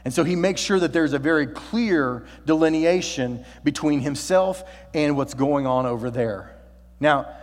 And 0.06 0.14
so 0.14 0.24
he 0.24 0.36
makes 0.36 0.62
sure 0.62 0.80
that 0.80 0.94
there's 0.94 1.14
a 1.14 1.20
very 1.20 1.48
clear 1.48 2.26
delineation 2.46 3.46
between 3.64 4.02
himself 4.02 4.64
and 4.94 5.18
what's 5.18 5.34
going 5.34 5.66
on 5.66 5.88
over 5.88 6.12
there. 6.12 6.56
Now, 7.00 7.34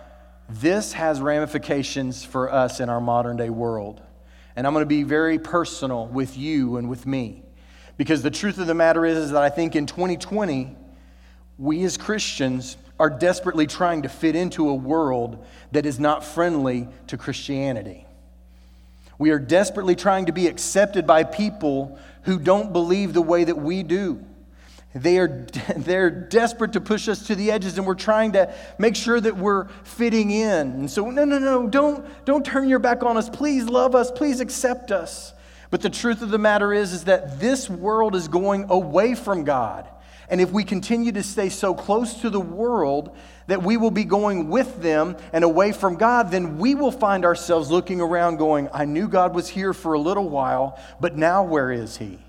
this 0.48 0.92
has 0.92 1.20
ramifications 1.20 2.24
for 2.24 2.52
us 2.52 2.80
in 2.80 2.88
our 2.88 3.00
modern 3.00 3.36
day 3.36 3.50
world. 3.50 4.02
And 4.56 4.66
I'm 4.66 4.72
going 4.72 4.82
to 4.82 4.86
be 4.86 5.02
very 5.02 5.38
personal 5.38 6.06
with 6.06 6.36
you 6.36 6.76
and 6.76 6.88
with 6.88 7.06
me. 7.06 7.42
Because 7.96 8.22
the 8.22 8.30
truth 8.30 8.58
of 8.58 8.66
the 8.66 8.74
matter 8.74 9.04
is, 9.04 9.16
is 9.18 9.30
that 9.30 9.42
I 9.42 9.50
think 9.50 9.76
in 9.76 9.86
2020, 9.86 10.76
we 11.58 11.84
as 11.84 11.96
Christians 11.96 12.76
are 12.98 13.10
desperately 13.10 13.66
trying 13.66 14.02
to 14.02 14.08
fit 14.08 14.36
into 14.36 14.68
a 14.68 14.74
world 14.74 15.44
that 15.72 15.86
is 15.86 15.98
not 15.98 16.24
friendly 16.24 16.88
to 17.08 17.16
Christianity. 17.16 18.06
We 19.18 19.30
are 19.30 19.38
desperately 19.38 19.94
trying 19.94 20.26
to 20.26 20.32
be 20.32 20.46
accepted 20.46 21.06
by 21.06 21.24
people 21.24 21.98
who 22.22 22.38
don't 22.38 22.72
believe 22.72 23.12
the 23.12 23.22
way 23.22 23.44
that 23.44 23.58
we 23.58 23.82
do. 23.82 24.24
They 24.94 25.18
are 25.18 25.28
they're 25.76 26.10
desperate 26.10 26.72
to 26.74 26.80
push 26.80 27.08
us 27.08 27.26
to 27.26 27.34
the 27.34 27.50
edges, 27.50 27.76
and 27.78 27.86
we're 27.86 27.94
trying 27.94 28.32
to 28.32 28.54
make 28.78 28.96
sure 28.96 29.20
that 29.20 29.36
we're 29.36 29.68
fitting 29.82 30.30
in. 30.30 30.70
And 30.70 30.90
so, 30.90 31.10
no, 31.10 31.24
no, 31.24 31.38
no, 31.38 31.68
don't, 31.68 32.06
don't 32.24 32.46
turn 32.46 32.68
your 32.68 32.78
back 32.78 33.02
on 33.02 33.16
us. 33.16 33.28
Please 33.28 33.64
love 33.64 33.94
us. 33.94 34.10
Please 34.10 34.40
accept 34.40 34.92
us. 34.92 35.32
But 35.70 35.82
the 35.82 35.90
truth 35.90 36.22
of 36.22 36.30
the 36.30 36.38
matter 36.38 36.72
is, 36.72 36.92
is 36.92 37.04
that 37.04 37.40
this 37.40 37.68
world 37.68 38.14
is 38.14 38.28
going 38.28 38.66
away 38.70 39.16
from 39.16 39.44
God. 39.44 39.88
And 40.28 40.40
if 40.40 40.52
we 40.52 40.64
continue 40.64 41.12
to 41.12 41.22
stay 41.22 41.48
so 41.48 41.74
close 41.74 42.20
to 42.22 42.30
the 42.30 42.40
world 42.40 43.14
that 43.46 43.62
we 43.62 43.76
will 43.76 43.90
be 43.90 44.04
going 44.04 44.48
with 44.48 44.80
them 44.80 45.16
and 45.32 45.44
away 45.44 45.72
from 45.72 45.96
God, 45.96 46.30
then 46.30 46.58
we 46.58 46.74
will 46.74 46.92
find 46.92 47.24
ourselves 47.24 47.70
looking 47.70 48.00
around 48.00 48.36
going, 48.36 48.68
I 48.72 48.84
knew 48.84 49.06
God 49.06 49.34
was 49.34 49.48
here 49.48 49.74
for 49.74 49.92
a 49.92 49.98
little 49.98 50.28
while, 50.28 50.78
but 50.98 51.16
now 51.16 51.42
where 51.42 51.70
is 51.70 51.98
He? 51.98 52.20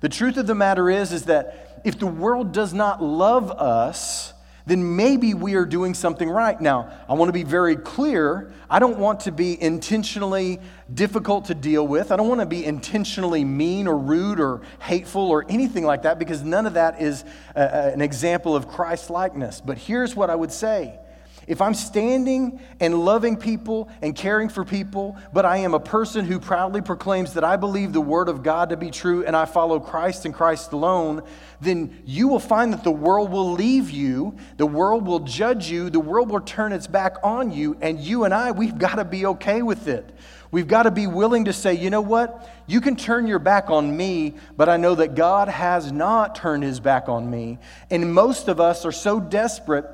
The 0.00 0.08
truth 0.08 0.36
of 0.36 0.46
the 0.46 0.54
matter 0.54 0.90
is, 0.90 1.12
is 1.12 1.24
that 1.24 1.63
if 1.84 1.98
the 1.98 2.06
world 2.06 2.52
does 2.52 2.72
not 2.74 3.02
love 3.02 3.50
us, 3.50 4.32
then 4.66 4.96
maybe 4.96 5.34
we 5.34 5.54
are 5.54 5.66
doing 5.66 5.92
something 5.92 6.28
right. 6.28 6.58
Now, 6.58 6.90
I 7.06 7.12
want 7.12 7.28
to 7.28 7.34
be 7.34 7.42
very 7.42 7.76
clear. 7.76 8.50
I 8.70 8.78
don't 8.78 8.98
want 8.98 9.20
to 9.20 9.32
be 9.32 9.60
intentionally 9.60 10.58
difficult 10.92 11.46
to 11.46 11.54
deal 11.54 11.86
with. 11.86 12.10
I 12.10 12.16
don't 12.16 12.28
want 12.28 12.40
to 12.40 12.46
be 12.46 12.64
intentionally 12.64 13.44
mean 13.44 13.86
or 13.86 13.98
rude 13.98 14.40
or 14.40 14.62
hateful 14.80 15.30
or 15.30 15.44
anything 15.50 15.84
like 15.84 16.02
that 16.02 16.18
because 16.18 16.42
none 16.42 16.66
of 16.66 16.74
that 16.74 17.02
is 17.02 17.24
a, 17.54 17.60
a, 17.60 17.92
an 17.92 18.00
example 18.00 18.56
of 18.56 18.66
Christ 18.66 19.10
likeness. 19.10 19.60
But 19.60 19.76
here's 19.76 20.16
what 20.16 20.30
I 20.30 20.34
would 20.34 20.52
say 20.52 20.98
if 21.46 21.60
I'm 21.60 21.74
standing 21.74 22.60
and 22.80 23.04
loving 23.04 23.36
people 23.36 23.88
and 24.02 24.14
caring 24.14 24.48
for 24.48 24.64
people, 24.64 25.16
but 25.32 25.44
I 25.44 25.58
am 25.58 25.74
a 25.74 25.80
person 25.80 26.24
who 26.24 26.40
proudly 26.40 26.80
proclaims 26.80 27.34
that 27.34 27.44
I 27.44 27.56
believe 27.56 27.92
the 27.92 28.00
Word 28.00 28.28
of 28.28 28.42
God 28.42 28.70
to 28.70 28.76
be 28.76 28.90
true 28.90 29.24
and 29.24 29.36
I 29.36 29.44
follow 29.44 29.80
Christ 29.80 30.24
and 30.24 30.34
Christ 30.34 30.72
alone, 30.72 31.22
then 31.60 32.02
you 32.04 32.28
will 32.28 32.40
find 32.40 32.72
that 32.72 32.84
the 32.84 32.90
world 32.90 33.30
will 33.30 33.52
leave 33.52 33.90
you, 33.90 34.36
the 34.56 34.66
world 34.66 35.06
will 35.06 35.20
judge 35.20 35.70
you, 35.70 35.90
the 35.90 36.00
world 36.00 36.30
will 36.30 36.40
turn 36.40 36.72
its 36.72 36.86
back 36.86 37.16
on 37.22 37.50
you, 37.50 37.76
and 37.80 38.00
you 38.00 38.24
and 38.24 38.34
I, 38.34 38.50
we've 38.50 38.78
got 38.78 38.96
to 38.96 39.04
be 39.04 39.26
okay 39.26 39.62
with 39.62 39.88
it. 39.88 40.14
We've 40.50 40.68
got 40.68 40.84
to 40.84 40.92
be 40.92 41.08
willing 41.08 41.46
to 41.46 41.52
say, 41.52 41.74
you 41.74 41.90
know 41.90 42.00
what? 42.00 42.48
You 42.68 42.80
can 42.80 42.94
turn 42.94 43.26
your 43.26 43.40
back 43.40 43.70
on 43.70 43.96
me, 43.96 44.34
but 44.56 44.68
I 44.68 44.76
know 44.76 44.94
that 44.94 45.16
God 45.16 45.48
has 45.48 45.90
not 45.90 46.36
turned 46.36 46.62
his 46.62 46.78
back 46.78 47.08
on 47.08 47.28
me. 47.28 47.58
And 47.90 48.14
most 48.14 48.46
of 48.46 48.60
us 48.60 48.84
are 48.84 48.92
so 48.92 49.18
desperate 49.18 49.84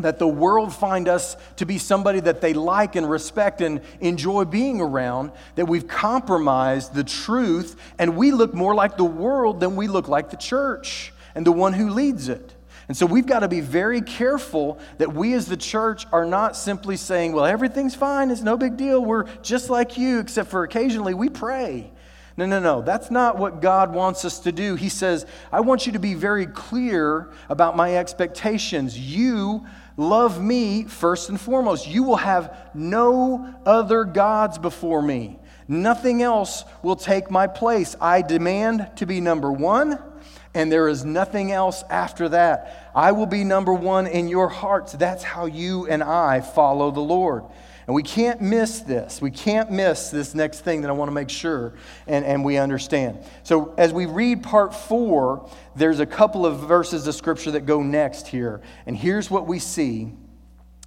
that 0.00 0.18
the 0.18 0.26
world 0.26 0.74
find 0.74 1.08
us 1.08 1.36
to 1.56 1.66
be 1.66 1.78
somebody 1.78 2.20
that 2.20 2.40
they 2.40 2.54
like 2.54 2.96
and 2.96 3.08
respect 3.08 3.60
and 3.60 3.80
enjoy 4.00 4.44
being 4.44 4.80
around, 4.80 5.32
that 5.54 5.66
we've 5.66 5.86
compromised 5.86 6.94
the 6.94 7.04
truth 7.04 7.76
and 7.98 8.16
we 8.16 8.32
look 8.32 8.54
more 8.54 8.74
like 8.74 8.96
the 8.96 9.04
world 9.04 9.60
than 9.60 9.76
we 9.76 9.86
look 9.86 10.08
like 10.08 10.30
the 10.30 10.36
church 10.36 11.12
and 11.34 11.46
the 11.46 11.52
one 11.52 11.72
who 11.72 11.90
leads 11.90 12.28
it. 12.28 12.54
And 12.88 12.96
so 12.96 13.06
we've 13.06 13.26
got 13.26 13.40
to 13.40 13.48
be 13.48 13.60
very 13.60 14.00
careful 14.00 14.78
that 14.98 15.14
we 15.14 15.34
as 15.34 15.46
the 15.46 15.56
church 15.56 16.04
are 16.12 16.24
not 16.24 16.56
simply 16.56 16.96
saying, 16.96 17.32
well, 17.32 17.46
everything's 17.46 17.94
fine, 17.94 18.30
it's 18.30 18.42
no 18.42 18.56
big 18.56 18.76
deal, 18.76 19.02
we're 19.02 19.24
just 19.40 19.70
like 19.70 19.96
you, 19.96 20.18
except 20.18 20.50
for 20.50 20.64
occasionally 20.64 21.14
we 21.14 21.28
pray. 21.28 21.92
No, 22.36 22.46
no, 22.46 22.60
no. 22.60 22.80
That's 22.80 23.10
not 23.10 23.36
what 23.36 23.60
God 23.60 23.92
wants 23.92 24.24
us 24.24 24.40
to 24.40 24.52
do. 24.52 24.74
He 24.74 24.88
says, 24.88 25.26
I 25.52 25.60
want 25.60 25.86
you 25.86 25.92
to 25.92 25.98
be 25.98 26.14
very 26.14 26.46
clear 26.46 27.30
about 27.50 27.76
my 27.76 27.96
expectations. 27.96 28.98
You 28.98 29.66
love 29.96 30.42
me 30.42 30.84
first 30.84 31.28
and 31.28 31.40
foremost. 31.40 31.86
You 31.86 32.02
will 32.02 32.16
have 32.16 32.70
no 32.74 33.54
other 33.66 34.04
gods 34.04 34.58
before 34.58 35.02
me. 35.02 35.38
Nothing 35.68 36.22
else 36.22 36.64
will 36.82 36.96
take 36.96 37.30
my 37.30 37.46
place. 37.46 37.96
I 38.00 38.22
demand 38.22 38.90
to 38.96 39.06
be 39.06 39.20
number 39.20 39.50
one, 39.50 39.98
and 40.54 40.70
there 40.70 40.88
is 40.88 41.04
nothing 41.04 41.52
else 41.52 41.82
after 41.88 42.28
that. 42.30 42.90
I 42.94 43.12
will 43.12 43.26
be 43.26 43.44
number 43.44 43.72
one 43.72 44.06
in 44.06 44.28
your 44.28 44.48
hearts. 44.48 44.92
That's 44.92 45.22
how 45.22 45.46
you 45.46 45.86
and 45.86 46.02
I 46.02 46.40
follow 46.40 46.90
the 46.90 47.00
Lord. 47.00 47.44
And 47.92 47.96
we 47.96 48.02
can't 48.02 48.40
miss 48.40 48.80
this. 48.80 49.20
We 49.20 49.30
can't 49.30 49.70
miss 49.70 50.08
this 50.08 50.34
next 50.34 50.60
thing 50.60 50.80
that 50.80 50.88
I 50.88 50.94
want 50.94 51.10
to 51.10 51.14
make 51.14 51.28
sure 51.28 51.74
and, 52.06 52.24
and 52.24 52.42
we 52.42 52.56
understand. 52.56 53.22
So, 53.42 53.74
as 53.76 53.92
we 53.92 54.06
read 54.06 54.42
part 54.42 54.74
four, 54.74 55.50
there's 55.76 56.00
a 56.00 56.06
couple 56.06 56.46
of 56.46 56.60
verses 56.60 57.06
of 57.06 57.14
scripture 57.14 57.50
that 57.50 57.66
go 57.66 57.82
next 57.82 58.28
here. 58.28 58.62
And 58.86 58.96
here's 58.96 59.30
what 59.30 59.46
we 59.46 59.58
see. 59.58 60.10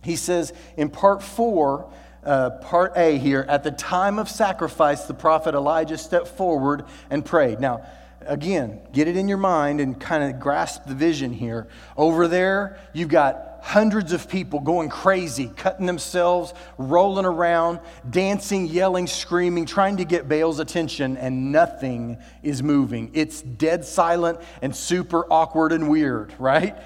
He 0.03 0.15
says 0.15 0.51
in 0.77 0.89
part 0.89 1.21
four, 1.21 1.93
uh, 2.23 2.49
part 2.63 2.93
A 2.95 3.19
here, 3.19 3.45
at 3.47 3.63
the 3.63 3.69
time 3.69 4.17
of 4.17 4.27
sacrifice, 4.27 5.03
the 5.03 5.13
prophet 5.13 5.53
Elijah 5.53 5.99
stepped 5.99 6.29
forward 6.29 6.85
and 7.11 7.23
prayed. 7.23 7.59
Now, 7.59 7.85
again, 8.21 8.81
get 8.93 9.07
it 9.07 9.15
in 9.15 9.27
your 9.27 9.37
mind 9.37 9.79
and 9.79 10.01
kind 10.01 10.23
of 10.23 10.39
grasp 10.39 10.85
the 10.87 10.95
vision 10.95 11.33
here. 11.33 11.67
Over 11.97 12.27
there, 12.27 12.79
you've 12.93 13.09
got 13.09 13.54
hundreds 13.65 14.13
of 14.13 14.29
people 14.29 14.59
going 14.59 14.89
crazy, 14.89 15.49
cutting 15.57 15.87
themselves, 15.87 16.53
rolling 16.77 17.25
around, 17.25 17.79
dancing, 18.07 18.67
yelling, 18.67 19.07
screaming, 19.07 19.65
trying 19.65 19.97
to 19.97 20.05
get 20.05 20.29
Baal's 20.29 20.59
attention, 20.59 21.17
and 21.17 21.51
nothing 21.51 22.15
is 22.43 22.61
moving. 22.61 23.09
It's 23.15 23.41
dead 23.41 23.83
silent 23.83 24.39
and 24.61 24.73
super 24.73 25.25
awkward 25.33 25.71
and 25.71 25.89
weird, 25.89 26.31
right? 26.37 26.77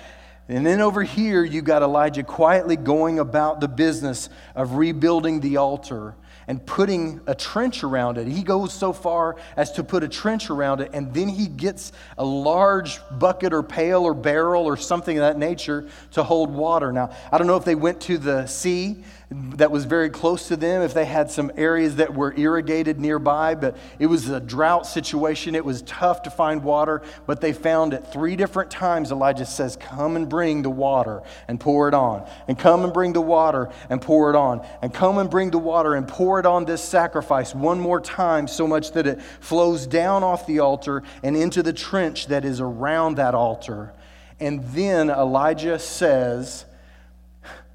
And 0.48 0.66
then 0.66 0.80
over 0.80 1.04
here, 1.04 1.44
you 1.44 1.62
got 1.62 1.82
Elijah 1.84 2.24
quietly 2.24 2.78
going 2.78 3.20
about 3.20 3.60
the 3.60 3.68
business 3.68 4.30
of 4.56 4.76
rebuilding 4.76 5.42
the 5.42 5.58
altar 5.58 6.16
and 6.50 6.66
putting 6.66 7.22
a 7.28 7.36
trench 7.36 7.84
around 7.84 8.18
it. 8.18 8.28
He 8.28 8.42
goes 8.42 8.74
so 8.74 8.92
far 8.92 9.36
as 9.56 9.72
to 9.74 9.84
put 9.84 10.04
a 10.04 10.08
trench 10.08 10.50
around 10.50 10.82
it, 10.82 10.90
and 10.94 11.14
then 11.14 11.28
he 11.28 11.46
gets 11.46 11.92
a 12.18 12.26
large 12.26 13.00
bucket 13.20 13.54
or 13.54 13.62
pail 13.62 14.04
or 14.04 14.16
barrel 14.16 14.66
or 14.66 14.76
something 14.76 15.16
of 15.16 15.22
that 15.22 15.38
nature 15.38 15.88
to 16.14 16.24
hold 16.24 16.50
water. 16.50 16.92
Now, 16.92 17.12
I 17.32 17.38
don't 17.38 17.46
know 17.46 17.56
if 17.56 17.66
they 17.66 17.76
went 17.76 18.02
to 18.02 18.18
the 18.18 18.48
sea 18.48 19.04
that 19.32 19.70
was 19.70 19.86
very 19.86 20.10
close 20.10 20.48
to 20.48 20.56
them, 20.56 20.82
if 20.82 20.96
they 20.96 21.06
had 21.06 21.30
some 21.30 21.52
areas 21.56 21.98
that 21.98 22.16
were 22.16 22.34
irrigated 22.36 23.00
nearby, 23.00 23.54
but 23.54 23.78
it 24.00 24.08
was 24.08 24.28
a 24.28 24.40
drought 24.40 24.88
situation. 24.88 25.54
It 25.54 25.64
was 25.64 25.84
tough 25.84 26.24
to 26.24 26.32
find 26.32 26.64
water, 26.64 27.04
but 27.28 27.40
they 27.40 27.54
found 27.54 27.94
it 27.94 28.08
three 28.12 28.36
different 28.36 28.72
times. 28.72 29.12
Elijah 29.12 29.46
says, 29.46 29.76
Come 29.76 30.16
and 30.16 30.28
bring 30.28 30.64
the 30.64 30.72
water 30.72 31.22
and 31.48 31.60
pour 31.60 31.88
it 31.88 31.94
on, 31.94 32.28
and 32.48 32.58
come 32.58 32.84
and 32.84 32.92
bring 32.92 33.14
the 33.14 33.22
water 33.22 33.70
and 33.92 34.02
pour 34.02 34.32
it 34.32 34.36
on, 34.36 34.66
and 34.82 34.92
come 34.92 35.20
and 35.20 35.30
bring 35.30 35.52
the 35.52 35.60
water 35.60 35.94
and 35.94 36.08
pour 36.08 36.40
it 36.40 36.48
on 36.48 36.66
this 36.66 36.84
sacrifice 36.84 37.54
one 37.54 37.80
more 37.80 38.02
time, 38.02 38.48
so 38.48 38.68
much 38.68 38.94
that 38.94 39.06
it 39.06 39.22
flows 39.42 39.86
down 39.86 40.24
off 40.24 40.48
the 40.48 40.58
altar 40.58 41.04
and 41.22 41.38
into 41.38 41.62
the 41.62 41.74
trench 41.74 42.28
that 42.28 42.44
is 42.44 42.60
around 42.60 43.18
that 43.18 43.36
altar. 43.36 43.94
And 44.40 44.64
then 44.70 45.12
Elijah 45.12 45.78
says, 45.78 46.66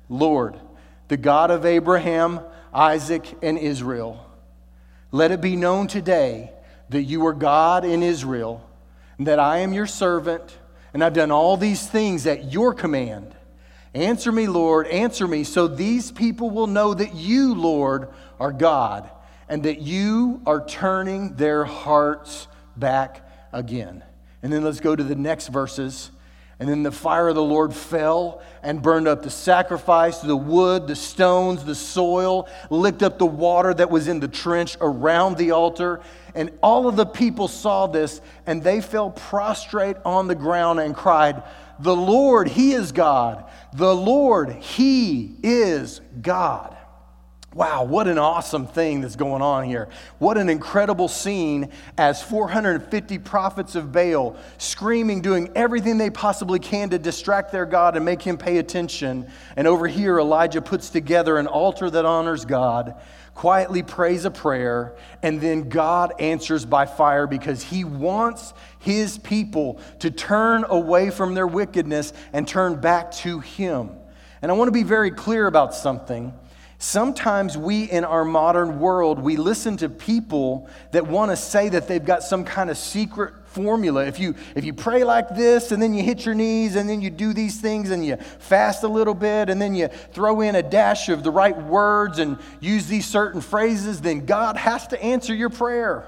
Lord, 0.08 0.58
the 1.14 1.18
God 1.18 1.52
of 1.52 1.64
Abraham, 1.64 2.40
Isaac, 2.72 3.24
and 3.40 3.56
Israel. 3.56 4.28
Let 5.12 5.30
it 5.30 5.40
be 5.40 5.54
known 5.54 5.86
today 5.86 6.50
that 6.88 7.04
you 7.04 7.24
are 7.26 7.32
God 7.32 7.84
in 7.84 8.02
Israel, 8.02 8.68
and 9.16 9.28
that 9.28 9.38
I 9.38 9.58
am 9.58 9.72
your 9.72 9.86
servant, 9.86 10.58
and 10.92 11.04
I've 11.04 11.12
done 11.12 11.30
all 11.30 11.56
these 11.56 11.86
things 11.86 12.26
at 12.26 12.50
your 12.52 12.74
command. 12.74 13.32
Answer 13.94 14.32
me, 14.32 14.48
Lord, 14.48 14.88
answer 14.88 15.28
me, 15.28 15.44
so 15.44 15.68
these 15.68 16.10
people 16.10 16.50
will 16.50 16.66
know 16.66 16.94
that 16.94 17.14
you, 17.14 17.54
Lord, 17.54 18.08
are 18.40 18.50
God, 18.50 19.08
and 19.48 19.62
that 19.62 19.82
you 19.82 20.42
are 20.46 20.66
turning 20.66 21.36
their 21.36 21.64
hearts 21.64 22.48
back 22.74 23.24
again. 23.52 24.02
And 24.42 24.52
then 24.52 24.64
let's 24.64 24.80
go 24.80 24.96
to 24.96 25.04
the 25.04 25.14
next 25.14 25.46
verses 25.46 26.10
and 26.60 26.68
then 26.68 26.82
the 26.82 26.92
fire 26.92 27.28
of 27.28 27.34
the 27.34 27.42
Lord 27.42 27.74
fell 27.74 28.40
and 28.62 28.80
burned 28.80 29.08
up 29.08 29.22
the 29.22 29.30
sacrifice, 29.30 30.20
the 30.20 30.36
wood, 30.36 30.86
the 30.86 30.96
stones, 30.96 31.64
the 31.64 31.74
soil, 31.74 32.48
licked 32.70 33.02
up 33.02 33.18
the 33.18 33.26
water 33.26 33.74
that 33.74 33.90
was 33.90 34.06
in 34.08 34.20
the 34.20 34.28
trench 34.28 34.76
around 34.80 35.36
the 35.36 35.50
altar. 35.50 36.00
And 36.34 36.50
all 36.62 36.88
of 36.88 36.96
the 36.96 37.06
people 37.06 37.48
saw 37.48 37.86
this, 37.86 38.20
and 38.46 38.62
they 38.62 38.80
fell 38.80 39.10
prostrate 39.10 39.96
on 40.04 40.28
the 40.28 40.34
ground 40.34 40.80
and 40.80 40.94
cried, 40.94 41.42
The 41.80 41.96
Lord, 41.96 42.48
He 42.48 42.72
is 42.72 42.92
God. 42.92 43.44
The 43.72 43.94
Lord, 43.94 44.50
He 44.50 45.36
is 45.42 46.00
God. 46.22 46.73
Wow, 47.54 47.84
what 47.84 48.08
an 48.08 48.18
awesome 48.18 48.66
thing 48.66 49.00
that's 49.00 49.14
going 49.14 49.40
on 49.40 49.62
here. 49.62 49.88
What 50.18 50.36
an 50.36 50.48
incredible 50.48 51.06
scene 51.06 51.70
as 51.96 52.20
450 52.20 53.18
prophets 53.18 53.76
of 53.76 53.92
Baal 53.92 54.36
screaming, 54.58 55.22
doing 55.22 55.52
everything 55.54 55.96
they 55.96 56.10
possibly 56.10 56.58
can 56.58 56.90
to 56.90 56.98
distract 56.98 57.52
their 57.52 57.64
God 57.64 57.94
and 57.94 58.04
make 58.04 58.20
him 58.22 58.36
pay 58.36 58.58
attention. 58.58 59.30
And 59.54 59.68
over 59.68 59.86
here, 59.86 60.18
Elijah 60.18 60.60
puts 60.60 60.90
together 60.90 61.38
an 61.38 61.46
altar 61.46 61.88
that 61.90 62.04
honors 62.04 62.44
God, 62.44 62.96
quietly 63.36 63.84
prays 63.84 64.24
a 64.24 64.32
prayer, 64.32 64.96
and 65.22 65.40
then 65.40 65.68
God 65.68 66.12
answers 66.18 66.64
by 66.64 66.86
fire 66.86 67.28
because 67.28 67.62
he 67.62 67.84
wants 67.84 68.52
his 68.80 69.16
people 69.18 69.78
to 70.00 70.10
turn 70.10 70.64
away 70.68 71.10
from 71.10 71.34
their 71.34 71.46
wickedness 71.46 72.14
and 72.32 72.48
turn 72.48 72.80
back 72.80 73.12
to 73.12 73.38
him. 73.38 73.90
And 74.42 74.50
I 74.50 74.56
want 74.56 74.66
to 74.68 74.72
be 74.72 74.82
very 74.82 75.12
clear 75.12 75.46
about 75.46 75.72
something. 75.72 76.34
Sometimes 76.84 77.56
we 77.56 77.84
in 77.84 78.04
our 78.04 78.26
modern 78.26 78.78
world, 78.78 79.18
we 79.18 79.38
listen 79.38 79.78
to 79.78 79.88
people 79.88 80.68
that 80.92 81.06
want 81.06 81.30
to 81.30 81.36
say 81.36 81.70
that 81.70 81.88
they've 81.88 82.04
got 82.04 82.22
some 82.22 82.44
kind 82.44 82.68
of 82.68 82.76
secret 82.76 83.32
formula. 83.46 84.04
If 84.04 84.20
you, 84.20 84.34
if 84.54 84.66
you 84.66 84.74
pray 84.74 85.02
like 85.02 85.34
this 85.34 85.72
and 85.72 85.82
then 85.82 85.94
you 85.94 86.02
hit 86.02 86.26
your 86.26 86.34
knees 86.34 86.76
and 86.76 86.86
then 86.86 87.00
you 87.00 87.08
do 87.08 87.32
these 87.32 87.58
things 87.58 87.88
and 87.88 88.04
you 88.04 88.16
fast 88.16 88.82
a 88.82 88.88
little 88.88 89.14
bit 89.14 89.48
and 89.48 89.62
then 89.62 89.74
you 89.74 89.88
throw 89.88 90.42
in 90.42 90.56
a 90.56 90.62
dash 90.62 91.08
of 91.08 91.22
the 91.22 91.30
right 91.30 91.56
words 91.56 92.18
and 92.18 92.36
use 92.60 92.86
these 92.86 93.06
certain 93.06 93.40
phrases, 93.40 94.02
then 94.02 94.26
God 94.26 94.58
has 94.58 94.86
to 94.88 95.02
answer 95.02 95.34
your 95.34 95.48
prayer. 95.48 96.06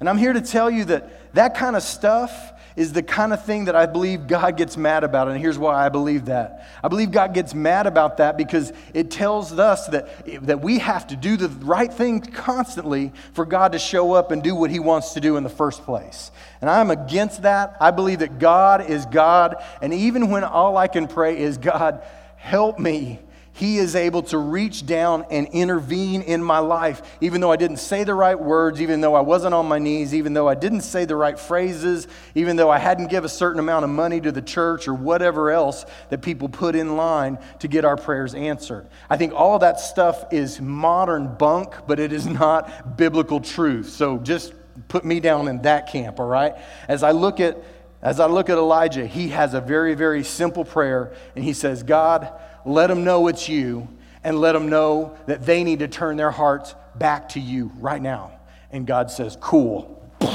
And 0.00 0.08
I'm 0.08 0.18
here 0.18 0.32
to 0.32 0.40
tell 0.40 0.72
you 0.72 0.86
that 0.86 1.34
that 1.34 1.54
kind 1.54 1.76
of 1.76 1.84
stuff 1.84 2.52
is 2.80 2.94
the 2.94 3.02
kind 3.02 3.34
of 3.34 3.44
thing 3.44 3.66
that 3.66 3.76
I 3.76 3.84
believe 3.84 4.26
God 4.26 4.56
gets 4.56 4.74
mad 4.78 5.04
about. 5.04 5.28
And 5.28 5.38
here's 5.38 5.58
why 5.58 5.84
I 5.84 5.90
believe 5.90 6.24
that. 6.24 6.66
I 6.82 6.88
believe 6.88 7.10
God 7.10 7.34
gets 7.34 7.52
mad 7.52 7.86
about 7.86 8.16
that 8.16 8.38
because 8.38 8.72
it 8.94 9.10
tells 9.10 9.52
us 9.52 9.86
that, 9.88 10.08
that 10.46 10.62
we 10.62 10.78
have 10.78 11.06
to 11.08 11.16
do 11.16 11.36
the 11.36 11.50
right 11.50 11.92
thing 11.92 12.22
constantly 12.22 13.12
for 13.34 13.44
God 13.44 13.72
to 13.72 13.78
show 13.78 14.14
up 14.14 14.30
and 14.30 14.42
do 14.42 14.54
what 14.54 14.70
He 14.70 14.78
wants 14.78 15.12
to 15.12 15.20
do 15.20 15.36
in 15.36 15.42
the 15.42 15.50
first 15.50 15.82
place. 15.82 16.30
And 16.62 16.70
I'm 16.70 16.90
against 16.90 17.42
that. 17.42 17.76
I 17.82 17.90
believe 17.90 18.20
that 18.20 18.38
God 18.38 18.88
is 18.88 19.04
God. 19.04 19.62
And 19.82 19.92
even 19.92 20.30
when 20.30 20.42
all 20.42 20.78
I 20.78 20.88
can 20.88 21.06
pray 21.06 21.38
is, 21.38 21.58
God, 21.58 22.02
help 22.38 22.78
me 22.78 23.18
he 23.60 23.76
is 23.76 23.94
able 23.94 24.22
to 24.22 24.38
reach 24.38 24.86
down 24.86 25.26
and 25.30 25.46
intervene 25.48 26.22
in 26.22 26.42
my 26.42 26.60
life, 26.60 27.02
even 27.20 27.42
though 27.42 27.52
I 27.52 27.56
didn't 27.56 27.76
say 27.76 28.04
the 28.04 28.14
right 28.14 28.40
words, 28.40 28.80
even 28.80 29.02
though 29.02 29.14
I 29.14 29.20
wasn't 29.20 29.52
on 29.52 29.66
my 29.66 29.78
knees, 29.78 30.14
even 30.14 30.32
though 30.32 30.48
I 30.48 30.54
didn't 30.54 30.80
say 30.80 31.04
the 31.04 31.14
right 31.14 31.38
phrases, 31.38 32.08
even 32.34 32.56
though 32.56 32.70
I 32.70 32.78
hadn't 32.78 33.08
give 33.08 33.22
a 33.22 33.28
certain 33.28 33.60
amount 33.60 33.84
of 33.84 33.90
money 33.90 34.18
to 34.22 34.32
the 34.32 34.40
church 34.40 34.88
or 34.88 34.94
whatever 34.94 35.50
else 35.50 35.84
that 36.08 36.22
people 36.22 36.48
put 36.48 36.74
in 36.74 36.96
line 36.96 37.38
to 37.58 37.68
get 37.68 37.84
our 37.84 37.98
prayers 37.98 38.34
answered. 38.34 38.86
I 39.10 39.18
think 39.18 39.34
all 39.34 39.58
that 39.58 39.78
stuff 39.78 40.32
is 40.32 40.58
modern 40.58 41.34
bunk, 41.34 41.74
but 41.86 42.00
it 42.00 42.14
is 42.14 42.26
not 42.26 42.96
biblical 42.96 43.40
truth. 43.40 43.90
So 43.90 44.16
just 44.16 44.54
put 44.88 45.04
me 45.04 45.20
down 45.20 45.48
in 45.48 45.60
that 45.62 45.92
camp, 45.92 46.18
all 46.18 46.26
right? 46.26 46.54
As 46.88 47.02
I 47.02 47.10
look 47.10 47.40
at 47.40 47.62
as 48.02 48.18
I 48.18 48.24
look 48.24 48.48
at 48.48 48.56
Elijah, 48.56 49.04
he 49.06 49.28
has 49.28 49.52
a 49.52 49.60
very 49.60 49.94
very 49.94 50.24
simple 50.24 50.64
prayer 50.64 51.12
and 51.36 51.44
he 51.44 51.52
says, 51.52 51.82
"God, 51.82 52.32
let 52.64 52.88
them 52.88 53.04
know 53.04 53.28
it's 53.28 53.48
you, 53.48 53.88
and 54.24 54.40
let 54.40 54.52
them 54.52 54.68
know 54.68 55.16
that 55.26 55.46
they 55.46 55.64
need 55.64 55.78
to 55.80 55.88
turn 55.88 56.16
their 56.16 56.30
hearts 56.30 56.74
back 56.96 57.30
to 57.30 57.40
you 57.40 57.72
right 57.76 58.02
now. 58.02 58.32
And 58.70 58.86
God 58.86 59.10
says, 59.10 59.36
Cool. 59.40 59.96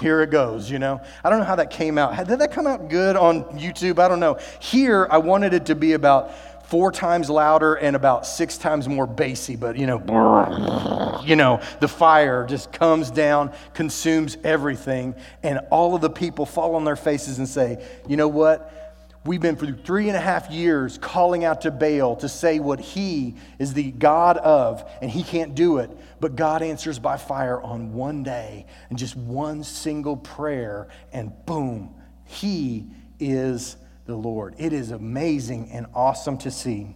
Here 0.00 0.22
it 0.22 0.30
goes, 0.30 0.70
you 0.70 0.78
know. 0.78 1.00
I 1.22 1.30
don't 1.30 1.38
know 1.38 1.44
how 1.44 1.56
that 1.56 1.70
came 1.70 1.98
out. 1.98 2.26
Did 2.26 2.38
that 2.38 2.52
come 2.52 2.66
out 2.66 2.88
good 2.88 3.16
on 3.16 3.44
YouTube? 3.58 3.98
I 3.98 4.08
don't 4.08 4.20
know. 4.20 4.38
Here, 4.60 5.06
I 5.10 5.18
wanted 5.18 5.54
it 5.54 5.66
to 5.66 5.74
be 5.74 5.92
about 5.92 6.34
four 6.66 6.90
times 6.90 7.30
louder 7.30 7.74
and 7.74 7.94
about 7.94 8.26
six 8.26 8.56
times 8.58 8.88
more 8.88 9.06
bassy, 9.06 9.54
but 9.54 9.76
you 9.76 9.86
know, 9.86 11.20
you 11.24 11.36
know, 11.36 11.60
the 11.80 11.88
fire 11.88 12.46
just 12.46 12.72
comes 12.72 13.10
down, 13.10 13.52
consumes 13.74 14.36
everything, 14.44 15.14
and 15.42 15.60
all 15.70 15.94
of 15.94 16.00
the 16.00 16.10
people 16.10 16.46
fall 16.46 16.74
on 16.74 16.84
their 16.84 16.96
faces 16.96 17.38
and 17.38 17.48
say, 17.48 17.84
you 18.08 18.16
know 18.16 18.28
what? 18.28 18.83
We've 19.26 19.40
been 19.40 19.56
through 19.56 19.76
three 19.84 20.08
and 20.08 20.18
a 20.18 20.20
half 20.20 20.50
years 20.50 20.98
calling 20.98 21.44
out 21.44 21.62
to 21.62 21.70
Baal 21.70 22.16
to 22.16 22.28
say 22.28 22.60
what 22.60 22.78
he 22.78 23.36
is 23.58 23.72
the 23.72 23.90
God 23.90 24.36
of, 24.36 24.84
and 25.00 25.10
he 25.10 25.22
can't 25.22 25.54
do 25.54 25.78
it. 25.78 25.90
But 26.20 26.36
God 26.36 26.60
answers 26.60 26.98
by 26.98 27.16
fire 27.16 27.58
on 27.62 27.94
one 27.94 28.22
day 28.22 28.66
and 28.90 28.98
just 28.98 29.16
one 29.16 29.64
single 29.64 30.18
prayer, 30.18 30.88
and 31.10 31.32
boom, 31.46 31.94
he 32.26 32.84
is 33.18 33.78
the 34.04 34.14
Lord. 34.14 34.56
It 34.58 34.74
is 34.74 34.90
amazing 34.90 35.70
and 35.72 35.86
awesome 35.94 36.36
to 36.38 36.50
see. 36.50 36.94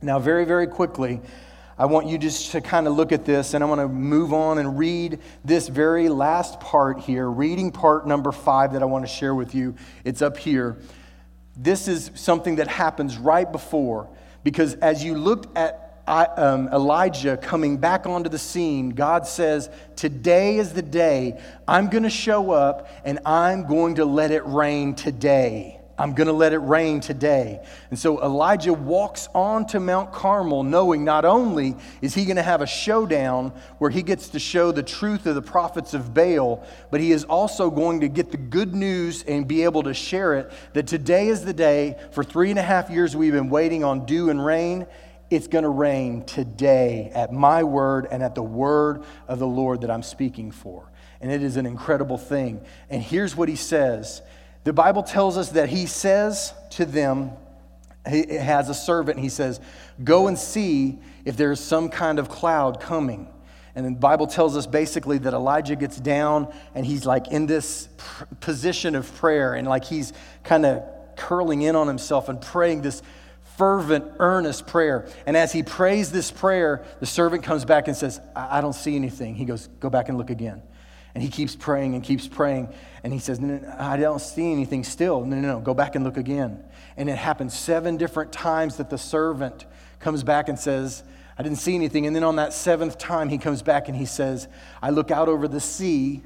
Now, 0.00 0.18
very, 0.18 0.46
very 0.46 0.68
quickly, 0.68 1.20
I 1.76 1.84
want 1.84 2.06
you 2.06 2.16
just 2.16 2.50
to 2.52 2.62
kind 2.62 2.86
of 2.86 2.94
look 2.94 3.12
at 3.12 3.26
this, 3.26 3.52
and 3.52 3.62
I 3.62 3.66
want 3.66 3.82
to 3.82 3.88
move 3.88 4.32
on 4.32 4.56
and 4.56 4.78
read 4.78 5.18
this 5.44 5.68
very 5.68 6.08
last 6.08 6.60
part 6.60 7.00
here, 7.00 7.28
reading 7.28 7.72
part 7.72 8.06
number 8.06 8.32
five 8.32 8.72
that 8.72 8.82
I 8.82 8.86
want 8.86 9.04
to 9.04 9.12
share 9.12 9.34
with 9.34 9.54
you. 9.54 9.74
It's 10.02 10.22
up 10.22 10.38
here 10.38 10.78
this 11.58 11.88
is 11.88 12.12
something 12.14 12.56
that 12.56 12.68
happens 12.68 13.18
right 13.18 13.50
before. 13.50 14.08
Because 14.44 14.74
as 14.74 15.02
you 15.02 15.14
looked 15.14 15.56
at 15.58 16.02
um, 16.06 16.68
Elijah 16.68 17.36
coming 17.36 17.76
back 17.76 18.06
onto 18.06 18.30
the 18.30 18.38
scene, 18.38 18.90
God 18.90 19.26
says, 19.26 19.68
Today 19.96 20.56
is 20.56 20.72
the 20.72 20.82
day 20.82 21.40
I'm 21.66 21.88
going 21.88 22.04
to 22.04 22.10
show 22.10 22.52
up 22.52 22.88
and 23.04 23.18
I'm 23.26 23.66
going 23.66 23.96
to 23.96 24.04
let 24.04 24.30
it 24.30 24.46
rain 24.46 24.94
today. 24.94 25.77
I'm 25.98 26.14
going 26.14 26.28
to 26.28 26.32
let 26.32 26.52
it 26.52 26.58
rain 26.58 27.00
today. 27.00 27.60
And 27.90 27.98
so 27.98 28.22
Elijah 28.22 28.72
walks 28.72 29.28
on 29.34 29.66
to 29.66 29.80
Mount 29.80 30.12
Carmel 30.12 30.62
knowing 30.62 31.04
not 31.04 31.24
only 31.24 31.74
is 32.00 32.14
he 32.14 32.24
going 32.24 32.36
to 32.36 32.42
have 32.42 32.62
a 32.62 32.66
showdown 32.66 33.52
where 33.78 33.90
he 33.90 34.02
gets 34.02 34.28
to 34.30 34.38
show 34.38 34.70
the 34.70 34.82
truth 34.82 35.26
of 35.26 35.34
the 35.34 35.42
prophets 35.42 35.94
of 35.94 36.14
Baal, 36.14 36.64
but 36.92 37.00
he 37.00 37.10
is 37.10 37.24
also 37.24 37.68
going 37.68 38.00
to 38.00 38.08
get 38.08 38.30
the 38.30 38.36
good 38.36 38.74
news 38.74 39.24
and 39.24 39.48
be 39.48 39.64
able 39.64 39.82
to 39.82 39.94
share 39.94 40.34
it 40.34 40.52
that 40.72 40.86
today 40.86 41.28
is 41.28 41.44
the 41.44 41.52
day. 41.52 41.96
For 42.12 42.22
three 42.22 42.50
and 42.50 42.58
a 42.60 42.62
half 42.62 42.90
years, 42.90 43.16
we've 43.16 43.32
been 43.32 43.50
waiting 43.50 43.82
on 43.82 44.06
dew 44.06 44.30
and 44.30 44.44
rain. 44.44 44.86
It's 45.30 45.48
going 45.48 45.64
to 45.64 45.68
rain 45.68 46.24
today 46.24 47.10
at 47.12 47.32
my 47.32 47.64
word 47.64 48.06
and 48.10 48.22
at 48.22 48.36
the 48.36 48.42
word 48.42 49.02
of 49.26 49.40
the 49.40 49.46
Lord 49.46 49.80
that 49.80 49.90
I'm 49.90 50.04
speaking 50.04 50.52
for. 50.52 50.90
And 51.20 51.32
it 51.32 51.42
is 51.42 51.56
an 51.56 51.66
incredible 51.66 52.18
thing. 52.18 52.64
And 52.88 53.02
here's 53.02 53.34
what 53.34 53.48
he 53.48 53.56
says 53.56 54.22
the 54.68 54.74
Bible 54.74 55.02
tells 55.02 55.38
us 55.38 55.48
that 55.52 55.70
he 55.70 55.86
says 55.86 56.52
to 56.72 56.84
them, 56.84 57.30
he 58.06 58.34
has 58.34 58.68
a 58.68 58.74
servant, 58.74 59.18
he 59.18 59.30
says, 59.30 59.60
Go 60.04 60.26
and 60.26 60.38
see 60.38 60.98
if 61.24 61.38
there's 61.38 61.58
some 61.58 61.88
kind 61.88 62.18
of 62.18 62.28
cloud 62.28 62.78
coming. 62.78 63.28
And 63.74 63.86
the 63.86 63.98
Bible 63.98 64.26
tells 64.26 64.58
us 64.58 64.66
basically 64.66 65.16
that 65.16 65.32
Elijah 65.32 65.74
gets 65.74 65.98
down 65.98 66.52
and 66.74 66.84
he's 66.84 67.06
like 67.06 67.28
in 67.28 67.46
this 67.46 67.88
pr- 67.96 68.24
position 68.40 68.94
of 68.94 69.10
prayer 69.14 69.54
and 69.54 69.66
like 69.66 69.84
he's 69.84 70.12
kind 70.44 70.66
of 70.66 70.82
curling 71.16 71.62
in 71.62 71.74
on 71.74 71.88
himself 71.88 72.28
and 72.28 72.38
praying 72.38 72.82
this 72.82 73.00
fervent, 73.56 74.04
earnest 74.18 74.66
prayer. 74.66 75.08
And 75.24 75.34
as 75.34 75.50
he 75.50 75.62
prays 75.62 76.12
this 76.12 76.30
prayer, 76.30 76.84
the 77.00 77.06
servant 77.06 77.42
comes 77.42 77.64
back 77.64 77.88
and 77.88 77.96
says, 77.96 78.20
I, 78.36 78.58
I 78.58 78.60
don't 78.60 78.74
see 78.74 78.96
anything. 78.96 79.34
He 79.34 79.46
goes, 79.46 79.66
Go 79.80 79.88
back 79.88 80.10
and 80.10 80.18
look 80.18 80.28
again. 80.28 80.60
And 81.14 81.22
he 81.22 81.30
keeps 81.30 81.56
praying 81.56 81.94
and 81.94 82.04
keeps 82.04 82.28
praying. 82.28 82.68
And 83.04 83.12
he 83.12 83.18
says, 83.18 83.38
no, 83.38 83.58
no, 83.58 83.74
I 83.78 83.96
don't 83.96 84.20
see 84.20 84.50
anything 84.50 84.84
still. 84.84 85.24
No, 85.24 85.36
no, 85.36 85.48
no, 85.54 85.60
go 85.60 85.74
back 85.74 85.94
and 85.94 86.04
look 86.04 86.16
again. 86.16 86.64
And 86.96 87.08
it 87.08 87.16
happens 87.16 87.54
seven 87.54 87.96
different 87.96 88.32
times 88.32 88.76
that 88.76 88.90
the 88.90 88.98
servant 88.98 89.66
comes 90.00 90.22
back 90.22 90.48
and 90.48 90.58
says, 90.58 91.02
I 91.38 91.42
didn't 91.42 91.58
see 91.58 91.76
anything. 91.76 92.06
And 92.06 92.16
then 92.16 92.24
on 92.24 92.36
that 92.36 92.52
seventh 92.52 92.98
time, 92.98 93.28
he 93.28 93.38
comes 93.38 93.62
back 93.62 93.88
and 93.88 93.96
he 93.96 94.06
says, 94.06 94.48
I 94.82 94.90
look 94.90 95.10
out 95.10 95.28
over 95.28 95.46
the 95.46 95.60
sea 95.60 96.22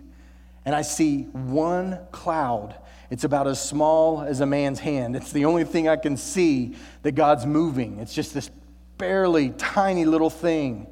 and 0.65 0.75
I 0.75 0.83
see 0.83 1.25
one 1.25 1.99
cloud. 2.13 2.77
It's 3.11 3.25
about 3.25 3.47
as 3.47 3.61
small 3.61 4.23
as 4.23 4.41
a 4.41 4.47
man's 4.47 4.79
hand. 4.79 5.15
It's 5.15 5.33
the 5.33 5.45
only 5.45 5.65
thing 5.65 5.87
I 5.87 5.97
can 5.97 6.17
see 6.17 6.77
that 7.03 7.13
God's 7.13 7.45
moving. 7.45 7.99
It's 7.99 8.15
just 8.15 8.33
this 8.33 8.51
barely 8.97 9.51
tiny 9.51 10.07
little 10.07 10.31
thing. 10.31 10.87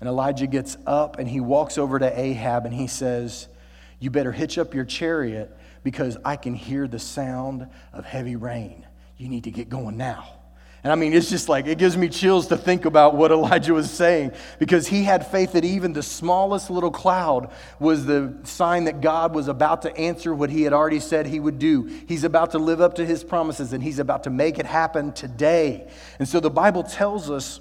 And 0.00 0.08
Elijah 0.08 0.48
gets 0.48 0.76
up 0.84 1.20
and 1.20 1.28
he 1.28 1.38
walks 1.38 1.78
over 1.78 2.00
to 2.00 2.20
Ahab 2.20 2.66
and 2.66 2.74
he 2.74 2.88
says, 2.88 3.46
You 4.02 4.10
better 4.10 4.32
hitch 4.32 4.58
up 4.58 4.74
your 4.74 4.84
chariot 4.84 5.56
because 5.84 6.18
I 6.24 6.34
can 6.34 6.54
hear 6.54 6.88
the 6.88 6.98
sound 6.98 7.68
of 7.92 8.04
heavy 8.04 8.34
rain. 8.34 8.84
You 9.16 9.28
need 9.28 9.44
to 9.44 9.52
get 9.52 9.68
going 9.68 9.96
now. 9.96 10.28
And 10.82 10.92
I 10.92 10.96
mean, 10.96 11.12
it's 11.12 11.30
just 11.30 11.48
like, 11.48 11.68
it 11.68 11.78
gives 11.78 11.96
me 11.96 12.08
chills 12.08 12.48
to 12.48 12.56
think 12.56 12.84
about 12.84 13.14
what 13.14 13.30
Elijah 13.30 13.74
was 13.74 13.88
saying 13.88 14.32
because 14.58 14.88
he 14.88 15.04
had 15.04 15.24
faith 15.24 15.52
that 15.52 15.64
even 15.64 15.92
the 15.92 16.02
smallest 16.02 16.68
little 16.68 16.90
cloud 16.90 17.52
was 17.78 18.04
the 18.04 18.34
sign 18.42 18.84
that 18.84 19.00
God 19.00 19.36
was 19.36 19.46
about 19.46 19.82
to 19.82 19.96
answer 19.96 20.34
what 20.34 20.50
he 20.50 20.62
had 20.62 20.72
already 20.72 20.98
said 20.98 21.26
he 21.26 21.38
would 21.38 21.60
do. 21.60 21.84
He's 22.08 22.24
about 22.24 22.50
to 22.50 22.58
live 22.58 22.80
up 22.80 22.96
to 22.96 23.06
his 23.06 23.22
promises 23.22 23.72
and 23.72 23.80
he's 23.84 24.00
about 24.00 24.24
to 24.24 24.30
make 24.30 24.58
it 24.58 24.66
happen 24.66 25.12
today. 25.12 25.88
And 26.18 26.28
so 26.28 26.40
the 26.40 26.50
Bible 26.50 26.82
tells 26.82 27.30
us 27.30 27.60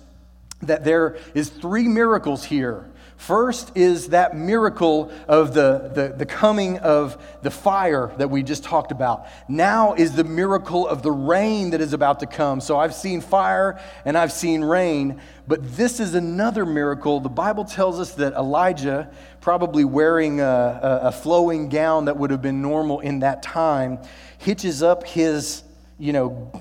that 0.64 0.84
there 0.84 1.18
is 1.36 1.50
three 1.50 1.88
miracles 1.88 2.44
here. 2.44 2.91
First 3.22 3.78
is 3.78 4.08
that 4.08 4.36
miracle 4.36 5.12
of 5.28 5.54
the, 5.54 5.92
the, 5.94 6.16
the, 6.18 6.26
coming 6.26 6.80
of 6.80 7.24
the 7.44 7.52
fire 7.52 8.12
that 8.18 8.32
we 8.32 8.42
just 8.42 8.64
talked 8.64 8.92
about. 8.92 9.28
Now 9.48 9.94
is 9.94 10.16
the 10.16 10.24
miracle 10.24 10.88
of 10.88 11.04
the 11.04 11.12
rain 11.12 11.70
that 11.70 11.82
is 11.82 11.94
about 11.94 12.22
to 12.22 12.26
come. 12.26 12.62
So 12.62 12.80
I've 12.80 12.96
seen 12.96 13.22
fire 13.22 13.80
and 14.06 14.18
I've 14.18 14.32
seen 14.32 14.64
rain, 14.64 15.22
but 15.48 15.78
this 15.78 16.00
is 16.00 16.16
another 16.16 16.66
miracle. 16.66 17.20
The 17.20 17.30
Bible 17.30 17.64
tells 17.64 18.00
us 18.00 18.14
that 18.16 18.34
Elijah, 18.34 19.08
probably 19.40 19.86
wearing 19.86 20.42
a, 20.42 20.80
a 21.04 21.12
flowing 21.12 21.70
gown 21.70 22.06
that 22.06 22.18
would 22.18 22.32
have 22.32 22.42
been 22.42 22.64
normal 22.64 23.02
in 23.02 23.20
that 23.20 23.44
time, 23.44 24.00
hitches 24.40 24.82
up 24.82 25.06
his, 25.06 25.62
you 26.00 26.12
know, 26.12 26.52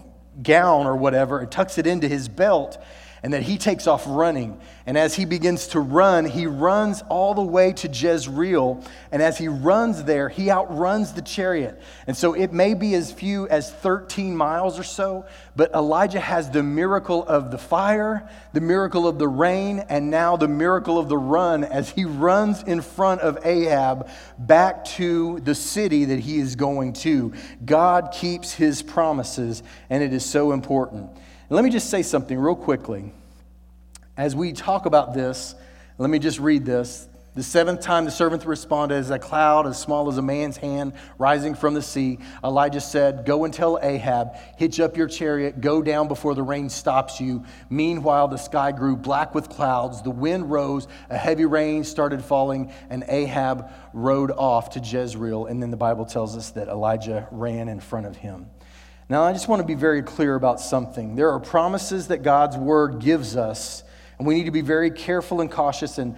gown 0.43 0.87
or 0.87 0.95
whatever 0.95 1.39
and 1.39 1.51
tucks 1.51 1.79
it 1.79 1.87
into 1.87 2.07
his 2.07 2.29
belt 2.29 2.77
and 3.23 3.33
that 3.33 3.43
he 3.43 3.59
takes 3.59 3.87
off 3.87 4.05
running. 4.07 4.59
And 4.87 4.97
as 4.97 5.15
he 5.15 5.25
begins 5.25 5.69
to 5.69 5.81
run, 5.81 6.25
he 6.25 6.47
runs 6.47 7.03
all 7.09 7.35
the 7.35 7.43
way 7.43 7.73
to 7.75 7.89
Jezreel. 7.89 8.83
And 9.13 9.21
as 9.21 9.37
he 9.37 9.49
runs 9.49 10.05
there, 10.05 10.29
he 10.29 10.51
outruns 10.51 11.13
the 11.13 11.23
chariot. 11.23 11.81
And 12.07 12.17
so 12.17 12.33
it 12.33 12.53
may 12.53 12.75
be 12.75 12.95
as 12.95 13.13
few 13.13 13.47
as 13.49 13.71
13 13.71 14.35
miles 14.35 14.79
or 14.79 14.83
so, 14.83 15.27
but 15.55 15.73
Elijah 15.75 16.21
has 16.21 16.51
the 16.51 16.63
miracle 16.63 17.27
of 17.27 17.51
the 17.51 17.59
fire, 17.59 18.29
the 18.53 18.61
miracle 18.61 19.07
of 19.07 19.19
the 19.19 19.29
rain, 19.29 19.85
and 19.89 20.11
now 20.11 20.37
the 20.37 20.49
miracle 20.49 20.99
of 20.99 21.09
the 21.09 21.19
run 21.19 21.65
as 21.65 21.91
he 21.91 22.05
runs 22.05 22.63
in 22.63 22.81
front 22.81 23.21
of 23.21 23.45
Ahab 23.45 24.09
back 24.39 24.85
to 24.85 25.41
the 25.41 25.55
city 25.55 26.07
that 26.07 26.21
he 26.21 26.39
is 26.39 26.57
going 26.57 26.95
to. 26.95 27.33
God 27.65 28.13
keeps 28.13 28.55
his 28.55 28.83
promises, 28.83 29.63
and 29.91 30.03
it 30.03 30.13
is 30.13 30.25
so 30.25 30.53
important. 30.53 31.11
Let 31.53 31.65
me 31.65 31.71
just 31.71 31.91
say 31.91 32.03
something 32.03 32.39
real 32.39 32.55
quickly. 32.55 33.13
As 34.17 34.37
we 34.37 34.53
talk 34.53 34.87
about 34.87 35.15
this, 35.15 35.57
let 35.99 36.09
me 36.09 36.21
just 36.21 36.39
read 36.39 36.65
this. 36.65 37.09
The 37.35 37.43
seventh 37.43 37.81
time 37.81 38.05
the 38.05 38.13
servant 38.13 38.45
responded, 38.45 38.95
As 38.95 39.11
a 39.11 39.19
cloud 39.19 39.67
as 39.67 39.77
small 39.77 40.09
as 40.09 40.17
a 40.17 40.23
man's 40.23 40.57
hand 40.57 40.93
rising 41.19 41.57
from 41.57 41.75
the 41.75 41.83
sea. 41.83 42.21
Elijah 42.45 42.81
said, 42.81 43.25
Go 43.27 43.45
and 43.45 43.53
tell 43.53 43.81
Ahab, 43.83 44.37
hitch 44.59 44.79
up 44.79 44.97
your 44.97 45.09
chariot, 45.09 45.61
go 45.61 45.83
down 45.83 46.07
before 46.07 46.37
the 46.37 46.43
rain 46.45 46.69
stops 46.69 47.21
you. 47.21 47.45
Meanwhile, 47.69 48.29
the 48.29 48.37
sky 48.37 48.71
grew 48.71 48.95
black 48.95 49.35
with 49.35 49.49
clouds, 49.49 50.03
the 50.03 50.11
wind 50.11 50.53
rose, 50.53 50.87
a 51.09 51.19
heavy 51.19 51.47
rain 51.47 51.83
started 51.83 52.25
falling, 52.25 52.73
and 52.91 53.05
Ahab 53.09 53.73
rode 53.93 54.31
off 54.31 54.71
to 54.71 54.81
Jezreel. 54.81 55.47
And 55.47 55.61
then 55.61 55.73
the 55.73 55.77
Bible 55.77 56.07
tells 56.07 56.37
us 56.37 56.51
that 56.51 56.69
Elijah 56.69 57.27
ran 57.33 57.69
in 57.69 57.81
front 57.81 58.07
of 58.07 58.15
him. 58.15 58.47
Now, 59.11 59.25
I 59.25 59.33
just 59.33 59.49
want 59.49 59.59
to 59.59 59.67
be 59.67 59.75
very 59.75 60.03
clear 60.03 60.37
about 60.37 60.61
something. 60.61 61.17
There 61.17 61.31
are 61.33 61.41
promises 61.41 62.07
that 62.09 62.23
God's 62.23 62.57
word 62.57 63.01
gives 63.01 63.35
us, 63.37 63.83
and 64.17 64.29
we 64.29 64.37
need 64.37 64.45
to 64.45 64.53
be 64.53 64.61
very 64.61 64.93
careful 64.93 65.41
and 65.41 65.51
cautious 65.51 65.99
and 65.99 66.15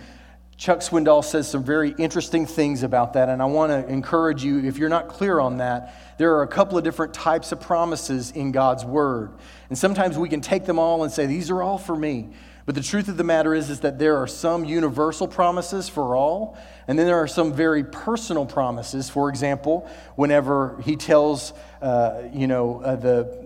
Chuck 0.58 0.80
Swindoll 0.80 1.24
says 1.24 1.50
some 1.50 1.64
very 1.64 1.92
interesting 1.98 2.46
things 2.46 2.84
about 2.84 3.14
that, 3.14 3.28
and 3.28 3.42
I 3.42 3.46
want 3.46 3.72
to 3.72 3.90
encourage 3.90 4.44
you, 4.44 4.60
if 4.60 4.78
you're 4.78 4.90
not 4.90 5.08
clear 5.08 5.40
on 5.40 5.56
that, 5.56 6.18
there 6.18 6.36
are 6.36 6.42
a 6.42 6.46
couple 6.46 6.78
of 6.78 6.84
different 6.84 7.14
types 7.14 7.50
of 7.50 7.60
promises 7.60 8.30
in 8.30 8.52
God's 8.52 8.84
Word. 8.84 9.32
And 9.70 9.78
sometimes 9.78 10.16
we 10.16 10.28
can 10.28 10.40
take 10.40 10.64
them 10.64 10.78
all 10.78 11.02
and 11.02 11.10
say, 11.10 11.26
These 11.26 11.50
are 11.50 11.62
all 11.62 11.78
for 11.78 11.96
me. 11.96 12.28
But 12.64 12.76
the 12.76 12.82
truth 12.82 13.08
of 13.08 13.16
the 13.16 13.24
matter 13.24 13.54
is, 13.54 13.70
is 13.70 13.80
that 13.80 13.98
there 13.98 14.16
are 14.18 14.26
some 14.26 14.64
universal 14.64 15.26
promises 15.26 15.88
for 15.88 16.14
all, 16.14 16.56
and 16.86 16.98
then 16.98 17.06
there 17.06 17.16
are 17.16 17.26
some 17.26 17.52
very 17.52 17.82
personal 17.82 18.46
promises. 18.46 19.10
For 19.10 19.28
example, 19.28 19.88
whenever 20.14 20.80
he 20.82 20.96
tells, 20.96 21.52
uh, 21.80 22.22
you 22.32 22.46
know, 22.46 22.80
uh, 22.82 22.96
the 22.96 23.41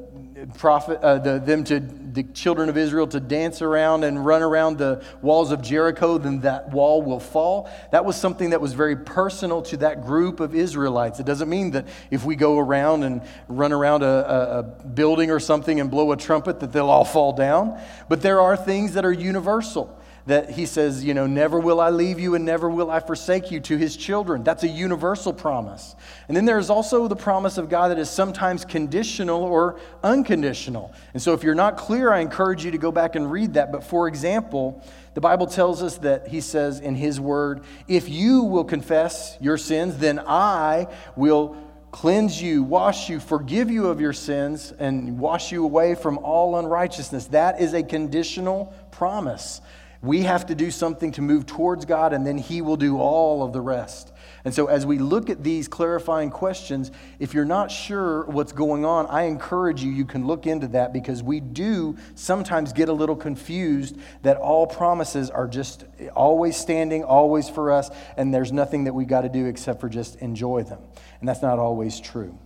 prophet, 0.55 1.01
uh, 1.01 1.19
the, 1.19 1.39
them 1.39 1.65
to 1.65 1.81
the 1.81 2.23
children 2.23 2.69
of 2.69 2.77
Israel 2.77 3.07
to 3.07 3.21
dance 3.21 3.63
around 3.63 4.05
and 4.05 4.25
run 4.25 4.43
around 4.43 4.77
the 4.79 5.03
walls 5.23 5.51
of 5.51 5.63
Jericho, 5.63 6.19
then 6.19 6.41
that 6.41 6.71
wall 6.71 7.03
will 7.03 7.21
fall. 7.21 7.71
That 7.91 8.05
was 8.05 8.17
something 8.17 8.51
that 8.51 8.61
was 8.61 8.75
very 8.75 8.97
personal 8.97 9.63
to 9.63 9.79
that 9.79 10.05
group 10.05 10.41
of 10.41 10.55
Israelites. 10.55 11.21
It 11.21 11.27
doesn't 11.27 11.49
mean 11.49 11.71
that 11.73 11.87
if 12.11 12.25
we 12.25 12.37
go 12.37 12.59
around 12.59 13.05
and 13.05 13.23
run 13.49 13.73
around 13.73 14.03
a, 14.03 14.07
a, 14.07 14.59
a 14.59 14.63
building 14.63 15.31
or 15.31 15.41
something 15.41 15.81
and 15.81 15.91
blow 15.91 16.13
a 16.13 16.17
trumpet 16.17 16.61
that 16.61 16.73
they'll 16.73 16.91
all 16.91 17.05
fall 17.05 17.33
down. 17.33 17.81
But 18.09 18.21
there 18.21 18.41
are 18.41 18.57
things 18.57 18.95
that 18.95 19.05
are 19.05 19.13
universal 19.13 19.96
that 20.27 20.51
he 20.51 20.67
says, 20.67 21.05
you 21.05 21.15
know, 21.15 21.27
never 21.27 21.59
will 21.59 21.81
I 21.81 21.91
leave 21.91 22.19
you 22.19 22.35
and 22.35 22.45
never 22.45 22.69
will 22.69 22.91
I 22.91 22.99
forsake 22.99 23.51
you 23.53 23.61
to 23.61 23.77
his 23.77 23.97
children. 23.97 24.43
That's 24.43 24.65
a 24.65 24.69
universal 24.69 25.33
promise. 25.33 25.95
And 26.27 26.37
then 26.37 26.45
there's 26.45 26.69
also 26.69 27.07
the 27.07 27.17
promise 27.17 27.59
of 27.59 27.69
God 27.69 27.89
that 27.89 27.99
is 27.99 28.11
sometimes 28.11 28.65
conditional 28.65 29.43
or 29.43 29.79
unconditional. 30.03 30.93
And 31.15 31.23
so 31.23 31.33
if 31.33 31.45
you're 31.45 31.55
not 31.55 31.77
clear, 31.77 32.13
I 32.13 32.21
encourage 32.21 32.65
you 32.65 32.73
to 32.73 32.79
go 32.79 32.91
back 32.91 33.15
and 33.15 33.31
read 33.31 33.55
that. 33.55 33.71
But 33.71 33.85
for 33.85 34.09
example, 34.09 34.85
the 35.15 35.21
Bible 35.21 35.47
tells 35.47 35.81
us 35.81 35.99
that 35.99 36.27
he 36.27 36.41
says 36.41 36.81
in 36.81 36.97
his 36.97 37.21
word, 37.21 37.63
if 37.87 38.09
you 38.09 38.43
will 38.43 38.65
confess 38.65 39.39
your 39.41 39.57
sins, 39.57 39.97
then 39.97 40.19
I 40.19 40.89
will 41.15 41.57
cleanse 41.93 42.43
you, 42.43 42.65
wash 42.65 43.09
you, 43.09 43.21
forgive 43.21 43.71
you 43.71 43.87
of 43.87 44.01
your 44.01 44.13
sins, 44.13 44.73
and 44.79 45.19
wash 45.19 45.53
you 45.53 45.65
away 45.65 45.95
from 45.95 46.19
all 46.19 46.59
unrighteousness. 46.59 47.29
That 47.29 47.61
is 47.61 47.73
a 47.73 47.83
conditional 47.83 48.75
promise. 48.91 49.61
We 50.03 50.23
have 50.23 50.47
to 50.47 50.55
do 50.55 50.71
something 50.71 51.13
to 51.13 51.23
move 51.23 51.47
towards 51.47 51.85
God, 51.85 52.13
and 52.13 52.27
then 52.27 52.39
He 52.39 52.61
will 52.61 52.77
do 52.77 52.99
all 52.99 53.43
of 53.43 53.53
the 53.53 53.61
rest. 53.61 54.13
And 54.45 54.55
so, 54.55 54.67
as 54.67 54.87
we 54.87 54.99
look 54.99 55.31
at 55.31 55.43
these 55.43 55.67
clarifying 55.67 56.31
questions, 56.31 56.91
if 57.19 57.35
you're 57.35 57.45
not 57.45 57.71
sure 57.71 58.25
what's 58.27 58.53
going 58.53 58.85
on, 58.85 59.07
I 59.07 59.23
encourage 59.23 59.83
you, 59.83 59.91
you 59.91 60.05
can 60.05 60.27
look 60.27 60.47
into 60.47 60.69
that 60.69 60.93
because 60.93 61.23
we 61.23 61.41
do 61.41 61.97
sometimes 62.15 62.73
get 62.73 62.89
a 62.89 62.93
little 62.93 63.17
confused 63.17 63.99
that 64.23 64.37
all 64.37 64.67
promises 64.67 65.31
are 65.31 65.49
just 65.49 65.85
always 66.15 66.57
standing, 66.57 67.03
always 67.03 67.49
for 67.49 67.73
us, 67.73 67.91
and 68.17 68.33
there's 68.33 68.53
nothing 68.53 68.85
that 68.85 68.95
we 68.95 69.05
got 69.05 69.23
to 69.23 69.29
do 69.29 69.47
except 69.47 69.81
for 69.81 69.89
just 69.89 70.17
enjoy 70.17 70.63
them. 70.63 70.79
And 71.21 71.29
that's 71.29 71.43
not 71.43 71.59
always 71.59 72.01
true. 72.01 72.39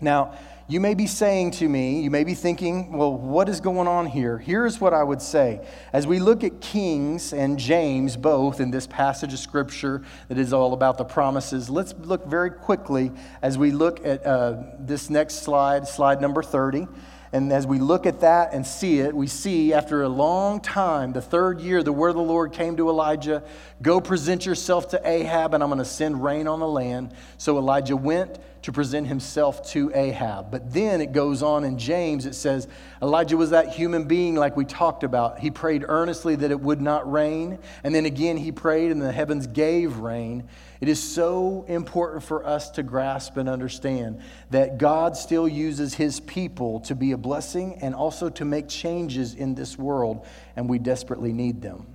Now, 0.00 0.36
you 0.70 0.78
may 0.78 0.94
be 0.94 1.08
saying 1.08 1.50
to 1.50 1.68
me, 1.68 2.00
you 2.00 2.10
may 2.12 2.22
be 2.22 2.34
thinking, 2.34 2.92
well, 2.92 3.12
what 3.12 3.48
is 3.48 3.60
going 3.60 3.88
on 3.88 4.06
here? 4.06 4.38
Here's 4.38 4.80
what 4.80 4.94
I 4.94 5.02
would 5.02 5.20
say. 5.20 5.66
As 5.92 6.06
we 6.06 6.20
look 6.20 6.44
at 6.44 6.60
Kings 6.60 7.32
and 7.32 7.58
James, 7.58 8.16
both 8.16 8.60
in 8.60 8.70
this 8.70 8.86
passage 8.86 9.32
of 9.32 9.40
Scripture 9.40 10.02
that 10.28 10.38
is 10.38 10.52
all 10.52 10.72
about 10.72 10.96
the 10.96 11.04
promises, 11.04 11.68
let's 11.68 11.92
look 11.98 12.24
very 12.24 12.52
quickly 12.52 13.10
as 13.42 13.58
we 13.58 13.72
look 13.72 14.06
at 14.06 14.24
uh, 14.24 14.62
this 14.78 15.10
next 15.10 15.42
slide, 15.42 15.88
slide 15.88 16.20
number 16.20 16.40
30. 16.40 16.86
And 17.32 17.52
as 17.52 17.66
we 17.66 17.80
look 17.80 18.06
at 18.06 18.20
that 18.20 18.52
and 18.52 18.64
see 18.64 19.00
it, 19.00 19.14
we 19.14 19.26
see 19.26 19.72
after 19.72 20.02
a 20.02 20.08
long 20.08 20.60
time, 20.60 21.12
the 21.12 21.22
third 21.22 21.60
year, 21.60 21.82
the 21.82 21.92
word 21.92 22.10
of 22.10 22.16
the 22.16 22.22
Lord 22.22 22.52
came 22.52 22.76
to 22.76 22.88
Elijah 22.88 23.42
Go 23.82 24.00
present 24.00 24.44
yourself 24.44 24.88
to 24.88 25.00
Ahab, 25.08 25.54
and 25.54 25.62
I'm 25.62 25.70
going 25.70 25.78
to 25.78 25.84
send 25.84 26.22
rain 26.22 26.46
on 26.46 26.60
the 26.60 26.68
land. 26.68 27.14
So 27.38 27.56
Elijah 27.56 27.96
went 27.96 28.38
to 28.62 28.72
present 28.72 29.06
himself 29.06 29.66
to 29.70 29.90
Ahab. 29.94 30.50
But 30.50 30.72
then 30.72 31.00
it 31.00 31.12
goes 31.12 31.42
on 31.42 31.64
in 31.64 31.78
James, 31.78 32.26
it 32.26 32.34
says, 32.34 32.68
Elijah 33.00 33.36
was 33.36 33.50
that 33.50 33.70
human 33.70 34.04
being 34.04 34.34
like 34.34 34.56
we 34.56 34.64
talked 34.64 35.02
about. 35.02 35.38
He 35.38 35.50
prayed 35.50 35.84
earnestly 35.88 36.36
that 36.36 36.50
it 36.50 36.60
would 36.60 36.80
not 36.80 37.10
rain. 37.10 37.58
And 37.82 37.94
then 37.94 38.04
again, 38.04 38.36
he 38.36 38.52
prayed, 38.52 38.90
and 38.90 39.00
the 39.00 39.12
heavens 39.12 39.46
gave 39.46 39.98
rain. 39.98 40.48
It 40.80 40.88
is 40.88 41.02
so 41.02 41.64
important 41.68 42.22
for 42.22 42.44
us 42.44 42.70
to 42.70 42.82
grasp 42.82 43.36
and 43.36 43.48
understand 43.48 44.20
that 44.50 44.78
God 44.78 45.16
still 45.16 45.48
uses 45.48 45.94
his 45.94 46.20
people 46.20 46.80
to 46.80 46.94
be 46.94 47.12
a 47.12 47.18
blessing 47.18 47.78
and 47.82 47.94
also 47.94 48.28
to 48.30 48.44
make 48.44 48.68
changes 48.68 49.34
in 49.34 49.54
this 49.54 49.78
world, 49.78 50.26
and 50.56 50.68
we 50.68 50.78
desperately 50.78 51.32
need 51.32 51.62
them. 51.62 51.86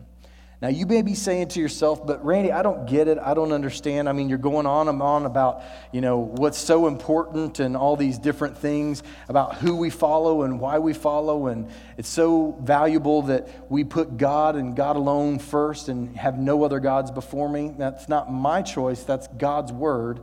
Now, 0.66 0.72
you 0.72 0.88
may 0.88 1.04
be 1.04 1.14
saying 1.14 1.50
to 1.50 1.60
yourself, 1.60 2.08
but 2.08 2.26
Randy, 2.26 2.52
I 2.52 2.64
don't 2.64 2.88
get 2.88 3.08
it. 3.08 3.20
I 3.20 3.36
don't 3.36 3.52
understand. 3.52 4.10
I 4.10 4.14
mean, 4.14 4.30
you're 4.30 4.40
going 4.40 4.66
on 4.66 4.88
and 4.88 5.00
on 5.00 5.28
about, 5.28 5.62
you 5.92 6.02
know, 6.02 6.18
what's 6.18 6.58
so 6.58 6.88
important 6.88 7.60
and 7.60 7.78
all 7.78 7.96
these 7.96 8.18
different 8.18 8.58
things 8.58 9.04
about 9.30 9.58
who 9.58 9.76
we 9.76 9.92
follow 9.92 10.42
and 10.42 10.60
why 10.60 10.80
we 10.80 10.94
follow. 10.94 11.46
And 11.46 11.70
it's 11.98 12.10
so 12.10 12.58
valuable 12.64 13.22
that 13.22 13.70
we 13.70 13.84
put 13.84 14.18
God 14.18 14.56
and 14.56 14.76
God 14.76 14.96
alone 14.96 15.38
first 15.38 15.88
and 15.88 16.18
have 16.18 16.40
no 16.40 16.64
other 16.64 16.80
gods 16.80 17.12
before 17.12 17.48
me. 17.48 17.72
That's 17.78 18.10
not 18.10 18.34
my 18.34 18.64
choice, 18.64 19.04
that's 19.04 19.28
God's 19.28 19.72
word. 19.72 20.22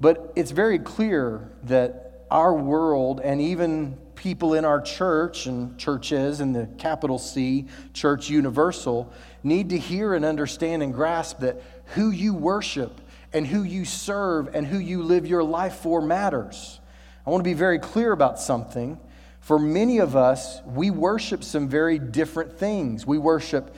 But 0.00 0.32
it's 0.36 0.52
very 0.52 0.78
clear 0.78 1.50
that 1.64 2.24
our 2.30 2.54
world 2.54 3.20
and 3.22 3.42
even 3.42 3.98
people 4.16 4.54
in 4.54 4.64
our 4.64 4.80
church 4.80 5.46
and 5.46 5.78
churches 5.78 6.40
in 6.40 6.52
the 6.52 6.66
capital 6.78 7.18
C, 7.18 7.66
Church 7.92 8.28
Universal, 8.28 9.12
need 9.42 9.70
to 9.70 9.78
hear 9.78 10.14
and 10.14 10.24
understand 10.24 10.82
and 10.82 10.92
grasp 10.92 11.40
that 11.40 11.62
who 11.94 12.10
you 12.10 12.34
worship 12.34 13.00
and 13.32 13.46
who 13.46 13.62
you 13.62 13.84
serve 13.84 14.54
and 14.54 14.66
who 14.66 14.78
you 14.78 15.02
live 15.02 15.26
your 15.26 15.44
life 15.44 15.76
for 15.76 16.00
matters. 16.00 16.80
I 17.26 17.30
want 17.30 17.42
to 17.42 17.48
be 17.48 17.54
very 17.54 17.78
clear 17.78 18.12
about 18.12 18.38
something. 18.38 18.98
For 19.40 19.58
many 19.58 19.98
of 19.98 20.16
us, 20.16 20.60
we 20.64 20.90
worship 20.90 21.44
some 21.44 21.68
very 21.68 21.98
different 21.98 22.58
things. 22.58 23.06
We 23.06 23.18
worship 23.18 23.74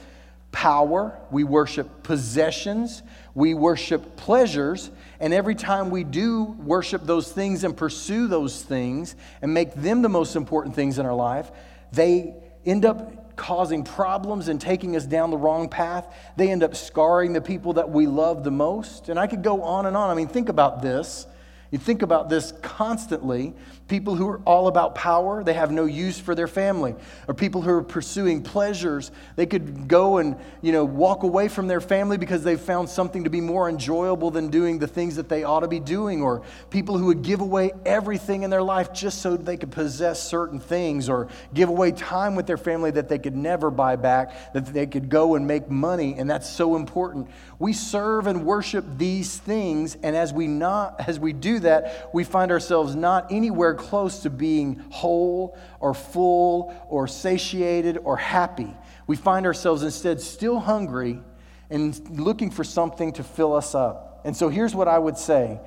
power, 0.52 1.18
we 1.30 1.44
worship 1.44 2.02
possessions, 2.02 3.02
we 3.34 3.52
worship 3.54 4.16
pleasures, 4.16 4.90
and 5.20 5.34
every 5.34 5.54
time 5.54 5.90
we 5.90 6.04
do 6.04 6.44
worship 6.44 7.04
those 7.04 7.30
things 7.30 7.64
and 7.64 7.76
pursue 7.76 8.28
those 8.28 8.62
things 8.62 9.14
and 9.42 9.52
make 9.52 9.74
them 9.74 10.02
the 10.02 10.08
most 10.08 10.36
important 10.36 10.74
things 10.74 10.98
in 10.98 11.04
our 11.04 11.14
life, 11.14 11.50
they 11.92 12.34
end 12.64 12.84
up 12.84 13.27
causing 13.38 13.82
problems 13.84 14.48
and 14.48 14.60
taking 14.60 14.96
us 14.96 15.06
down 15.06 15.30
the 15.30 15.38
wrong 15.38 15.68
path. 15.68 16.14
They 16.36 16.50
end 16.50 16.62
up 16.62 16.76
scarring 16.76 17.32
the 17.32 17.40
people 17.40 17.72
that 17.74 17.88
we 17.88 18.06
love 18.06 18.44
the 18.44 18.50
most. 18.50 19.08
And 19.08 19.18
I 19.18 19.26
could 19.26 19.42
go 19.42 19.62
on 19.62 19.86
and 19.86 19.96
on. 19.96 20.10
I 20.10 20.14
mean, 20.14 20.28
think 20.28 20.50
about 20.50 20.82
this. 20.82 21.26
You 21.70 21.78
think 21.78 22.02
about 22.02 22.28
this 22.28 22.52
constantly. 22.62 23.54
People 23.88 24.14
who 24.14 24.28
are 24.28 24.40
all 24.44 24.68
about 24.68 24.94
power, 24.94 25.42
they 25.42 25.54
have 25.54 25.70
no 25.70 25.86
use 25.86 26.20
for 26.20 26.34
their 26.34 26.46
family. 26.46 26.94
Or 27.26 27.32
people 27.32 27.62
who 27.62 27.70
are 27.70 27.82
pursuing 27.82 28.42
pleasures, 28.42 29.10
they 29.34 29.46
could 29.46 29.88
go 29.88 30.18
and, 30.18 30.36
you 30.60 30.72
know, 30.72 30.84
walk 30.84 31.22
away 31.22 31.48
from 31.48 31.68
their 31.68 31.80
family 31.80 32.18
because 32.18 32.44
they've 32.44 32.60
found 32.60 32.90
something 32.90 33.24
to 33.24 33.30
be 33.30 33.40
more 33.40 33.66
enjoyable 33.66 34.30
than 34.30 34.48
doing 34.50 34.78
the 34.78 34.86
things 34.86 35.16
that 35.16 35.30
they 35.30 35.42
ought 35.42 35.60
to 35.60 35.68
be 35.68 35.80
doing. 35.80 36.20
Or 36.20 36.42
people 36.68 36.98
who 36.98 37.06
would 37.06 37.22
give 37.22 37.40
away 37.40 37.72
everything 37.86 38.42
in 38.42 38.50
their 38.50 38.62
life 38.62 38.92
just 38.92 39.22
so 39.22 39.38
they 39.38 39.56
could 39.56 39.72
possess 39.72 40.22
certain 40.22 40.60
things 40.60 41.08
or 41.08 41.28
give 41.54 41.70
away 41.70 41.92
time 41.92 42.34
with 42.34 42.46
their 42.46 42.58
family 42.58 42.90
that 42.90 43.08
they 43.08 43.18
could 43.18 43.36
never 43.36 43.70
buy 43.70 43.96
back, 43.96 44.52
that 44.52 44.66
they 44.66 44.86
could 44.86 45.08
go 45.08 45.34
and 45.34 45.46
make 45.46 45.70
money. 45.70 46.14
And 46.18 46.28
that's 46.28 46.48
so 46.48 46.76
important. 46.76 47.26
We 47.58 47.72
serve 47.72 48.26
and 48.26 48.44
worship 48.44 48.84
these 48.98 49.38
things, 49.38 49.96
and 50.02 50.14
as 50.14 50.32
we 50.32 50.46
not 50.46 51.08
as 51.08 51.18
we 51.18 51.32
do 51.32 51.58
that, 51.60 52.10
we 52.12 52.22
find 52.22 52.52
ourselves 52.52 52.94
not 52.94 53.32
anywhere 53.32 53.77
close 53.78 54.20
to 54.20 54.30
being 54.30 54.84
whole 54.90 55.56
or 55.80 55.94
full 55.94 56.74
or 56.88 57.08
satiated 57.08 57.98
or 58.04 58.18
happy. 58.18 58.74
We 59.06 59.16
find 59.16 59.46
ourselves 59.46 59.82
instead 59.82 60.20
still 60.20 60.58
hungry 60.58 61.22
and 61.70 62.20
looking 62.20 62.50
for 62.50 62.64
something 62.64 63.12
to 63.14 63.24
fill 63.24 63.54
us 63.54 63.74
up. 63.74 64.20
And 64.24 64.36
so 64.36 64.48
here's 64.48 64.74
what 64.74 64.88
I 64.88 64.98
would 64.98 65.16
say 65.16 65.60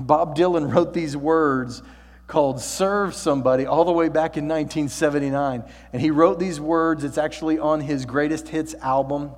Bob 0.00 0.36
Dylan 0.36 0.72
wrote 0.72 0.94
these 0.94 1.16
words 1.16 1.82
called 2.26 2.60
Serve 2.60 3.14
Somebody 3.14 3.66
all 3.66 3.84
the 3.84 3.92
way 3.92 4.08
back 4.08 4.36
in 4.36 4.48
1979. 4.48 5.64
And 5.92 6.00
he 6.00 6.10
wrote 6.10 6.38
these 6.38 6.60
words, 6.60 7.04
it's 7.04 7.18
actually 7.18 7.58
on 7.58 7.80
his 7.80 8.06
greatest 8.06 8.48
hits 8.48 8.74
album. 8.74 9.32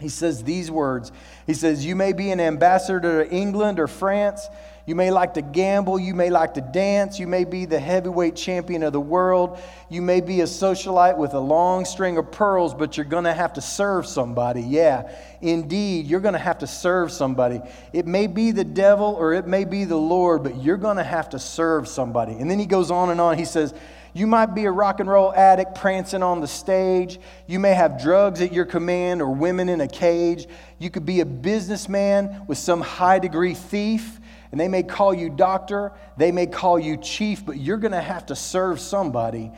he 0.00 0.08
says 0.08 0.42
these 0.42 0.70
words. 0.70 1.12
He 1.46 1.54
says, 1.54 1.86
You 1.86 1.94
may 1.94 2.12
be 2.12 2.30
an 2.32 2.40
ambassador 2.40 3.00
to 3.00 3.30
England 3.30 3.78
or 3.78 3.86
France. 3.86 4.48
You 4.84 4.96
may 4.96 5.10
like 5.10 5.34
to 5.34 5.42
gamble. 5.42 5.98
You 5.98 6.14
may 6.14 6.28
like 6.28 6.54
to 6.54 6.60
dance. 6.60 7.18
You 7.18 7.28
may 7.28 7.44
be 7.44 7.66
the 7.66 7.78
heavyweight 7.78 8.34
champion 8.34 8.82
of 8.82 8.92
the 8.92 9.00
world. 9.00 9.60
You 9.88 10.02
may 10.02 10.20
be 10.20 10.40
a 10.40 10.44
socialite 10.44 11.16
with 11.16 11.34
a 11.34 11.40
long 11.40 11.84
string 11.84 12.18
of 12.18 12.32
pearls, 12.32 12.74
but 12.74 12.96
you're 12.96 13.06
going 13.06 13.24
to 13.24 13.32
have 13.32 13.52
to 13.54 13.60
serve 13.60 14.06
somebody. 14.06 14.62
Yeah, 14.62 15.14
indeed, 15.40 16.06
you're 16.06 16.20
going 16.20 16.34
to 16.34 16.38
have 16.38 16.58
to 16.58 16.66
serve 16.66 17.12
somebody. 17.12 17.60
It 17.92 18.06
may 18.06 18.26
be 18.26 18.50
the 18.50 18.64
devil 18.64 19.14
or 19.18 19.34
it 19.34 19.46
may 19.46 19.64
be 19.64 19.84
the 19.84 19.96
Lord, 19.96 20.42
but 20.42 20.60
you're 20.62 20.76
going 20.76 20.96
to 20.96 21.04
have 21.04 21.30
to 21.30 21.38
serve 21.38 21.86
somebody. 21.86 22.32
And 22.32 22.50
then 22.50 22.58
he 22.58 22.66
goes 22.66 22.90
on 22.90 23.10
and 23.10 23.20
on. 23.20 23.38
He 23.38 23.44
says, 23.44 23.72
you 24.14 24.26
might 24.26 24.54
be 24.54 24.66
a 24.66 24.70
rock 24.70 25.00
and 25.00 25.08
roll 25.08 25.32
addict 25.34 25.74
prancing 25.74 26.22
on 26.22 26.40
the 26.42 26.46
stage. 26.46 27.18
You 27.46 27.58
may 27.58 27.72
have 27.72 28.00
drugs 28.02 28.42
at 28.42 28.52
your 28.52 28.66
command 28.66 29.22
or 29.22 29.30
women 29.30 29.70
in 29.70 29.80
a 29.80 29.88
cage. 29.88 30.46
You 30.78 30.90
could 30.90 31.06
be 31.06 31.20
a 31.20 31.26
businessman 31.26 32.44
with 32.46 32.58
some 32.58 32.82
high 32.82 33.20
degree 33.20 33.54
thief, 33.54 34.20
and 34.52 34.60
they 34.60 34.68
may 34.68 34.82
call 34.82 35.12
you 35.12 35.30
doctor, 35.30 35.92
they 36.16 36.30
may 36.30 36.46
call 36.46 36.78
you 36.78 36.98
chief, 36.98 37.44
but 37.44 37.56
you're 37.56 37.78
going 37.78 37.92
to 37.92 38.00
have 38.00 38.26
to 38.26 38.36
serve 38.36 38.78
somebody. 38.78 39.50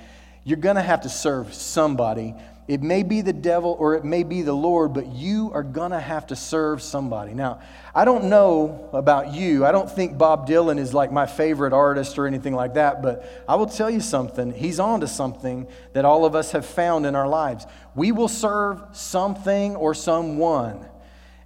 You're 0.44 0.56
going 0.56 0.76
to 0.76 0.82
have 0.82 1.02
to 1.02 1.08
serve 1.08 1.52
somebody. 1.52 2.34
It 2.66 2.80
may 2.80 3.02
be 3.02 3.20
the 3.20 3.32
devil 3.32 3.76
or 3.78 3.94
it 3.94 4.04
may 4.04 4.22
be 4.22 4.40
the 4.40 4.54
Lord, 4.54 4.94
but 4.94 5.08
you 5.08 5.50
are 5.52 5.62
going 5.62 5.90
to 5.90 6.00
have 6.00 6.28
to 6.28 6.36
serve 6.36 6.80
somebody. 6.80 7.34
Now, 7.34 7.60
I 7.94 8.06
don't 8.06 8.24
know 8.24 8.88
about 8.92 9.34
you. 9.34 9.66
I 9.66 9.72
don't 9.72 9.90
think 9.90 10.16
Bob 10.16 10.48
Dylan 10.48 10.78
is 10.78 10.94
like 10.94 11.12
my 11.12 11.26
favorite 11.26 11.74
artist 11.74 12.18
or 12.18 12.26
anything 12.26 12.54
like 12.54 12.74
that, 12.74 13.02
but 13.02 13.44
I 13.48 13.56
will 13.56 13.66
tell 13.66 13.90
you 13.90 14.00
something. 14.00 14.50
He's 14.52 14.80
on 14.80 15.00
to 15.00 15.08
something 15.08 15.66
that 15.92 16.04
all 16.06 16.24
of 16.24 16.34
us 16.34 16.52
have 16.52 16.64
found 16.64 17.04
in 17.04 17.14
our 17.14 17.28
lives. 17.28 17.66
We 17.94 18.12
will 18.12 18.28
serve 18.28 18.82
something 18.92 19.76
or 19.76 19.92
someone. 19.92 20.86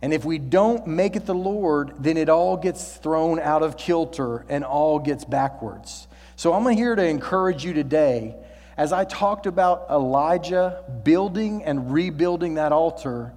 And 0.00 0.12
if 0.12 0.24
we 0.24 0.38
don't 0.38 0.86
make 0.86 1.16
it 1.16 1.26
the 1.26 1.34
Lord, 1.34 1.94
then 1.98 2.16
it 2.16 2.28
all 2.28 2.56
gets 2.56 2.96
thrown 2.96 3.40
out 3.40 3.62
of 3.62 3.76
kilter 3.76 4.46
and 4.48 4.64
all 4.64 4.98
gets 4.98 5.24
backwards. 5.24 6.06
So 6.36 6.52
I'm 6.52 6.66
here 6.76 6.94
to 6.94 7.04
encourage 7.04 7.64
you 7.64 7.72
today 7.72 8.36
as 8.78 8.92
I 8.92 9.04
talked 9.04 9.46
about 9.46 9.86
Elijah 9.90 10.84
building 11.02 11.64
and 11.64 11.92
rebuilding 11.92 12.54
that 12.54 12.70
altar, 12.70 13.34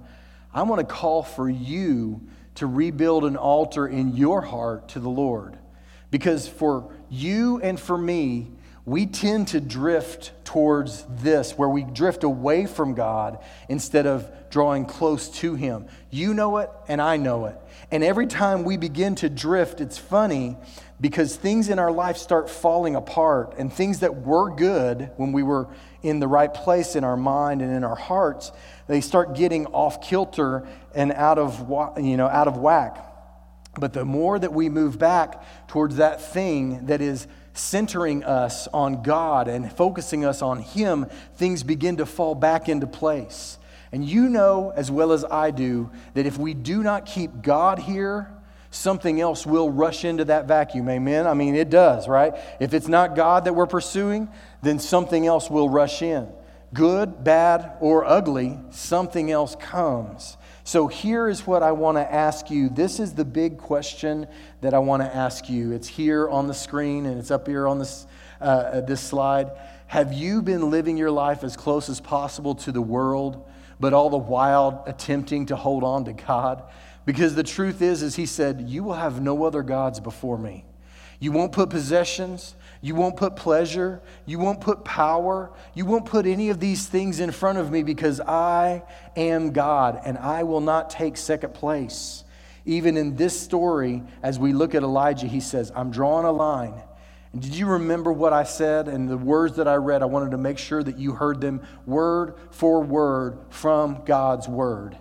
I 0.54 0.62
want 0.62 0.78
to 0.78 0.86
call 0.86 1.24
for 1.24 1.50
you 1.50 2.20
to 2.54 2.68
rebuild 2.68 3.24
an 3.24 3.36
altar 3.36 3.88
in 3.88 4.16
your 4.16 4.40
heart 4.40 4.90
to 4.90 5.00
the 5.00 5.08
Lord. 5.08 5.58
Because 6.12 6.46
for 6.46 6.94
you 7.10 7.60
and 7.60 7.78
for 7.78 7.98
me, 7.98 8.52
we 8.84 9.06
tend 9.06 9.48
to 9.48 9.60
drift 9.60 10.32
towards 10.44 11.04
this, 11.08 11.58
where 11.58 11.68
we 11.68 11.82
drift 11.82 12.22
away 12.22 12.66
from 12.66 12.94
God 12.94 13.38
instead 13.68 14.06
of 14.06 14.30
drawing 14.48 14.84
close 14.84 15.28
to 15.40 15.56
Him. 15.56 15.86
You 16.14 16.34
know 16.34 16.58
it, 16.58 16.68
and 16.88 17.00
I 17.00 17.16
know 17.16 17.46
it. 17.46 17.56
And 17.90 18.04
every 18.04 18.26
time 18.26 18.64
we 18.64 18.76
begin 18.76 19.14
to 19.16 19.30
drift, 19.30 19.80
it's 19.80 19.96
funny 19.96 20.58
because 21.00 21.36
things 21.36 21.70
in 21.70 21.78
our 21.78 21.90
life 21.90 22.18
start 22.18 22.50
falling 22.50 22.96
apart 22.96 23.54
and 23.56 23.72
things 23.72 24.00
that 24.00 24.22
were 24.22 24.54
good 24.54 25.10
when 25.16 25.32
we 25.32 25.42
were 25.42 25.68
in 26.02 26.20
the 26.20 26.28
right 26.28 26.52
place 26.52 26.96
in 26.96 27.02
our 27.02 27.16
mind 27.16 27.62
and 27.62 27.72
in 27.72 27.82
our 27.82 27.96
hearts 27.96 28.52
they 28.88 29.00
start 29.00 29.34
getting 29.34 29.66
off 29.66 30.02
kilter 30.02 30.66
and 30.94 31.12
out 31.12 31.38
of 31.38 31.58
you 31.98 32.16
know 32.16 32.28
out 32.28 32.46
of 32.46 32.56
whack 32.56 33.04
but 33.78 33.92
the 33.92 34.04
more 34.04 34.38
that 34.38 34.52
we 34.52 34.68
move 34.68 34.98
back 34.98 35.42
towards 35.66 35.96
that 35.96 36.20
thing 36.32 36.86
that 36.86 37.00
is 37.00 37.26
centering 37.54 38.22
us 38.22 38.68
on 38.68 39.02
God 39.02 39.48
and 39.48 39.72
focusing 39.72 40.24
us 40.24 40.40
on 40.40 40.60
him 40.60 41.06
things 41.34 41.62
begin 41.62 41.96
to 41.96 42.06
fall 42.06 42.34
back 42.34 42.68
into 42.68 42.86
place 42.86 43.58
and 43.92 44.04
you 44.04 44.28
know 44.28 44.72
as 44.74 44.90
well 44.90 45.12
as 45.12 45.24
I 45.24 45.50
do 45.50 45.90
that 46.14 46.26
if 46.26 46.38
we 46.38 46.54
do 46.54 46.82
not 46.82 47.06
keep 47.06 47.42
God 47.42 47.78
here 47.78 48.32
something 48.72 49.20
else 49.20 49.46
will 49.46 49.70
rush 49.70 50.04
into 50.04 50.24
that 50.24 50.48
vacuum. 50.48 50.88
Amen? 50.88 51.26
I 51.26 51.34
mean, 51.34 51.54
it 51.54 51.70
does, 51.70 52.08
right? 52.08 52.34
If 52.58 52.74
it's 52.74 52.88
not 52.88 53.14
God 53.14 53.44
that 53.44 53.54
we're 53.54 53.66
pursuing, 53.66 54.28
then 54.62 54.78
something 54.78 55.26
else 55.26 55.50
will 55.50 55.68
rush 55.68 56.02
in. 56.02 56.26
Good, 56.72 57.22
bad, 57.22 57.74
or 57.80 58.06
ugly, 58.06 58.58
something 58.70 59.30
else 59.30 59.54
comes. 59.56 60.38
So 60.64 60.86
here 60.86 61.28
is 61.28 61.46
what 61.46 61.62
I 61.62 61.72
want 61.72 61.98
to 61.98 62.12
ask 62.12 62.50
you. 62.50 62.70
This 62.70 62.98
is 62.98 63.12
the 63.12 63.26
big 63.26 63.58
question 63.58 64.26
that 64.62 64.72
I 64.72 64.78
want 64.78 65.02
to 65.02 65.14
ask 65.14 65.50
you. 65.50 65.72
It's 65.72 65.88
here 65.88 66.28
on 66.30 66.46
the 66.46 66.54
screen 66.54 67.04
and 67.04 67.18
it's 67.18 67.30
up 67.30 67.46
here 67.46 67.68
on 67.68 67.78
this, 67.78 68.06
uh, 68.40 68.44
uh 68.44 68.80
this 68.80 69.02
slide. 69.02 69.50
Have 69.88 70.14
you 70.14 70.40
been 70.40 70.70
living 70.70 70.96
your 70.96 71.10
life 71.10 71.44
as 71.44 71.58
close 71.58 71.90
as 71.90 72.00
possible 72.00 72.54
to 72.54 72.72
the 72.72 72.80
world, 72.80 73.46
but 73.82 73.92
all 73.92 74.08
the 74.08 74.16
while 74.16 74.84
attempting 74.86 75.46
to 75.46 75.56
hold 75.56 75.82
on 75.82 76.04
to 76.04 76.12
God? 76.12 76.62
Because 77.04 77.34
the 77.34 77.42
truth 77.42 77.82
is, 77.82 78.00
is 78.00 78.14
he 78.14 78.26
said, 78.26 78.60
You 78.68 78.84
will 78.84 78.94
have 78.94 79.20
no 79.20 79.44
other 79.44 79.64
gods 79.64 79.98
before 79.98 80.38
me. 80.38 80.64
You 81.18 81.32
won't 81.32 81.50
put 81.50 81.68
possessions. 81.68 82.54
You 82.80 82.94
won't 82.94 83.16
put 83.16 83.34
pleasure. 83.34 84.00
You 84.24 84.38
won't 84.38 84.60
put 84.60 84.84
power. 84.84 85.50
You 85.74 85.84
won't 85.84 86.06
put 86.06 86.26
any 86.26 86.50
of 86.50 86.60
these 86.60 86.86
things 86.86 87.18
in 87.18 87.32
front 87.32 87.58
of 87.58 87.72
me 87.72 87.82
because 87.82 88.20
I 88.20 88.84
am 89.16 89.50
God 89.50 90.00
and 90.04 90.16
I 90.16 90.44
will 90.44 90.60
not 90.60 90.88
take 90.88 91.16
second 91.16 91.52
place. 91.52 92.22
Even 92.64 92.96
in 92.96 93.16
this 93.16 93.38
story, 93.38 94.04
as 94.22 94.38
we 94.38 94.52
look 94.52 94.76
at 94.76 94.84
Elijah, 94.84 95.26
he 95.26 95.40
says, 95.40 95.72
I'm 95.74 95.90
drawing 95.90 96.24
a 96.24 96.30
line. 96.30 96.80
And 97.32 97.40
did 97.40 97.54
you 97.56 97.66
remember 97.66 98.12
what 98.12 98.32
I 98.32 98.42
said 98.44 98.88
and 98.88 99.08
the 99.08 99.16
words 99.16 99.56
that 99.56 99.66
I 99.66 99.76
read? 99.76 100.02
I 100.02 100.06
wanted 100.06 100.32
to 100.32 100.38
make 100.38 100.58
sure 100.58 100.82
that 100.82 100.98
you 100.98 101.12
heard 101.12 101.40
them 101.40 101.62
word 101.86 102.34
for 102.50 102.82
word 102.82 103.38
from 103.48 104.02
God's 104.04 104.48
word. 104.48 104.98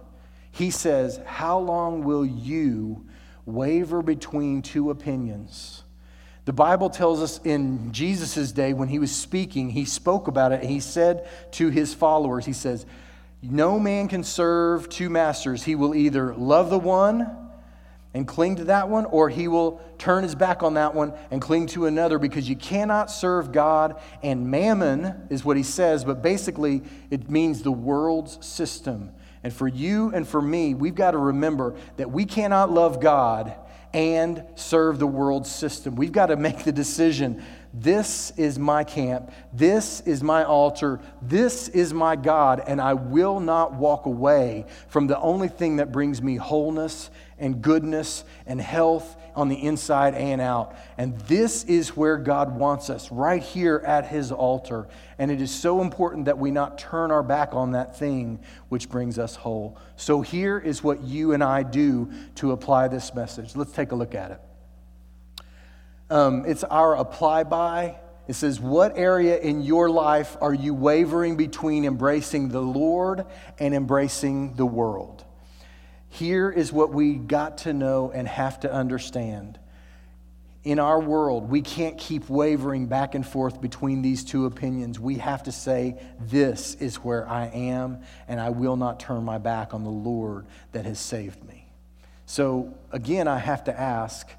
He 0.51 0.71
says, 0.71 1.19
How 1.25 1.59
long 1.59 2.03
will 2.03 2.25
you 2.25 3.05
waver 3.45 4.01
between 4.01 4.61
two 4.61 4.91
opinions? 4.91 5.83
The 6.45 6.53
Bible 6.53 6.89
tells 6.89 7.21
us 7.21 7.39
in 7.43 7.91
Jesus' 7.91 8.51
day, 8.51 8.73
when 8.73 8.87
he 8.87 8.97
was 8.97 9.13
speaking, 9.13 9.69
he 9.69 9.85
spoke 9.85 10.27
about 10.27 10.51
it 10.51 10.61
and 10.61 10.69
he 10.69 10.79
said 10.79 11.27
to 11.51 11.69
his 11.69 11.93
followers, 11.93 12.45
He 12.45 12.53
says, 12.53 12.85
No 13.41 13.77
man 13.77 14.07
can 14.07 14.23
serve 14.23 14.87
two 14.87 15.09
masters. 15.09 15.63
He 15.63 15.75
will 15.75 15.93
either 15.93 16.33
love 16.33 16.69
the 16.69 16.79
one 16.79 17.40
and 18.13 18.27
cling 18.27 18.57
to 18.57 18.65
that 18.65 18.89
one, 18.89 19.05
or 19.05 19.29
he 19.29 19.47
will 19.47 19.81
turn 19.97 20.23
his 20.23 20.35
back 20.35 20.63
on 20.63 20.73
that 20.73 20.93
one 20.93 21.13
and 21.31 21.41
cling 21.41 21.67
to 21.67 21.85
another 21.85 22.19
because 22.19 22.49
you 22.49 22.55
cannot 22.55 23.09
serve 23.09 23.51
God 23.51 24.01
and 24.21 24.49
mammon, 24.49 25.27
is 25.29 25.45
what 25.45 25.55
he 25.55 25.63
says, 25.63 26.03
but 26.03 26.21
basically 26.21 26.83
it 27.09 27.29
means 27.29 27.63
the 27.63 27.71
world's 27.71 28.45
system. 28.45 29.11
And 29.43 29.53
for 29.53 29.67
you 29.67 30.11
and 30.13 30.27
for 30.27 30.41
me, 30.41 30.73
we've 30.73 30.95
got 30.95 31.11
to 31.11 31.17
remember 31.17 31.75
that 31.97 32.11
we 32.11 32.25
cannot 32.25 32.69
love 32.69 32.99
God 32.99 33.55
and 33.93 34.43
serve 34.55 34.99
the 34.99 35.07
world 35.07 35.45
system. 35.45 35.95
We've 35.95 36.11
got 36.11 36.27
to 36.27 36.37
make 36.37 36.63
the 36.63 36.71
decision 36.71 37.43
this 37.73 38.31
is 38.35 38.59
my 38.59 38.83
camp, 38.83 39.31
this 39.53 40.01
is 40.01 40.21
my 40.21 40.43
altar, 40.43 40.99
this 41.21 41.69
is 41.69 41.93
my 41.93 42.17
God, 42.17 42.61
and 42.67 42.81
I 42.81 42.93
will 42.93 43.39
not 43.39 43.73
walk 43.73 44.05
away 44.05 44.65
from 44.89 45.07
the 45.07 45.17
only 45.19 45.47
thing 45.47 45.77
that 45.77 45.89
brings 45.89 46.21
me 46.21 46.35
wholeness 46.35 47.09
and 47.41 47.61
goodness 47.61 48.23
and 48.45 48.61
health 48.61 49.17
on 49.35 49.49
the 49.49 49.61
inside 49.61 50.13
and 50.13 50.39
out. 50.39 50.75
And 50.97 51.17
this 51.21 51.63
is 51.65 51.95
where 51.97 52.17
God 52.17 52.55
wants 52.55 52.89
us, 52.89 53.11
right 53.11 53.41
here 53.41 53.83
at 53.85 54.07
His 54.07 54.31
altar. 54.31 54.87
And 55.17 55.31
it 55.31 55.41
is 55.41 55.51
so 55.51 55.81
important 55.81 56.25
that 56.25 56.37
we 56.37 56.51
not 56.51 56.77
turn 56.77 57.11
our 57.11 57.23
back 57.23 57.53
on 57.53 57.71
that 57.71 57.97
thing 57.97 58.39
which 58.69 58.89
brings 58.89 59.19
us 59.19 59.35
whole. 59.35 59.77
So 59.95 60.21
here 60.21 60.57
is 60.57 60.83
what 60.83 61.01
you 61.01 61.33
and 61.33 61.43
I 61.43 61.63
do 61.63 62.11
to 62.35 62.51
apply 62.51 62.87
this 62.87 63.13
message. 63.13 63.55
Let's 63.55 63.73
take 63.73 63.91
a 63.91 63.95
look 63.95 64.15
at 64.15 64.31
it. 64.31 64.41
Um, 66.09 66.43
it's 66.45 66.63
our 66.65 66.95
apply 66.95 67.43
by. 67.45 67.97
It 68.27 68.33
says, 68.33 68.59
What 68.59 68.97
area 68.97 69.39
in 69.39 69.61
your 69.61 69.89
life 69.89 70.37
are 70.41 70.53
you 70.53 70.73
wavering 70.73 71.37
between 71.37 71.85
embracing 71.85 72.49
the 72.49 72.61
Lord 72.61 73.25
and 73.59 73.73
embracing 73.73 74.55
the 74.55 74.65
world? 74.65 75.25
Here 76.11 76.51
is 76.51 76.73
what 76.73 76.91
we 76.91 77.13
got 77.13 77.59
to 77.59 77.73
know 77.73 78.11
and 78.13 78.27
have 78.27 78.59
to 78.59 78.71
understand. 78.71 79.57
In 80.65 80.77
our 80.77 80.99
world, 80.99 81.49
we 81.49 81.61
can't 81.61 81.97
keep 81.97 82.29
wavering 82.29 82.87
back 82.87 83.15
and 83.15 83.25
forth 83.25 83.61
between 83.61 84.01
these 84.01 84.25
two 84.25 84.45
opinions. 84.45 84.99
We 84.99 85.15
have 85.15 85.43
to 85.43 85.53
say, 85.53 85.99
This 86.19 86.75
is 86.75 86.97
where 86.97 87.27
I 87.27 87.45
am, 87.47 88.01
and 88.27 88.41
I 88.41 88.49
will 88.49 88.75
not 88.75 88.99
turn 88.99 89.23
my 89.23 89.37
back 89.37 89.73
on 89.73 89.85
the 89.85 89.89
Lord 89.89 90.45
that 90.73 90.85
has 90.85 90.99
saved 90.99 91.43
me. 91.45 91.65
So, 92.25 92.73
again, 92.91 93.29
I 93.29 93.39
have 93.39 93.63
to 93.63 93.79
ask 93.79 94.29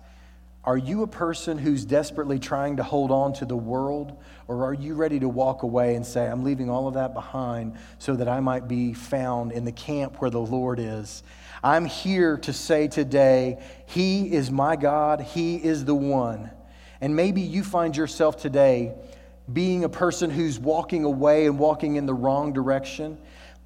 are 0.64 0.76
you 0.76 1.02
a 1.02 1.08
person 1.08 1.58
who's 1.58 1.84
desperately 1.84 2.38
trying 2.38 2.76
to 2.76 2.84
hold 2.84 3.10
on 3.10 3.32
to 3.34 3.44
the 3.44 3.56
world? 3.56 4.16
Or 4.46 4.64
are 4.64 4.74
you 4.74 4.94
ready 4.94 5.18
to 5.18 5.28
walk 5.28 5.64
away 5.64 5.96
and 5.96 6.06
say, 6.06 6.26
I'm 6.28 6.44
leaving 6.44 6.70
all 6.70 6.86
of 6.86 6.94
that 6.94 7.14
behind 7.14 7.76
so 7.98 8.14
that 8.14 8.28
I 8.28 8.38
might 8.38 8.68
be 8.68 8.92
found 8.92 9.50
in 9.50 9.64
the 9.64 9.72
camp 9.72 10.20
where 10.20 10.30
the 10.30 10.40
Lord 10.40 10.78
is? 10.78 11.24
I'm 11.62 11.84
here 11.84 12.38
to 12.38 12.52
say 12.52 12.88
today, 12.88 13.62
He 13.86 14.32
is 14.32 14.50
my 14.50 14.76
God, 14.76 15.20
He 15.20 15.56
is 15.56 15.84
the 15.84 15.94
one. 15.94 16.50
And 17.00 17.14
maybe 17.14 17.40
you 17.40 17.62
find 17.62 17.96
yourself 17.96 18.40
today 18.40 18.94
being 19.52 19.84
a 19.84 19.88
person 19.88 20.30
who's 20.30 20.58
walking 20.58 21.04
away 21.04 21.46
and 21.46 21.58
walking 21.58 21.96
in 21.96 22.06
the 22.06 22.14
wrong 22.14 22.52
direction. 22.52 23.18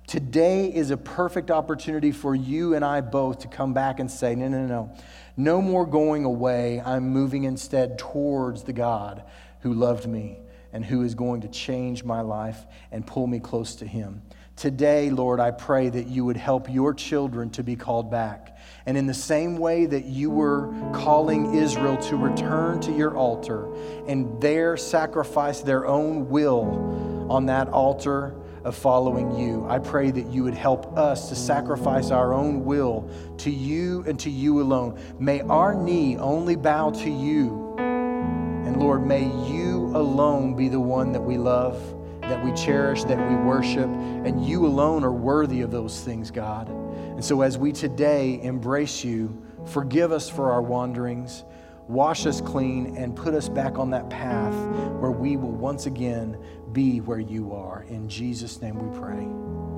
Today 0.06 0.72
is 0.72 0.90
a 0.90 0.96
perfect 0.96 1.50
opportunity 1.50 2.12
for 2.12 2.34
you 2.34 2.74
and 2.74 2.84
I 2.84 3.00
both 3.00 3.40
to 3.40 3.48
come 3.48 3.74
back 3.74 3.98
and 4.00 4.10
say, 4.10 4.34
no, 4.34 4.48
no, 4.48 4.66
no. 4.66 4.94
No 5.36 5.60
more 5.60 5.84
going 5.84 6.24
away. 6.24 6.80
I'm 6.80 7.10
moving 7.10 7.44
instead 7.44 7.98
towards 7.98 8.62
the 8.62 8.72
God 8.72 9.24
who 9.60 9.74
loved 9.74 10.06
me 10.06 10.38
and 10.72 10.84
who 10.84 11.02
is 11.02 11.14
going 11.14 11.42
to 11.42 11.48
change 11.48 12.04
my 12.04 12.20
life 12.20 12.66
and 12.92 13.06
pull 13.06 13.26
me 13.26 13.40
close 13.40 13.74
to 13.76 13.86
Him. 13.86 14.22
Today, 14.56 15.10
Lord, 15.10 15.38
I 15.38 15.50
pray 15.50 15.90
that 15.90 16.06
you 16.06 16.24
would 16.24 16.38
help 16.38 16.72
your 16.72 16.94
children 16.94 17.50
to 17.50 17.62
be 17.62 17.76
called 17.76 18.10
back. 18.10 18.56
And 18.86 18.96
in 18.96 19.06
the 19.06 19.12
same 19.12 19.58
way 19.58 19.84
that 19.84 20.06
you 20.06 20.30
were 20.30 20.72
calling 20.94 21.54
Israel 21.54 21.98
to 21.98 22.16
return 22.16 22.80
to 22.80 22.92
your 22.92 23.14
altar 23.14 23.70
and 24.06 24.40
there 24.40 24.78
sacrifice 24.78 25.60
their 25.60 25.86
own 25.86 26.30
will 26.30 27.26
on 27.30 27.46
that 27.46 27.68
altar 27.68 28.34
of 28.64 28.74
following 28.74 29.38
you, 29.38 29.66
I 29.68 29.78
pray 29.78 30.10
that 30.10 30.28
you 30.28 30.44
would 30.44 30.54
help 30.54 30.96
us 30.96 31.28
to 31.28 31.36
sacrifice 31.36 32.10
our 32.10 32.32
own 32.32 32.64
will 32.64 33.10
to 33.38 33.50
you 33.50 34.04
and 34.06 34.18
to 34.20 34.30
you 34.30 34.62
alone. 34.62 34.98
May 35.18 35.42
our 35.42 35.74
knee 35.74 36.16
only 36.16 36.56
bow 36.56 36.92
to 36.92 37.10
you. 37.10 37.76
And 37.78 38.78
Lord, 38.78 39.06
may 39.06 39.24
you 39.24 39.92
alone 39.94 40.54
be 40.54 40.70
the 40.70 40.80
one 40.80 41.12
that 41.12 41.20
we 41.20 41.36
love 41.36 41.95
that 42.28 42.44
we 42.44 42.52
cherish, 42.52 43.04
that 43.04 43.30
we 43.30 43.36
worship, 43.36 43.86
and 43.86 44.44
you 44.44 44.66
alone 44.66 45.04
are 45.04 45.12
worthy 45.12 45.60
of 45.60 45.70
those 45.70 46.00
things, 46.00 46.30
God. 46.30 46.68
And 46.68 47.24
so 47.24 47.42
as 47.42 47.56
we 47.56 47.72
today 47.72 48.40
embrace 48.42 49.04
you, 49.04 49.42
forgive 49.66 50.12
us 50.12 50.28
for 50.28 50.52
our 50.52 50.62
wanderings, 50.62 51.44
wash 51.88 52.26
us 52.26 52.40
clean, 52.40 52.96
and 52.96 53.14
put 53.14 53.34
us 53.34 53.48
back 53.48 53.78
on 53.78 53.90
that 53.90 54.10
path 54.10 54.54
where 55.00 55.12
we 55.12 55.36
will 55.36 55.52
once 55.52 55.86
again 55.86 56.36
be 56.72 57.00
where 57.00 57.20
you 57.20 57.52
are. 57.52 57.84
In 57.88 58.08
Jesus' 58.08 58.60
name 58.60 58.78
we 58.78 58.98
pray. 58.98 59.75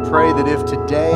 And 0.00 0.08
pray 0.08 0.32
that 0.32 0.48
if 0.48 0.64
today 0.64 1.12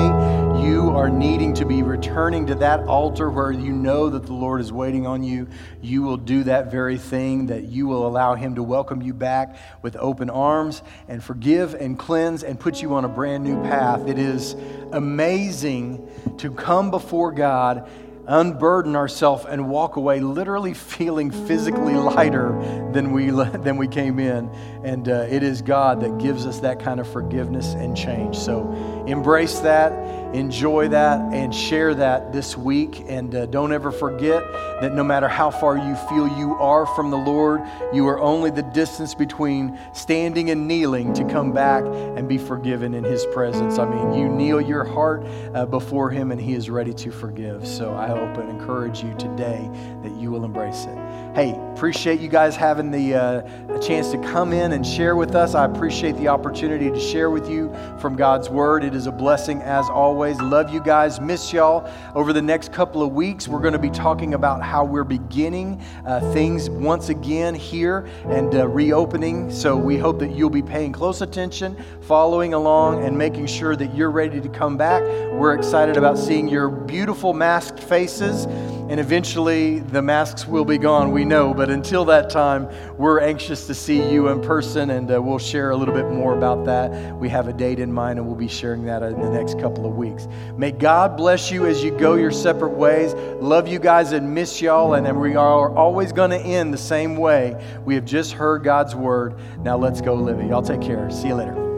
you 0.63 0.91
are 0.91 1.09
needing 1.09 1.55
to 1.55 1.65
be 1.65 1.83
returning 1.83 2.47
to 2.47 2.55
that 2.55 2.81
altar 2.81 3.31
where 3.31 3.51
you 3.51 3.73
know 3.73 4.11
that 4.11 4.25
the 4.25 4.33
Lord 4.33 4.61
is 4.61 4.73
waiting 4.73 5.07
on 5.07 5.23
you, 5.23 5.49
you 5.81 6.03
will 6.03 6.19
do 6.19 6.45
that 6.45 6.71
very 6.71 6.99
thing, 6.99 7.47
that 7.47 7.65
you 7.65 7.87
will 7.87 8.07
allow 8.07 8.35
Him 8.35 8.57
to 8.57 8.63
welcome 8.63 9.01
you 9.01 9.15
back 9.15 9.57
with 9.81 9.97
open 9.97 10.29
arms 10.29 10.83
and 11.09 11.25
forgive 11.25 11.75
and 11.75 11.99
cleanse 11.99 12.43
and 12.43 12.61
put 12.61 12.83
you 12.83 12.95
on 12.95 13.07
a 13.07 13.09
brand 13.09 13.43
new 13.43 13.63
path. 13.63 14.07
It 14.07 14.19
is 14.19 14.55
amazing 14.93 16.07
to 16.39 16.51
come 16.51 16.91
before 16.91 17.33
God 17.33 17.89
unburden 18.27 18.97
ourselves 18.97 19.45
and 19.45 19.69
walk 19.69 19.97
away 19.97 20.21
literally 20.21 20.75
feeling 20.95 21.31
physically 21.31 21.95
lighter 21.95 22.53
than 22.93 23.13
we 23.13 23.31
than 23.31 23.77
we 23.77 23.89
came 23.89 24.19
in. 24.19 24.49
And 24.85 25.09
uh, 25.09 25.27
it 25.29 25.43
is 25.43 25.63
god 25.63 26.01
that 26.01 26.19
gives 26.19 26.47
us 26.47 26.61
that 26.61 26.79
kind 26.81 27.01
of 27.01 27.11
forgiveness 27.11 27.75
and 27.75 27.97
change. 27.97 28.37
So 28.37 28.63
embrace 29.07 29.61
that 29.61 29.93
enjoy 30.35 30.89
that 30.89 31.21
and 31.33 31.55
share 31.55 31.95
that 31.95 32.33
this 32.33 32.57
week. 32.57 33.05
And 33.09 33.35
uh, 33.35 33.47
don't 33.47 33.73
ever 33.73 33.93
forget 33.93 34.43
that 34.81 34.93
no 34.93 35.05
matter 35.05 35.29
how 35.29 35.51
far 35.51 35.77
you 35.77 35.95
feel 36.09 36.27
you 36.37 36.55
are 36.57 36.87
from 36.87 37.11
the 37.11 37.17
lord 37.17 37.63
you 37.93 38.07
are 38.09 38.19
only 38.19 38.51
the 38.51 38.63
distance 38.63 39.15
between 39.15 39.79
standing 39.93 40.51
and 40.51 40.67
kneeling 40.67 41.13
to 41.15 41.25
come 41.25 41.53
back 41.53 41.85
and 41.85 42.29
be 42.29 42.39
forgiven 42.39 42.95
in 42.95 43.05
his 43.05 43.25
presence. 43.27 43.79
I 43.79 43.87
mean 43.87 44.15
you 44.15 44.29
kneel 44.29 44.61
your 44.61 44.85
heart 44.85 45.25
uh, 45.55 45.67
before 45.67 46.11
him 46.11 46.33
and 46.33 46.41
he 46.41 46.55
is 46.55 46.69
ready 46.69 46.93
to 46.95 47.11
forgive. 47.11 47.67
So 47.67 47.95
i 47.95 48.09
hope 48.09 48.37
and 48.37 48.51
encourage 48.51 49.03
you 49.03 49.15
today 49.15 49.71
that 50.03 50.13
you 50.17 50.31
will 50.31 50.45
embrace 50.45 50.85
it. 50.85 50.99
Hey 51.35 51.59
appreciate 51.75 52.21
you 52.21 52.29
guys 52.29 52.57
having 52.57 52.91
the 52.91 53.15
uh, 53.15 53.79
chance 53.81 54.11
to 54.11 54.19
come 54.19 54.53
in 54.53 54.73
and 54.73 54.87
share 54.87 55.17
with 55.17 55.35
us. 55.35 55.55
I 55.55 55.65
appreciate 55.65 56.17
the 56.17 56.29
opportunity 56.29 56.91
to 56.91 57.01
share 57.01 57.31
with 57.31 57.49
you 57.49 57.75
from 58.01 58.17
god's 58.17 58.49
word. 58.49 58.85
It 58.85 58.94
is 58.95 59.07
a 59.07 59.13
blessing 59.13 59.63
as 59.63 59.89
always. 59.89 60.41
Love 60.41 60.73
you 60.73 60.81
guys. 60.81 61.21
Miss 61.21 61.53
y'all. 61.53 61.91
Over 62.15 62.33
the 62.33 62.43
next 62.43 62.73
couple 62.73 63.03
of 63.03 63.13
weeks 63.13 63.49
we're 63.49 63.61
going 63.61 63.73
to 63.73 63.79
be 63.79 63.91
talking 63.91 64.35
about 64.35 64.63
how 64.63 64.85
we're 64.85 65.05
beginning 65.05 65.81
uh, 66.07 66.21
things 66.33 66.69
once 66.71 67.09
again 67.09 67.55
here 67.55 68.09
and 68.27 68.55
uh, 68.55 68.69
reopening. 68.69 69.51
So 69.51 69.77
we 69.77 69.97
hope 69.97 70.19
that 70.19 70.31
you'll 70.31 70.51
be 70.51 70.63
paying 70.63 70.93
close 70.93 71.21
attention 71.21 71.77
following 72.03 72.55
along 72.55 73.05
and 73.05 73.17
making 73.17 73.47
sure 73.47 73.77
that 73.77 73.95
you're 73.95 74.11
ready 74.11 74.41
to 74.41 74.49
come 74.49 74.77
back. 74.77 75.03
We're 75.33 75.55
excited 75.55 75.97
about 75.97 76.19
seeing 76.19 76.49
your 76.49 76.69
beautiful 76.69 77.35
masked 77.35 77.81
faces 77.81 78.47
and 78.89 79.01
eventually 79.01 79.81
the 79.81 80.03
masks 80.03 80.47
will 80.47 80.65
be 80.65 80.79
gone, 80.79 81.11
we 81.11 81.25
know. 81.25 81.55
But 81.55 81.71
until 81.71 82.05
that 82.07 82.31
time, 82.31 82.69
we're 82.99 83.21
anxious 83.21 83.67
to 83.69 83.75
see 83.75 84.11
you 84.11 84.29
in 84.29 84.43
person, 84.43 84.91
and 84.91 85.11
uh, 85.11 85.21
we'll 85.23 85.39
share 85.39 85.71
a 85.71 85.77
little 85.77 85.95
bit 85.95 86.11
more 86.11 86.37
about 86.37 86.65
that. 86.67 87.17
We 87.17 87.29
have 87.31 87.49
a 87.49 87.53
date 87.53 87.79
in 87.79 87.93
mind, 87.93 88.19
and 88.19 88.27
we'll 88.27 88.37
be 88.37 88.49
sharing 88.49 88.85
that 88.85 89.03
in 89.03 89.21
the 89.21 89.31
next 89.31 89.59
couple 89.59 89.87
of 89.87 89.97
weeks. 89.97 90.29
May 90.57 90.71
God 90.71 91.17
bless 91.17 91.51
you 91.51 91.67
as 91.67 91.83
you 91.83 91.91
go 91.91 92.15
your 92.15 92.31
separate 92.31 92.75
ways. 92.75 93.15
Love 93.41 93.69
you 93.69 93.79
guys 93.79 94.13
and 94.13 94.35
miss 94.35 94.61
y'all, 94.61 94.95
and 94.95 95.21
we 95.21 95.35
are 95.35 95.75
always 95.75 96.13
going 96.13 96.31
to 96.31 96.41
end 96.41 96.73
the 96.73 96.79
same 96.79 97.17
way. 97.17 97.63
We 97.85 97.95
have 97.95 98.05
just 98.05 98.33
heard 98.33 98.65
God's 98.65 98.95
word. 98.95 99.39
Now 99.61 99.77
let's 99.77 100.01
go 100.01 100.15
live 100.15 100.41
it. 100.41 100.47
Y'all 100.47 100.63
take 100.63 100.83
care. 100.83 101.11
See 101.11 101.29
you 101.29 101.35
later. 101.35 101.74